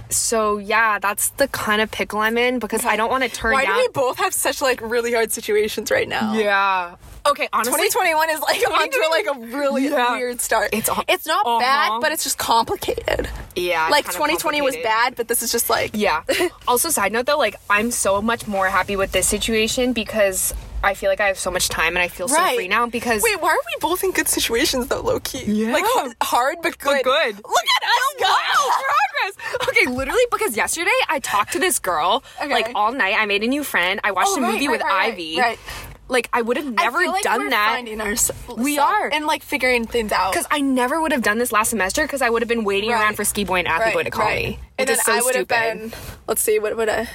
So 0.09 0.57
yeah, 0.57 0.97
that's 0.99 1.29
the 1.37 1.47
kind 1.47 1.81
of 1.81 1.91
pickle 1.91 2.19
I'm 2.19 2.37
in 2.37 2.59
because 2.59 2.83
I 2.83 2.95
don't 2.95 3.09
want 3.11 3.23
to 3.23 3.29
turn 3.29 3.53
Why 3.53 3.65
down. 3.65 3.75
do 3.75 3.81
we 3.81 3.87
both 3.89 4.17
have 4.17 4.33
such 4.33 4.61
like 4.61 4.81
really 4.81 5.13
hard 5.13 5.31
situations 5.31 5.91
right 5.91 6.07
now? 6.07 6.33
yeah. 6.33 6.95
Okay, 7.27 7.47
honestly, 7.53 7.73
2021 7.89 8.29
is 8.31 8.39
like 8.39 8.61
onto 8.71 8.97
like 9.11 9.27
a 9.27 9.55
really 9.57 9.87
Yeah. 9.89 10.13
weird 10.17 10.41
start. 10.41 10.69
It's 10.73 10.89
it's 11.07 11.27
not 11.27 11.45
uh-huh. 11.45 11.59
bad, 11.59 12.01
but 12.01 12.11
it's 12.11 12.23
just 12.23 12.37
complicated. 12.39 13.29
yeah, 13.55 13.87
like 13.89 14.05
kinda 14.05 14.13
2020 14.17 14.61
was 14.61 14.73
complicated. 14.75 14.83
bad, 14.83 15.15
but 15.15 15.27
this 15.27 15.43
is 15.43 15.51
just 15.51 15.69
like 15.69 15.91
Yeah. 15.93 16.23
also, 16.67 16.89
side 16.89 17.11
note 17.13 17.27
though, 17.27 17.37
like 17.37 17.55
I'm 17.69 17.91
so 17.91 18.19
much 18.21 18.47
more 18.47 18.67
happy 18.67 18.95
with 18.95 19.11
this 19.11 19.27
situation 19.27 19.93
because 19.93 20.53
I 20.83 20.93
feel 20.93 21.09
like 21.09 21.19
I 21.19 21.27
have 21.27 21.37
so 21.37 21.51
much 21.51 21.67
time 21.69 21.95
and 21.95 21.99
I 21.99 22.07
feel 22.07 22.27
so 22.27 22.41
free 22.55 22.67
now 22.67 22.87
because 22.87 23.21
Wait, 23.21 23.41
why 23.41 23.49
are 23.49 23.57
we 23.57 23.75
both 23.81 24.03
in 24.03 24.11
good 24.11 24.27
situations 24.27 24.87
though, 24.87 25.01
low 25.01 25.19
key? 25.19 25.43
Yeah. 25.45 25.73
Like 25.73 25.83
hard 26.21 26.57
but 26.63 26.77
good. 26.77 27.03
good. 27.03 27.35
Look 27.35 27.65
at 27.75 27.83
us 27.83 27.99
oh, 27.99 28.15
go! 28.19 29.33
progress. 29.59 29.67
Okay, 29.69 29.85
literally 29.91 30.21
because 30.31 30.55
yesterday 30.55 30.89
I 31.09 31.19
talked 31.19 31.53
to 31.53 31.59
this 31.59 31.79
girl 31.79 32.23
Okay. 32.41 32.49
like 32.51 32.71
all 32.75 32.91
night. 32.93 33.15
I 33.17 33.25
made 33.25 33.43
a 33.43 33.47
new 33.47 33.63
friend. 33.63 33.99
I 34.03 34.11
watched 34.11 34.29
Oh, 34.31 34.37
a 34.37 34.41
right, 34.41 34.53
movie 34.53 34.67
right, 34.67 34.71
with 34.71 34.81
right, 34.81 34.89
right, 34.89 35.13
Ivy. 35.13 35.37
right. 35.39 35.59
Like 36.07 36.29
I 36.33 36.41
would 36.41 36.57
have 36.57 36.65
never 36.73 36.97
I 36.97 37.03
feel 37.03 37.11
like 37.11 37.23
done 37.23 37.39
we're 37.41 37.49
that. 37.51 37.73
Finding 37.75 38.01
ourse- 38.01 38.31
We 38.57 38.79
are. 38.79 39.09
and 39.13 39.27
like 39.27 39.43
figuring 39.43 39.85
things 39.85 40.11
out. 40.11 40.31
Because 40.31 40.47
I 40.49 40.61
never 40.61 40.99
would 41.01 41.11
have 41.11 41.21
done 41.21 41.37
this 41.39 41.51
last 41.51 41.69
semester 41.69 42.01
because 42.03 42.21
I 42.23 42.29
would 42.29 42.41
have 42.41 42.49
been 42.49 42.63
waiting 42.63 42.89
Right. 42.91 43.01
around 43.01 43.15
for 43.15 43.23
Ski 43.25 43.43
Boy 43.43 43.59
and 43.59 43.67
Athlete 43.67 43.93
Boy 43.93 44.03
to 44.03 44.09
call 44.11 44.25
me. 44.29 44.59
And 44.79 44.87
then 44.89 44.97
so 44.97 45.11
I 45.11 45.15
would 45.21 45.35
have 45.35 45.45
stupid. 45.45 45.91
been. 45.91 45.93
Let's 46.25 46.41
see, 46.41 46.57
what 46.57 46.75
would 46.77 46.89
I? 46.89 47.07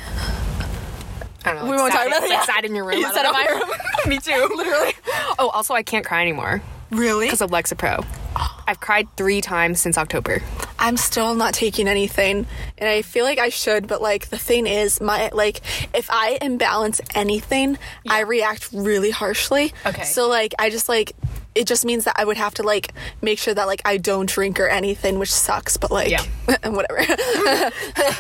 I 1.45 1.53
don't 1.53 1.65
know. 1.65 1.71
We 1.71 1.77
won't 1.77 1.93
sat 1.93 1.99
talk 1.99 2.07
about 2.09 2.19
it, 2.25 2.29
like, 2.31 2.31
yeah. 2.31 2.45
sat 2.45 2.65
in 2.65 2.75
your 2.75 2.85
room. 2.85 2.99
You 3.01 3.07
I 3.07 3.13
sat 3.13 3.27
in 3.27 3.33
my 3.33 3.47
room. 3.47 3.71
Me 4.09 4.19
too. 4.19 4.55
Literally. 4.57 4.95
Oh, 5.39 5.51
also 5.51 5.75
I 5.75 5.83
can't 5.83 6.05
cry 6.05 6.23
anymore 6.23 6.63
Really? 6.91 7.27
because 7.27 7.41
of 7.41 7.51
Lexapro. 7.51 8.05
I've 8.67 8.81
cried 8.81 9.09
three 9.17 9.41
times 9.41 9.81
since 9.81 9.99
October. 9.99 10.43
I'm 10.79 10.97
still 10.97 11.35
not 11.35 11.55
taking 11.55 11.87
anything, 11.89 12.47
and 12.79 12.89
I 12.89 13.03
feel 13.03 13.25
like 13.25 13.39
I 13.39 13.49
should. 13.51 13.87
But 13.87 14.01
like 14.03 14.29
the 14.29 14.39
thing 14.39 14.67
is, 14.67 15.01
my 15.01 15.31
like 15.33 15.61
if 15.95 16.09
I 16.11 16.39
imbalance 16.43 17.01
anything, 17.15 17.79
I 18.09 18.21
react 18.21 18.71
really 18.73 19.11
harshly. 19.11 19.73
Okay. 19.87 20.05
So 20.05 20.29
like 20.29 20.55
I 20.59 20.71
just 20.71 20.89
like 20.89 21.13
it 21.55 21.67
just 21.67 21.85
means 21.85 22.05
that 22.05 22.15
I 22.19 22.25
would 22.25 22.37
have 22.37 22.55
to 22.55 22.63
like 22.65 22.93
make 23.23 23.39
sure 23.39 23.55
that 23.55 23.67
like 23.67 23.83
I 23.85 23.97
don't 23.99 24.29
drink 24.29 24.59
or 24.59 24.67
anything, 24.67 25.19
which 25.19 25.33
sucks. 25.33 25.77
But 25.77 25.91
like 25.91 26.11
Yeah. 26.11 26.25
whatever. 26.69 27.01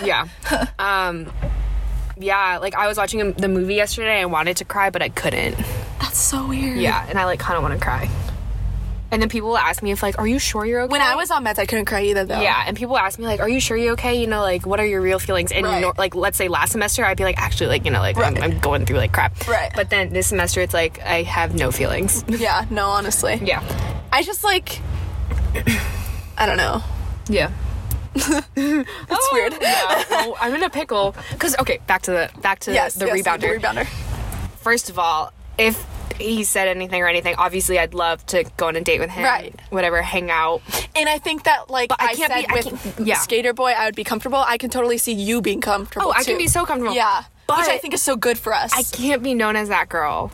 Yeah. 0.04 0.28
um. 0.78 1.30
Yeah, 2.18 2.59
like 2.61 2.74
I 2.74 2.87
was 2.87 2.96
watching 2.96 3.20
a, 3.20 3.33
the 3.33 3.48
movie 3.48 3.74
yesterday. 3.74 4.20
I 4.20 4.24
wanted 4.27 4.57
to 4.59 4.64
cry, 4.64 4.90
but 4.90 5.03
I 5.03 5.09
couldn't. 5.09 5.57
That's 6.00 6.18
so 6.18 6.46
weird. 6.48 6.79
Yeah, 6.79 7.05
and 7.09 7.18
I 7.18 7.24
like 7.24 7.40
kind 7.40 7.57
of 7.57 7.62
want 7.62 7.74
to 7.74 7.81
cry. 7.85 8.09
And 9.11 9.22
then 9.22 9.29
people 9.29 9.50
will 9.50 9.59
ask 9.59 9.81
me 9.81 9.92
if 9.92 10.03
like, 10.03 10.18
"Are 10.18 10.27
you 10.27 10.40
sure 10.40 10.64
you're 10.66 10.83
okay?" 10.83 10.90
When 10.90 11.00
I 11.00 11.14
was 11.14 11.31
on 11.31 11.44
meds, 11.44 11.59
I 11.61 11.66
couldn't 11.66 11.85
cry 11.85 12.03
either 12.05 12.24
though. 12.24 12.40
Yeah, 12.40 12.64
and 12.66 12.77
people 12.77 12.96
ask 12.96 13.16
me 13.18 13.27
like, 13.27 13.38
"Are 13.38 13.48
you 13.48 13.61
sure 13.61 13.77
you're 13.77 13.92
okay?" 13.92 14.20
You 14.20 14.27
know, 14.27 14.40
like, 14.40 14.66
what 14.66 14.81
are 14.81 14.87
your 14.87 15.00
real 15.00 15.20
feelings? 15.20 15.53
And 15.53 15.64
Right. 15.64 15.81
nor- 15.81 15.94
like, 15.96 16.16
let's 16.16 16.37
say 16.37 16.48
last 16.48 16.72
semester, 16.72 17.05
I'd 17.05 17.16
be 17.16 17.22
like, 17.22 17.38
actually, 17.38 17.68
like, 17.68 17.85
you 17.85 17.92
know, 17.92 18.00
like, 18.00 18.16
I'm, 18.18 18.37
I'm 18.42 18.59
going 18.59 18.87
through 18.87 18.96
like 18.96 19.12
crap. 19.12 19.46
Right. 19.46 19.70
But 19.74 19.88
then 19.90 20.12
this 20.12 20.27
semester, 20.29 20.62
it's 20.62 20.74
like 20.74 21.00
I 21.03 21.22
have 21.22 21.55
no 21.55 21.70
feelings. 21.70 22.24
Yeah. 22.29 22.64
No, 22.70 22.88
honestly. 22.88 23.40
yeah. 23.44 23.62
I 24.12 24.22
just 24.24 24.42
like. 24.42 24.81
I 26.37 26.46
don't 26.46 26.57
know. 26.57 26.83
Yeah. 27.29 27.50
It's 28.57 29.29
weird. 29.33 29.55
Oh, 29.55 29.59
yeah. 29.61 30.05
Well, 30.11 30.37
I'm 30.40 30.55
in 30.55 30.62
a 30.62 30.70
pickle 30.70 31.14
because 31.33 31.57
okay, 31.59 31.79
back 31.87 32.03
to 32.03 32.11
the 32.12 32.31
back 32.40 32.61
to 32.61 32.72
Yes. 32.72 32.94
the 32.94 33.07
yes, 33.07 33.16
rebounder. 33.22 33.40
The 33.40 33.66
rebounder. 33.66 33.87
First 34.59 34.88
of 34.90 34.98
all, 34.98 35.33
if 35.59 35.85
he 36.18 36.44
said 36.44 36.68
anything 36.68 37.03
or 37.03 37.09
anything, 37.09 37.35
obviously 37.38 37.79
I'd 37.79 37.92
love 37.92 38.24
to 38.27 38.44
go 38.57 38.68
on 38.68 38.77
a 38.77 38.81
date 38.81 39.00
with 39.00 39.11
him. 39.11 39.24
Right. 39.24 39.55
Whatever, 39.70 40.00
hang 40.00 40.31
out. 40.31 40.62
And 40.94 41.09
I 41.09 41.18
think 41.18 41.42
that 41.44 41.68
like 41.70 41.88
But 41.88 42.00
I 42.00 42.07
I, 42.11 42.14
can't 42.14 42.33
said 42.33 42.46
be- 42.64 42.70
with 43.00 43.07
yeah. 43.07 43.18
Skater 43.18 43.53
Boy, 43.53 43.72
I 43.72 43.87
would 43.87 43.96
be 43.96 44.05
comfortable. 44.05 44.38
I 44.38 44.57
can 44.59 44.70
totally 44.70 44.96
see 44.98 45.12
you 45.12 45.42
being 45.42 45.61
comfortable. 45.61 46.09
Oh, 46.09 46.12
I 46.12 46.22
can 46.22 46.38
be 46.38 46.46
so 46.46 46.64
comfortable. 46.64 46.94
Yeah, 46.94 47.24
But- 47.48 47.59
which 47.59 47.68
I 47.68 47.79
think 47.79 47.94
is 47.94 48.03
so 48.03 48.14
good 48.16 48.38
for 48.38 48.55
us. 48.55 48.72
I 48.74 48.83
can't 48.96 49.22
be 49.24 49.35
known 49.35 49.57
as 49.57 49.68
that 49.70 49.88
girl. 49.88 50.31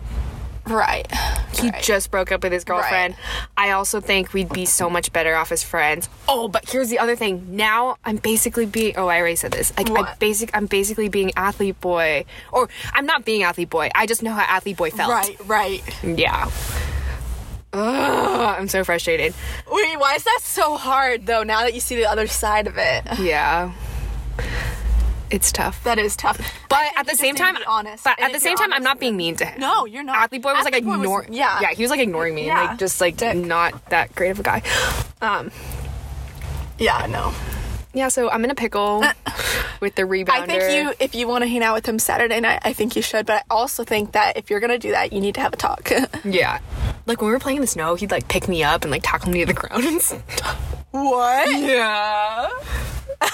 Right. 0.67 1.07
He 1.53 1.69
Right. 1.71 1.83
just 1.83 2.11
broke 2.11 2.33
up 2.33 2.43
with 2.43 2.53
his 2.53 2.65
girlfriend. 2.65 3.17
I 3.57 3.71
also 3.71 4.01
think 4.01 4.33
we'd 4.33 4.49
be 4.53 4.65
so 4.65 4.89
much 4.89 5.13
better 5.13 5.35
off 5.37 5.53
as 5.53 5.63
friends. 5.63 6.09
Oh, 6.29 6.49
but 6.49 6.69
here's 6.69 6.89
the 6.89 6.99
other 6.99 7.17
thing. 7.17 7.57
Now 7.57 7.97
I'm 8.05 8.17
basically 8.17 8.67
being 8.67 8.95
oh, 8.97 9.09
I 9.09 9.19
already 9.19 9.37
said 9.37 9.53
this. 9.53 9.73
Like 9.77 9.91
I 9.91 10.15
basic 10.19 10.51
I'm 10.55 10.67
basically 10.67 11.09
being 11.09 11.33
athlete 11.37 11.81
boy. 11.81 12.25
Or 12.53 12.69
I'm 12.95 13.05
not 13.07 13.25
being 13.25 13.43
athlete 13.43 13.71
boy. 13.71 13.91
I 13.95 14.07
just 14.07 14.23
know 14.23 14.33
how 14.33 14.43
athlete 14.43 14.77
boy 14.77 14.91
felt. 14.91 15.11
Right. 15.11 15.37
Right. 15.47 15.83
Yeah. 16.03 16.51
Ugh, 17.73 18.57
I'm 18.59 18.69
so 18.69 18.83
frustrated. 18.83 19.33
Wait, 19.71 19.97
why 19.99 20.15
is 20.17 20.25
that 20.25 20.41
so 20.43 20.77
hard 20.77 21.27
though? 21.27 21.43
Now 21.43 21.61
that 21.61 21.75
you 21.75 21.81
see 21.81 21.95
the 21.97 22.07
other 22.11 22.27
side 22.27 22.67
of 22.67 22.77
it, 22.79 23.05
Yeah. 23.19 23.73
It's 25.31 25.53
tough. 25.53 25.83
that 25.85 25.99
is 25.99 26.17
tough. 26.17 26.39
But 26.69 26.87
at 26.97 27.07
the 27.07 27.15
same 27.15 27.35
time, 27.37 27.57
honest. 27.67 28.05
But 28.05 28.19
at 28.21 28.33
the 28.33 28.41
same 28.41 28.57
time, 28.57 28.73
I'm 28.73 28.83
not 28.83 28.99
being 28.99 29.17
mean 29.17 29.37
to 29.37 29.45
him. 29.47 29.61
No, 29.61 29.85
you're 29.87 30.03
not. 30.03 30.17
Athlete 30.17 30.43
boy 30.43 30.53
was 30.55 30.65
like 30.65 30.75
Athlete 30.75 30.95
ignoring. 30.95 31.33
yeah. 31.33 31.59
yeah, 31.61 31.71
he 31.73 31.83
was 31.83 31.91
like 31.91 32.01
ignoring 32.01 32.35
me, 32.35 32.47
Yeah. 32.47 32.61
and 32.61 32.69
like 32.71 32.79
just 32.79 33.01
like 33.01 33.17
Dick. 33.17 33.37
not 33.37 33.91
that 33.91 34.15
great 34.15 34.31
of 34.31 34.41
a 34.41 34.43
guy. 34.43 34.63
Um, 35.23 35.51
Yeah. 36.79 37.07
No. 37.07 37.33
yeah. 37.95 38.09
So 38.09 38.31
I'm 38.31 38.43
in 38.45 38.51
a 38.51 38.55
pickle 38.55 39.05
with 39.81 39.95
the 39.95 40.03
rebounder. 40.03 40.31
I 40.31 40.47
think 40.47 40.63
you, 40.75 40.95
if 40.99 41.15
you 41.15 41.29
want 41.29 41.43
to 41.43 41.49
hang 41.49 41.63
out 41.63 41.75
with 41.75 41.87
him 41.87 41.99
Saturday 41.99 42.41
night, 42.41 42.61
I 42.63 42.73
think 42.73 42.97
you 42.97 43.03
should. 43.03 43.27
But 43.27 43.43
I 43.51 43.55
also 43.55 43.85
think 43.85 44.13
that 44.13 44.37
if 44.37 44.51
you're 44.51 44.61
gonna 44.61 44.79
do 44.79 44.91
that, 44.93 45.13
you 45.13 45.21
need 45.21 45.35
to 45.37 45.41
have 45.41 45.53
a 45.53 45.57
talk. 45.57 45.91
Yeah. 46.25 46.59
Like 47.07 47.21
when 47.21 47.29
we 47.29 47.33
were 47.33 47.39
playing 47.41 47.57
in 47.57 47.61
the 47.63 47.67
snow, 47.67 47.95
he'd 47.95 48.11
like 48.11 48.29
pick 48.29 48.47
me 48.49 48.63
up 48.63 48.83
and 48.83 48.91
like 48.91 49.03
tackle 49.05 49.31
me 49.31 49.41
to 49.41 49.47
the 49.47 49.53
ground 49.61 49.85
and 49.85 50.01
stuff. 50.03 50.57
what? 50.91 51.51
Yeah. 51.61 52.49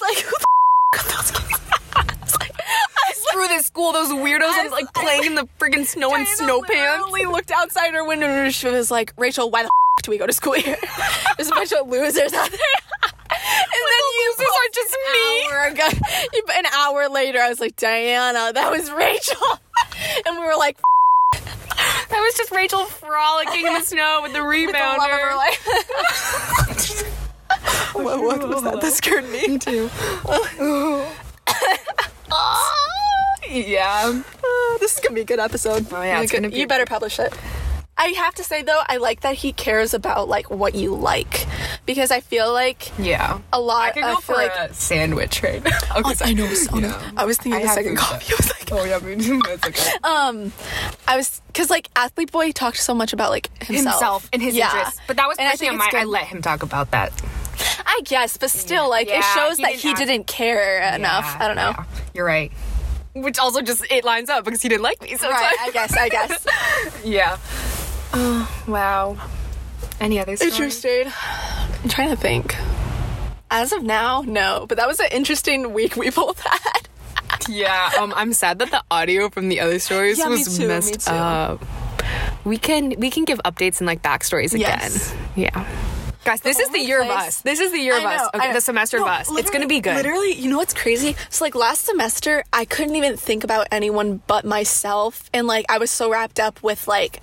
like, 0.00 0.18
who 0.18 0.30
the 0.30 0.46
f- 0.94 1.06
those 1.06 1.30
kids? 1.30 1.60
I 1.96 2.04
was 2.22 2.34
like, 2.40 2.52
I 2.60 3.10
was 3.10 3.18
Through 3.32 3.48
this 3.48 3.66
school, 3.66 3.92
those 3.92 4.08
weirdos 4.08 4.52
and 4.62 4.70
like 4.70 4.92
playing 4.94 5.24
in 5.24 5.34
the 5.34 5.48
friggin' 5.58 5.86
snow 5.86 6.14
and 6.14 6.26
snow 6.26 6.62
pants. 6.62 7.04
literally 7.06 7.26
looked 7.32 7.50
outside 7.50 7.92
her 7.94 8.04
window 8.06 8.26
and 8.26 8.54
she 8.54 8.68
was 8.68 8.90
like, 8.90 9.12
Rachel, 9.16 9.50
why 9.50 9.62
the 9.62 9.66
f- 9.66 9.70
do 10.04 10.10
we 10.10 10.18
go 10.18 10.26
to 10.26 10.32
school 10.32 10.52
here? 10.54 10.76
There's 11.36 11.48
a 11.48 11.54
bunch 11.54 11.72
of 11.72 11.88
losers 11.88 12.32
out 12.32 12.50
there. 12.50 12.60
And 13.46 13.82
then 13.90 14.04
you 14.14 14.34
losers 14.38 14.54
are 14.54 14.70
just 14.72 14.96
me. 15.12 15.46
Hour 15.52 15.66
ago, 15.68 15.88
an 16.56 16.66
hour 16.76 17.08
later, 17.08 17.40
I 17.40 17.48
was 17.48 17.60
like, 17.60 17.76
Diana, 17.76 18.52
that 18.52 18.70
was 18.70 18.90
Rachal. 18.90 19.58
And 20.26 20.38
we 20.38 20.44
were 20.44 20.56
like, 20.56 20.78
That 21.32 22.20
was 22.20 22.34
just 22.36 22.50
Rachal 22.52 22.84
frolicking 22.86 23.66
in 23.66 23.74
the 23.74 23.80
snow 23.80 24.20
with 24.22 24.32
the 24.32 24.42
with 24.44 24.72
the 24.72 24.78
what, 27.94 28.22
what 28.22 28.48
was 28.48 28.62
that? 28.62 28.80
That 28.80 28.92
scared 28.92 29.28
me. 29.30 29.58
too. 29.58 29.88
yeah. 33.50 34.12
Uh, 34.12 34.78
this 34.78 34.94
is 34.94 35.00
gonna 35.00 35.14
be 35.14 35.20
a 35.20 35.24
good 35.24 35.38
episode. 35.40 35.86
Oh, 35.92 36.02
yeah, 36.02 36.20
it's 36.20 36.32
gonna 36.32 36.48
be- 36.50 36.56
You 36.58 36.66
better 36.66 36.86
publish 36.86 37.18
it. 37.18 37.32
I 37.96 38.06
have 38.08 38.34
to 38.34 38.42
say 38.44 38.62
though, 38.62 38.80
I 38.88 38.96
like 38.96 39.20
that 39.20 39.36
he 39.36 39.52
cares 39.52 39.94
about 39.94 40.28
like 40.28 40.50
what 40.50 40.74
you 40.74 40.96
like 40.96 41.46
because 41.86 42.10
I 42.10 42.18
feel 42.18 42.52
like 42.52 42.90
Yeah. 42.98 43.38
a 43.52 43.60
lot. 43.60 43.82
I 43.84 43.90
could 43.92 44.02
go 44.02 44.14
I 44.16 44.20
for 44.20 44.34
like 44.34 44.50
a 44.56 44.74
sandwich 44.74 45.44
right 45.44 45.62
now. 45.62 45.78
Okay, 45.98 46.14
Oh. 46.20 46.24
I 46.24 46.32
know. 46.32 46.52
So 46.54 46.76
Yeah. 46.78 47.12
I 47.16 47.24
was 47.24 47.38
thinking 47.38 47.62
I 47.62 47.66
the 47.66 47.72
second 47.72 47.96
coffee. 47.96 48.32
I 48.32 48.36
was 48.36 48.50
like, 48.50 48.72
Oh 48.72 48.84
yeah, 48.84 48.98
me 48.98 49.14
too. 49.22 49.40
That's 49.46 49.68
okay. 49.68 49.90
um, 50.02 50.52
I 51.06 51.16
was 51.16 51.40
because 51.46 51.70
like 51.70 51.88
athlete 51.94 52.32
boy 52.32 52.50
talked 52.50 52.78
so 52.78 52.94
much 52.96 53.12
about 53.12 53.30
like 53.30 53.46
himself, 53.62 53.94
Himself 53.94 54.28
and 54.32 54.42
his 54.42 54.56
Yeah. 54.56 54.72
interests, 54.72 55.00
but 55.06 55.16
that 55.16 55.28
was 55.28 55.36
personally 55.38 55.68
on 55.70 55.76
my. 55.78 55.86
it's 55.86 55.94
I 55.94 56.02
let 56.04 56.24
him 56.24 56.42
talk 56.42 56.64
about 56.64 56.90
that. 56.90 57.12
I 57.86 58.00
guess, 58.04 58.36
but 58.36 58.50
still, 58.50 58.88
like 58.90 59.08
it 59.08 59.22
shows 59.34 59.56
he 59.56 59.62
that 59.62 59.70
didn't 59.72 59.80
he 59.82 59.88
ask- 59.90 59.98
didn't 60.02 60.26
care 60.26 60.94
enough. 60.94 61.24
Yeah, 61.24 61.44
I 61.44 61.46
don't 61.46 61.56
know. 61.56 61.70
yeah. 61.76 61.84
You're 62.14 62.26
right. 62.26 62.52
Which 63.14 63.38
also 63.38 63.62
just 63.62 63.84
it 63.90 64.04
lines 64.04 64.28
up 64.28 64.44
because 64.44 64.60
he 64.62 64.68
didn't 64.68 64.82
like 64.82 65.00
me. 65.02 65.16
So 65.16 65.30
Right, 65.30 65.52
it's 65.52 65.60
I 65.60 65.64
like, 65.66 65.72
guess. 65.74 65.96
I 65.96 66.08
guess. 66.88 67.04
yeah. 67.04 67.38
Oh 68.12 68.64
wow. 68.66 69.16
Any 70.00 70.18
other 70.18 70.36
stories? 70.36 70.54
Interesting. 70.54 71.12
I'm 71.82 71.88
trying 71.88 72.10
to 72.10 72.16
think. 72.16 72.56
As 73.50 73.72
of 73.72 73.84
now, 73.84 74.22
no. 74.26 74.66
But 74.68 74.78
that 74.78 74.88
was 74.88 74.98
an 74.98 75.06
interesting 75.12 75.72
week 75.72 75.96
we 75.96 76.10
both 76.10 76.40
had. 76.40 76.88
Yeah. 77.48 77.90
Um, 78.00 78.14
I'm 78.16 78.32
sad 78.32 78.58
that 78.60 78.70
the 78.70 78.82
audio 78.90 79.28
from 79.28 79.50
the 79.50 79.60
other 79.60 79.78
stories 79.78 80.18
Yeah, 80.18 80.26
me 80.26 80.30
was 80.38 80.56
too, 80.56 80.62
me 80.62 80.68
messed 80.68 81.00
too. 81.06 81.12
up. 81.12 81.62
We 82.44 82.56
can 82.56 82.94
we 82.98 83.10
can 83.10 83.24
give 83.24 83.38
updates 83.44 83.80
and 83.80 83.86
like 83.86 84.02
backstories 84.02 84.54
again. 84.54 84.78
Yes. 84.80 85.14
Yeah. 85.36 85.66
Guys, 86.24 86.40
this 86.40 86.58
is 86.58 86.70
the 86.70 86.80
year 86.80 87.02
of 87.02 87.08
us. 87.08 87.42
This 87.42 87.60
is 87.60 87.70
the 87.70 87.78
year 87.78 87.98
of 87.98 88.04
I 88.04 88.16
us. 88.16 88.30
Okay, 88.34 88.52
the 88.52 88.60
semester 88.60 88.96
No, 88.96 89.04
of 89.04 89.08
us. 89.10 89.28
It's 89.30 89.50
gonna 89.50 89.66
be 89.66 89.80
good. 89.80 89.94
Literally, 89.94 90.32
you 90.32 90.48
know 90.48 90.56
what's 90.56 90.72
crazy? 90.72 91.16
So 91.28 91.44
like 91.44 91.54
last 91.54 91.84
semester, 91.84 92.44
I 92.52 92.64
couldn't 92.64 92.96
even 92.96 93.16
think 93.16 93.44
about 93.44 93.68
anyone 93.70 94.22
but 94.26 94.44
myself, 94.44 95.28
and 95.34 95.46
like 95.46 95.66
I 95.68 95.78
was 95.78 95.90
so 95.90 96.10
wrapped 96.10 96.40
up 96.40 96.62
with 96.62 96.88
like, 96.88 97.20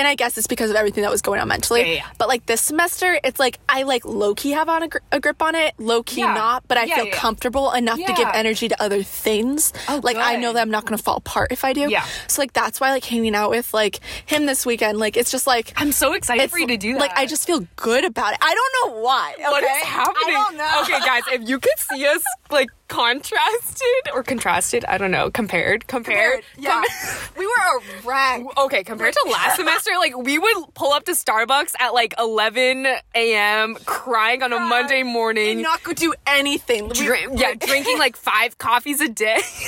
and 0.00 0.08
I 0.08 0.14
guess 0.14 0.36
it's 0.38 0.46
because 0.46 0.70
of 0.70 0.76
everything 0.76 1.02
that 1.02 1.10
was 1.10 1.22
going 1.22 1.40
on 1.40 1.46
mentally. 1.48 1.80
Yeah, 1.82 1.86
yeah, 1.86 1.92
yeah. 1.94 2.06
But 2.18 2.28
like 2.28 2.46
this 2.46 2.60
semester, 2.60 3.20
it's 3.22 3.38
like 3.38 3.58
I 3.68 3.82
like 3.84 4.04
low 4.04 4.34
key 4.34 4.50
have 4.52 4.68
on 4.68 4.82
a, 4.82 4.88
gr- 4.88 4.98
a 5.12 5.20
grip 5.20 5.40
on 5.42 5.54
it, 5.54 5.74
low 5.78 6.02
key 6.02 6.22
not, 6.22 6.64
but 6.66 6.78
I 6.78 6.86
feel 6.86 7.06
comfortable 7.12 7.70
enough 7.72 7.98
to 7.98 8.12
give 8.14 8.28
energy 8.34 8.68
to 8.68 8.82
other 8.82 9.02
things. 9.02 9.72
Oh, 9.88 10.00
like 10.02 10.16
I 10.16 10.36
know 10.36 10.52
that 10.54 10.60
I'm 10.62 10.70
not 10.70 10.86
gonna 10.86 10.98
fall 10.98 11.16
apart 11.16 11.52
if 11.52 11.64
I 11.64 11.72
do. 11.74 11.88
Yeah. 11.90 12.04
So 12.26 12.40
like 12.42 12.52
that's 12.52 12.80
why 12.80 12.90
like 12.90 13.04
hanging 13.04 13.34
out 13.34 13.50
with 13.50 13.72
like 13.74 14.00
him 14.26 14.46
this 14.46 14.64
weekend, 14.66 14.98
like 14.98 15.16
it's 15.16 15.30
just 15.30 15.46
like. 15.46 15.72
I'm 15.76 15.92
so 15.92 16.14
excited 16.14 16.50
for 16.50 16.58
you 16.58 16.66
to 16.68 16.76
do 16.76 16.94
that. 16.94 17.00
Like 17.00 17.12
I 17.16 17.26
just 17.26 17.46
feel 17.46 17.66
good 17.76 18.04
about 18.04 18.32
it. 18.32 18.38
I 18.42 18.54
don't 18.54 18.94
know 18.94 19.02
why. 19.02 19.34
What 19.38 19.62
is 19.62 19.68
happening? 19.84 20.14
I 20.26 20.30
don't 20.30 20.56
know. 20.56 20.80
Okay, 20.82 21.00
guys, 21.04 21.22
if 21.32 21.48
you 21.48 21.58
could 21.58 21.78
see 21.78 22.06
us 22.06 22.22
like 22.50 22.68
contrasted 22.90 24.12
or 24.12 24.22
contrasted, 24.22 24.84
I 24.84 24.98
don't 24.98 25.12
know, 25.12 25.30
compared, 25.30 25.86
compared, 25.86 26.42
Yeah. 26.58 26.82
we 27.38 27.46
were 27.46 27.52
a 27.52 28.06
wreck. 28.06 28.42
Okay, 28.58 28.84
compared 28.84 29.14
to 29.14 29.28
last 29.30 29.56
semester, 29.56 29.92
like 29.98 30.16
we 30.16 30.38
would 30.38 30.74
pull 30.74 30.92
up 30.92 31.04
to 31.04 31.12
Starbucks 31.12 31.74
at 31.78 31.94
like 31.94 32.14
11 32.18 32.86
a.m. 33.14 33.76
crying 33.86 34.42
on 34.42 34.52
a 34.52 34.58
Monday 34.58 35.02
morning. 35.02 35.52
And 35.52 35.62
not 35.62 35.82
go 35.82 35.92
do 35.92 36.12
anything. 36.26 36.88
We 36.88 37.06
yeah, 37.36 37.54
drinking 37.54 37.98
like 37.98 38.16
five 38.16 38.58
coffees 38.58 39.00
a 39.00 39.08
day. 39.08 39.40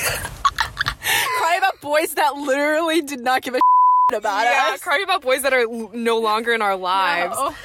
cry 1.33 1.55
about 1.57 1.81
boys 1.81 2.13
that 2.15 2.35
literally 2.35 3.01
did 3.01 3.21
not 3.21 3.41
give 3.41 3.55
a 3.55 3.59
about 4.13 4.43
yeah, 4.43 4.71
us. 4.73 4.81
crying 4.81 5.03
about 5.03 5.21
boys 5.21 5.41
that 5.41 5.53
are 5.53 5.65
no 5.93 6.19
longer 6.19 6.53
in 6.53 6.61
our 6.61 6.75
lives. 6.75 7.35
No. 7.35 7.55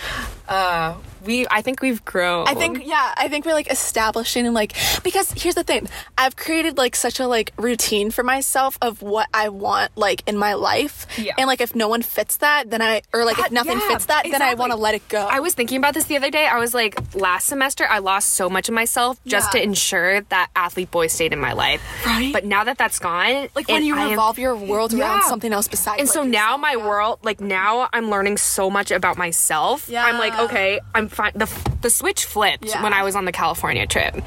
Uh, 0.48 0.94
we, 1.25 1.47
I 1.51 1.62
think 1.62 1.81
we've 1.83 2.05
grown. 2.05 2.47
I 2.49 2.55
think 2.55 2.87
yeah, 2.87 3.14
I 3.16 3.29
think 3.29 3.45
we're 3.47 3.55
like 3.55 3.71
establishing 3.71 4.47
and 4.47 4.55
like 4.55 4.75
because 5.03 5.31
here's 5.33 5.55
the 5.55 5.64
thing. 5.64 5.89
I've 6.16 6.37
created 6.37 6.77
like 6.79 6.95
such 6.97 7.21
a 7.21 7.27
like 7.27 7.53
routine 7.59 8.11
for 8.11 8.23
myself 8.23 8.79
of 8.83 9.03
what 9.03 9.29
I 9.35 9.49
want 9.49 9.97
like 9.97 10.23
in 10.27 10.37
my 10.39 10.55
life. 10.55 11.07
Yeah. 11.19 11.35
And 11.39 11.47
like 11.47 11.61
if 11.61 11.75
no 11.75 11.89
one 11.89 12.03
fits 12.03 12.39
that, 12.39 12.71
then 12.71 12.83
I 12.83 13.03
or 13.12 13.25
like 13.25 13.39
if 13.39 13.51
nothing 13.51 13.79
yeah, 13.79 13.89
fits 13.89 14.07
that, 14.07 14.25
then 14.31 14.43
I 14.43 14.55
want 14.55 14.73
to 14.73 14.77
let 14.79 14.95
it 14.95 15.07
go. 15.09 15.27
I 15.27 15.41
was 15.41 15.55
thinking 15.55 15.79
about 15.79 15.95
this 15.95 16.05
the 16.05 16.16
other 16.16 16.31
day. 16.31 16.47
I 16.47 16.59
was 16.59 16.75
like, 16.75 17.14
last 17.14 17.47
semester, 17.47 17.87
I 17.89 17.99
lost 17.99 18.31
so 18.31 18.49
much 18.51 18.69
of 18.69 18.75
myself 18.75 19.19
just 19.27 19.53
Yeah. 19.55 19.61
to 19.61 19.64
ensure 19.64 20.21
that 20.23 20.51
athlete 20.57 20.91
boy 20.91 21.07
stayed 21.09 21.33
in 21.33 21.39
my 21.41 21.53
life. 21.53 21.83
Right. 22.07 22.33
But 22.33 22.45
now 22.45 22.64
that 22.64 22.79
that's 22.79 22.99
gone, 22.99 23.49
like 23.55 23.69
when 23.69 23.85
you 23.85 23.97
I 23.97 24.03
am- 24.03 24.11
revolve 24.11 24.39
your 24.39 24.55
world 24.57 24.93
around 24.95 25.19
Yeah. 25.19 25.29
something 25.29 25.53
else 25.53 25.69
besides 25.69 26.01
and 26.01 26.09
like, 26.09 26.14
so 26.14 26.23
now 26.25 26.57
my 26.57 26.77
world, 26.77 27.19
like 27.23 27.41
now 27.41 27.89
I'm 27.93 28.11
learning 28.11 28.37
so 28.37 28.71
much 28.71 28.91
about 28.91 29.16
myself. 29.19 29.89
Yeah. 29.89 30.05
I'm 30.05 30.19
like, 30.19 30.39
okay, 30.39 30.81
I'm 30.95 31.07
fine. 31.09 31.32
The 31.34 31.48
the 31.82 31.90
switch 31.90 32.24
flipped 32.24 32.64
Yeah. 32.64 32.82
when 32.82 32.92
I 32.92 33.02
was 33.02 33.14
on 33.16 33.24
the 33.24 33.32
California 33.32 33.86
trip. 33.86 34.14
Did 34.14 34.22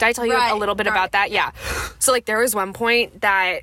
I 0.00 0.12
tell 0.12 0.26
you 0.26 0.36
a 0.36 0.56
little 0.56 0.74
bit 0.74 0.86
right. 0.86 0.92
about 0.92 1.12
that? 1.12 1.30
Yeah. 1.30 1.50
So 1.98 2.12
like 2.12 2.24
there 2.24 2.38
was 2.38 2.54
one 2.54 2.72
point 2.72 3.20
that, 3.20 3.62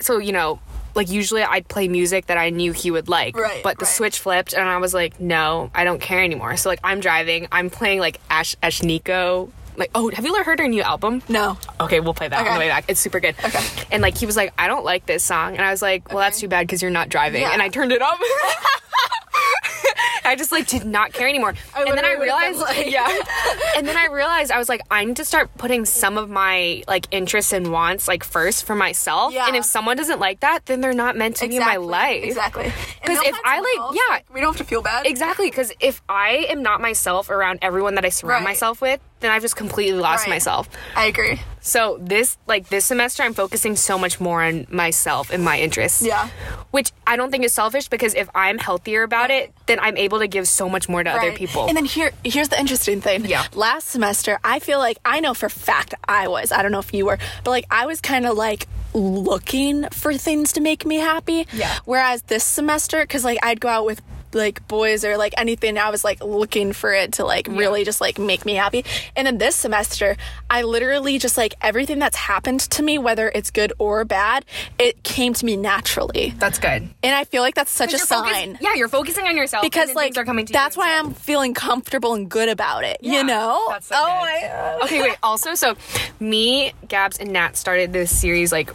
so 0.00 0.18
you 0.18 0.32
know. 0.32 0.60
Like 0.94 1.08
usually 1.08 1.42
I'd 1.42 1.66
play 1.68 1.88
music 1.88 2.26
that 2.26 2.36
I 2.36 2.50
knew 2.50 2.72
he 2.72 2.90
would 2.90 3.08
like. 3.08 3.34
Right, 3.34 3.62
But 3.62 3.78
the 3.78 3.86
right. 3.86 3.94
switch 3.94 4.18
flipped 4.18 4.52
and 4.52 4.68
I 4.68 4.76
was 4.76 4.92
like, 4.92 5.18
no, 5.18 5.70
I 5.74 5.84
don't 5.84 6.02
care 6.02 6.22
anymore. 6.22 6.58
So 6.58 6.68
like 6.68 6.80
I'm 6.84 7.00
driving, 7.00 7.48
I'm 7.50 7.70
playing 7.70 7.98
like 7.98 8.20
Ash 8.28 8.56
Ashnikko. 8.62 9.50
Like, 9.74 9.90
oh, 9.94 10.10
have 10.10 10.26
you 10.26 10.34
ever 10.36 10.44
heard 10.44 10.60
her 10.60 10.68
new 10.68 10.82
album? 10.82 11.22
No. 11.30 11.56
Okay, 11.80 12.00
we'll 12.00 12.12
play 12.12 12.28
that 12.28 12.46
on 12.46 12.52
the 12.52 12.58
way 12.58 12.68
back. 12.68 12.84
It's 12.88 13.00
super 13.00 13.20
good. 13.20 13.34
Okay. 13.42 13.64
And 13.90 14.02
like 14.02 14.18
he 14.18 14.26
was 14.26 14.36
like, 14.36 14.52
I 14.58 14.68
don't 14.68 14.84
like 14.84 15.06
this 15.06 15.24
song, 15.24 15.56
and 15.56 15.64
I 15.64 15.70
was 15.70 15.80
like, 15.80 16.10
well, 16.10 16.18
that's 16.18 16.38
too 16.40 16.48
bad 16.48 16.66
because 16.66 16.82
you're 16.82 16.90
not 16.90 17.08
driving. 17.08 17.40
Yeah. 17.40 17.52
And 17.54 17.62
I 17.62 17.70
turned 17.70 17.90
it 17.92 18.02
up. 18.02 18.18
I 20.24 20.36
just 20.36 20.52
like 20.52 20.66
did 20.66 20.84
not 20.84 21.12
care 21.12 21.28
anymore. 21.28 21.54
and 21.76 21.96
then 21.96 22.04
I 22.04 22.14
realized, 22.14 22.58
like- 22.58 22.90
yeah. 22.90 23.06
And 23.76 23.86
then 23.88 23.96
I 23.96 24.06
realized 24.06 24.52
I 24.52 24.58
was 24.58 24.68
like, 24.68 24.82
I 24.90 25.04
need 25.04 25.16
to 25.16 25.24
start 25.24 25.50
putting 25.56 25.84
some 25.84 26.18
of 26.18 26.28
my 26.30 26.84
like 26.86 27.06
interests 27.10 27.52
and 27.52 27.72
wants 27.72 28.06
like 28.06 28.22
first 28.22 28.64
for 28.64 28.74
myself. 28.74 29.32
Yeah. 29.32 29.46
And 29.46 29.56
if 29.56 29.64
someone 29.64 29.96
doesn't 29.96 30.20
like 30.20 30.40
that, 30.40 30.66
then 30.66 30.80
they're 30.80 30.92
not 30.92 31.16
meant 31.16 31.36
to 31.36 31.48
be 31.48 31.56
in 31.56 31.62
my 31.62 31.76
life. 31.76 32.22
Exactly. 32.24 32.64
Because 33.00 33.18
if 33.24 33.36
I, 33.44 33.60
like- 33.60 33.78
else, 33.78 33.96
yeah. 34.08 34.18
we 34.32 34.40
don't 34.40 34.50
have 34.56 34.58
to 34.58 34.64
feel 34.64 34.82
bad. 34.82 35.06
Exactly, 35.06 35.48
because 35.50 35.72
if 35.80 36.02
I 36.08 36.46
am 36.50 36.62
not 36.62 36.80
myself 36.80 37.30
around 37.30 37.58
everyone 37.62 37.94
that 37.96 38.04
I 38.04 38.10
surround 38.10 38.44
Right. 38.44 38.50
myself 38.50 38.80
with, 38.80 39.00
then 39.22 39.30
I've 39.30 39.42
just 39.42 39.56
completely 39.56 39.98
lost 39.98 40.26
Right. 40.26 40.34
myself. 40.34 40.68
I 40.94 41.06
agree. 41.06 41.40
So 41.64 41.96
this 42.00 42.36
like 42.48 42.68
this 42.68 42.84
semester 42.84 43.22
I'm 43.22 43.34
focusing 43.34 43.76
so 43.76 43.96
much 43.96 44.20
more 44.20 44.42
on 44.42 44.66
myself 44.68 45.30
and 45.30 45.44
my 45.44 45.58
interests. 45.58 46.02
Yeah. 46.02 46.28
Which 46.72 46.90
I 47.06 47.16
don't 47.16 47.30
think 47.30 47.44
is 47.44 47.52
selfish 47.52 47.88
because 47.88 48.14
if 48.14 48.28
I'm 48.34 48.58
healthier 48.58 49.04
about 49.04 49.30
it, 49.30 49.52
then 49.66 49.78
I'm 49.80 49.96
able 49.96 50.18
to 50.18 50.26
give 50.26 50.48
so 50.48 50.68
much 50.68 50.88
more 50.88 51.02
to 51.04 51.10
other 51.10 51.32
people. 51.32 51.68
And 51.68 51.76
then 51.76 51.84
here 51.84 52.10
here's 52.24 52.48
the 52.48 52.58
interesting 52.58 53.00
thing. 53.00 53.24
Yeah. 53.26 53.46
Last 53.54 53.88
semester, 53.88 54.38
I 54.44 54.58
feel 54.58 54.78
like 54.80 54.98
I 55.04 55.20
know 55.20 55.34
for 55.34 55.48
fact 55.48 55.94
I 56.08 56.26
was. 56.28 56.50
I 56.52 56.62
don't 56.62 56.72
know 56.72 56.80
if 56.80 56.92
you 56.92 57.06
were, 57.06 57.18
but 57.44 57.50
like 57.52 57.66
I 57.70 57.86
was 57.86 58.00
kind 58.00 58.26
of 58.26 58.36
like 58.36 58.66
looking 58.92 59.88
for 59.90 60.12
things 60.14 60.52
to 60.54 60.60
make 60.60 60.84
me 60.84 60.96
happy. 60.96 61.46
Yeah. 61.52 61.78
Whereas 61.84 62.22
this 62.22 62.44
semester, 62.44 63.02
because 63.02 63.24
like 63.24 63.38
I'd 63.42 63.60
go 63.60 63.68
out 63.68 63.86
with 63.86 64.02
like 64.34 64.66
boys 64.68 65.04
or 65.04 65.16
like 65.16 65.34
anything 65.36 65.78
i 65.78 65.90
was 65.90 66.04
like 66.04 66.22
looking 66.22 66.72
for 66.72 66.92
it 66.92 67.12
to 67.14 67.24
like 67.24 67.46
really 67.48 67.84
just 67.84 68.00
like 68.00 68.18
make 68.18 68.44
me 68.44 68.54
happy 68.54 68.84
and 69.16 69.26
then 69.26 69.38
this 69.38 69.54
semester 69.56 70.16
i 70.50 70.62
literally 70.62 71.18
just 71.18 71.36
like 71.36 71.54
everything 71.60 71.98
that's 71.98 72.16
happened 72.16 72.60
to 72.60 72.82
me 72.82 72.98
whether 72.98 73.30
it's 73.34 73.50
good 73.50 73.72
or 73.78 74.04
bad 74.04 74.44
it 74.78 75.02
came 75.02 75.32
to 75.34 75.44
me 75.44 75.56
naturally 75.56 76.34
that's 76.38 76.58
good. 76.58 76.88
and 77.02 77.14
i 77.14 77.24
feel 77.24 77.42
like 77.42 77.54
that's 77.54 77.70
such 77.70 77.90
a 77.92 77.96
You're 77.96 78.06
focus- 78.06 78.32
sign 78.32 78.58
yeah, 78.60 78.74
you're 78.74 78.88
focusing 78.88 79.26
on 79.26 79.36
yourself 79.36 79.62
because 79.62 79.94
like 79.94 80.06
things 80.14 80.18
are 80.18 80.24
coming 80.24 80.46
to 80.46 80.52
that's 80.52 80.76
why 80.76 80.96
instead. 80.98 81.06
I'm 81.06 81.14
feeling 81.14 81.54
comfortable 81.54 82.14
and 82.14 82.28
good 82.28 82.48
about 82.48 82.84
it. 82.84 82.98
Yeah, 83.00 83.18
you 83.18 83.24
know? 83.24 83.66
that's 83.70 83.86
so 83.86 83.94
oh 83.96 84.20
good. 84.24 84.48
my 84.50 84.84
okay, 84.84 85.02
wait. 85.02 85.16
Also, 85.22 85.54
so 85.54 85.74
me, 86.20 86.72
Gabs, 86.88 87.18
and 87.18 87.32
Nat 87.32 87.56
started 87.56 87.92
this 87.92 88.16
series 88.16 88.52
like. 88.52 88.70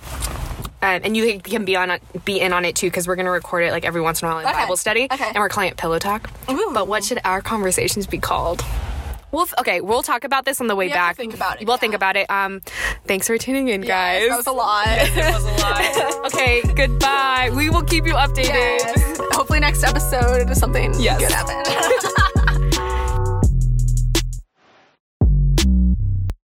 Um, 0.81 1.01
and 1.03 1.17
you 1.17 1.39
can 1.39 1.65
be 1.65 1.75
on 1.75 1.97
be 2.23 2.39
in 2.39 2.53
on 2.53 2.63
it 2.63 2.75
too 2.75 2.87
because 2.87 3.07
we're 3.07 3.15
gonna 3.15 3.31
record 3.31 3.63
it 3.63 3.71
like 3.71 3.83
every 3.85 4.01
once 4.01 4.21
in 4.21 4.27
a 4.27 4.31
while 4.31 4.39
in 4.39 4.45
Okay. 4.47 4.53
Bible 4.55 4.77
study, 4.77 5.07
Okay. 5.11 5.27
and 5.27 5.37
we're 5.37 5.49
calling 5.49 5.69
it 5.71 5.77
Pillow 5.77 5.97
Talk. 5.99 6.29
Ooh. 6.51 6.71
But 6.73 6.87
what 6.87 7.03
should 7.03 7.19
our 7.25 7.41
conversations 7.41 8.05
be 8.05 8.19
called? 8.19 8.63
Well, 9.31 9.43
f- 9.43 9.53
okay, 9.59 9.81
we'll 9.81 10.03
talk 10.03 10.23
about 10.23 10.45
this 10.45 10.61
on 10.61 10.67
the 10.67 10.75
way 10.75 10.87
back. 10.87 11.17
think 11.17 11.33
about 11.33 11.59
it, 11.61 11.67
We'll 11.67 11.75
yeah. 11.75 11.79
think 11.81 11.93
about 11.95 12.15
it. 12.15 12.29
Um, 12.29 12.61
thanks 13.07 13.27
for 13.27 13.37
tuning 13.37 13.67
in, 13.67 13.81
guys. 13.81 14.21
Yes, 14.21 14.29
that 14.29 14.37
was 14.37 14.47
a 14.47 14.51
lot. 14.53 14.85
was 15.33 15.43
a 15.43 16.15
lot. 16.21 16.25
okay, 16.33 16.61
goodbye. 16.75 17.51
We 17.53 17.69
will 17.69 17.81
keep 17.83 18.05
you 18.05 18.13
updated. 18.13 18.45
Yes. 18.45 19.17
Hopefully 19.33 19.59
next 19.59 19.83
episode 19.83 20.55
something 20.55 20.93
Yes. 20.97 21.19
good 21.19 21.31
happen. 21.31 22.43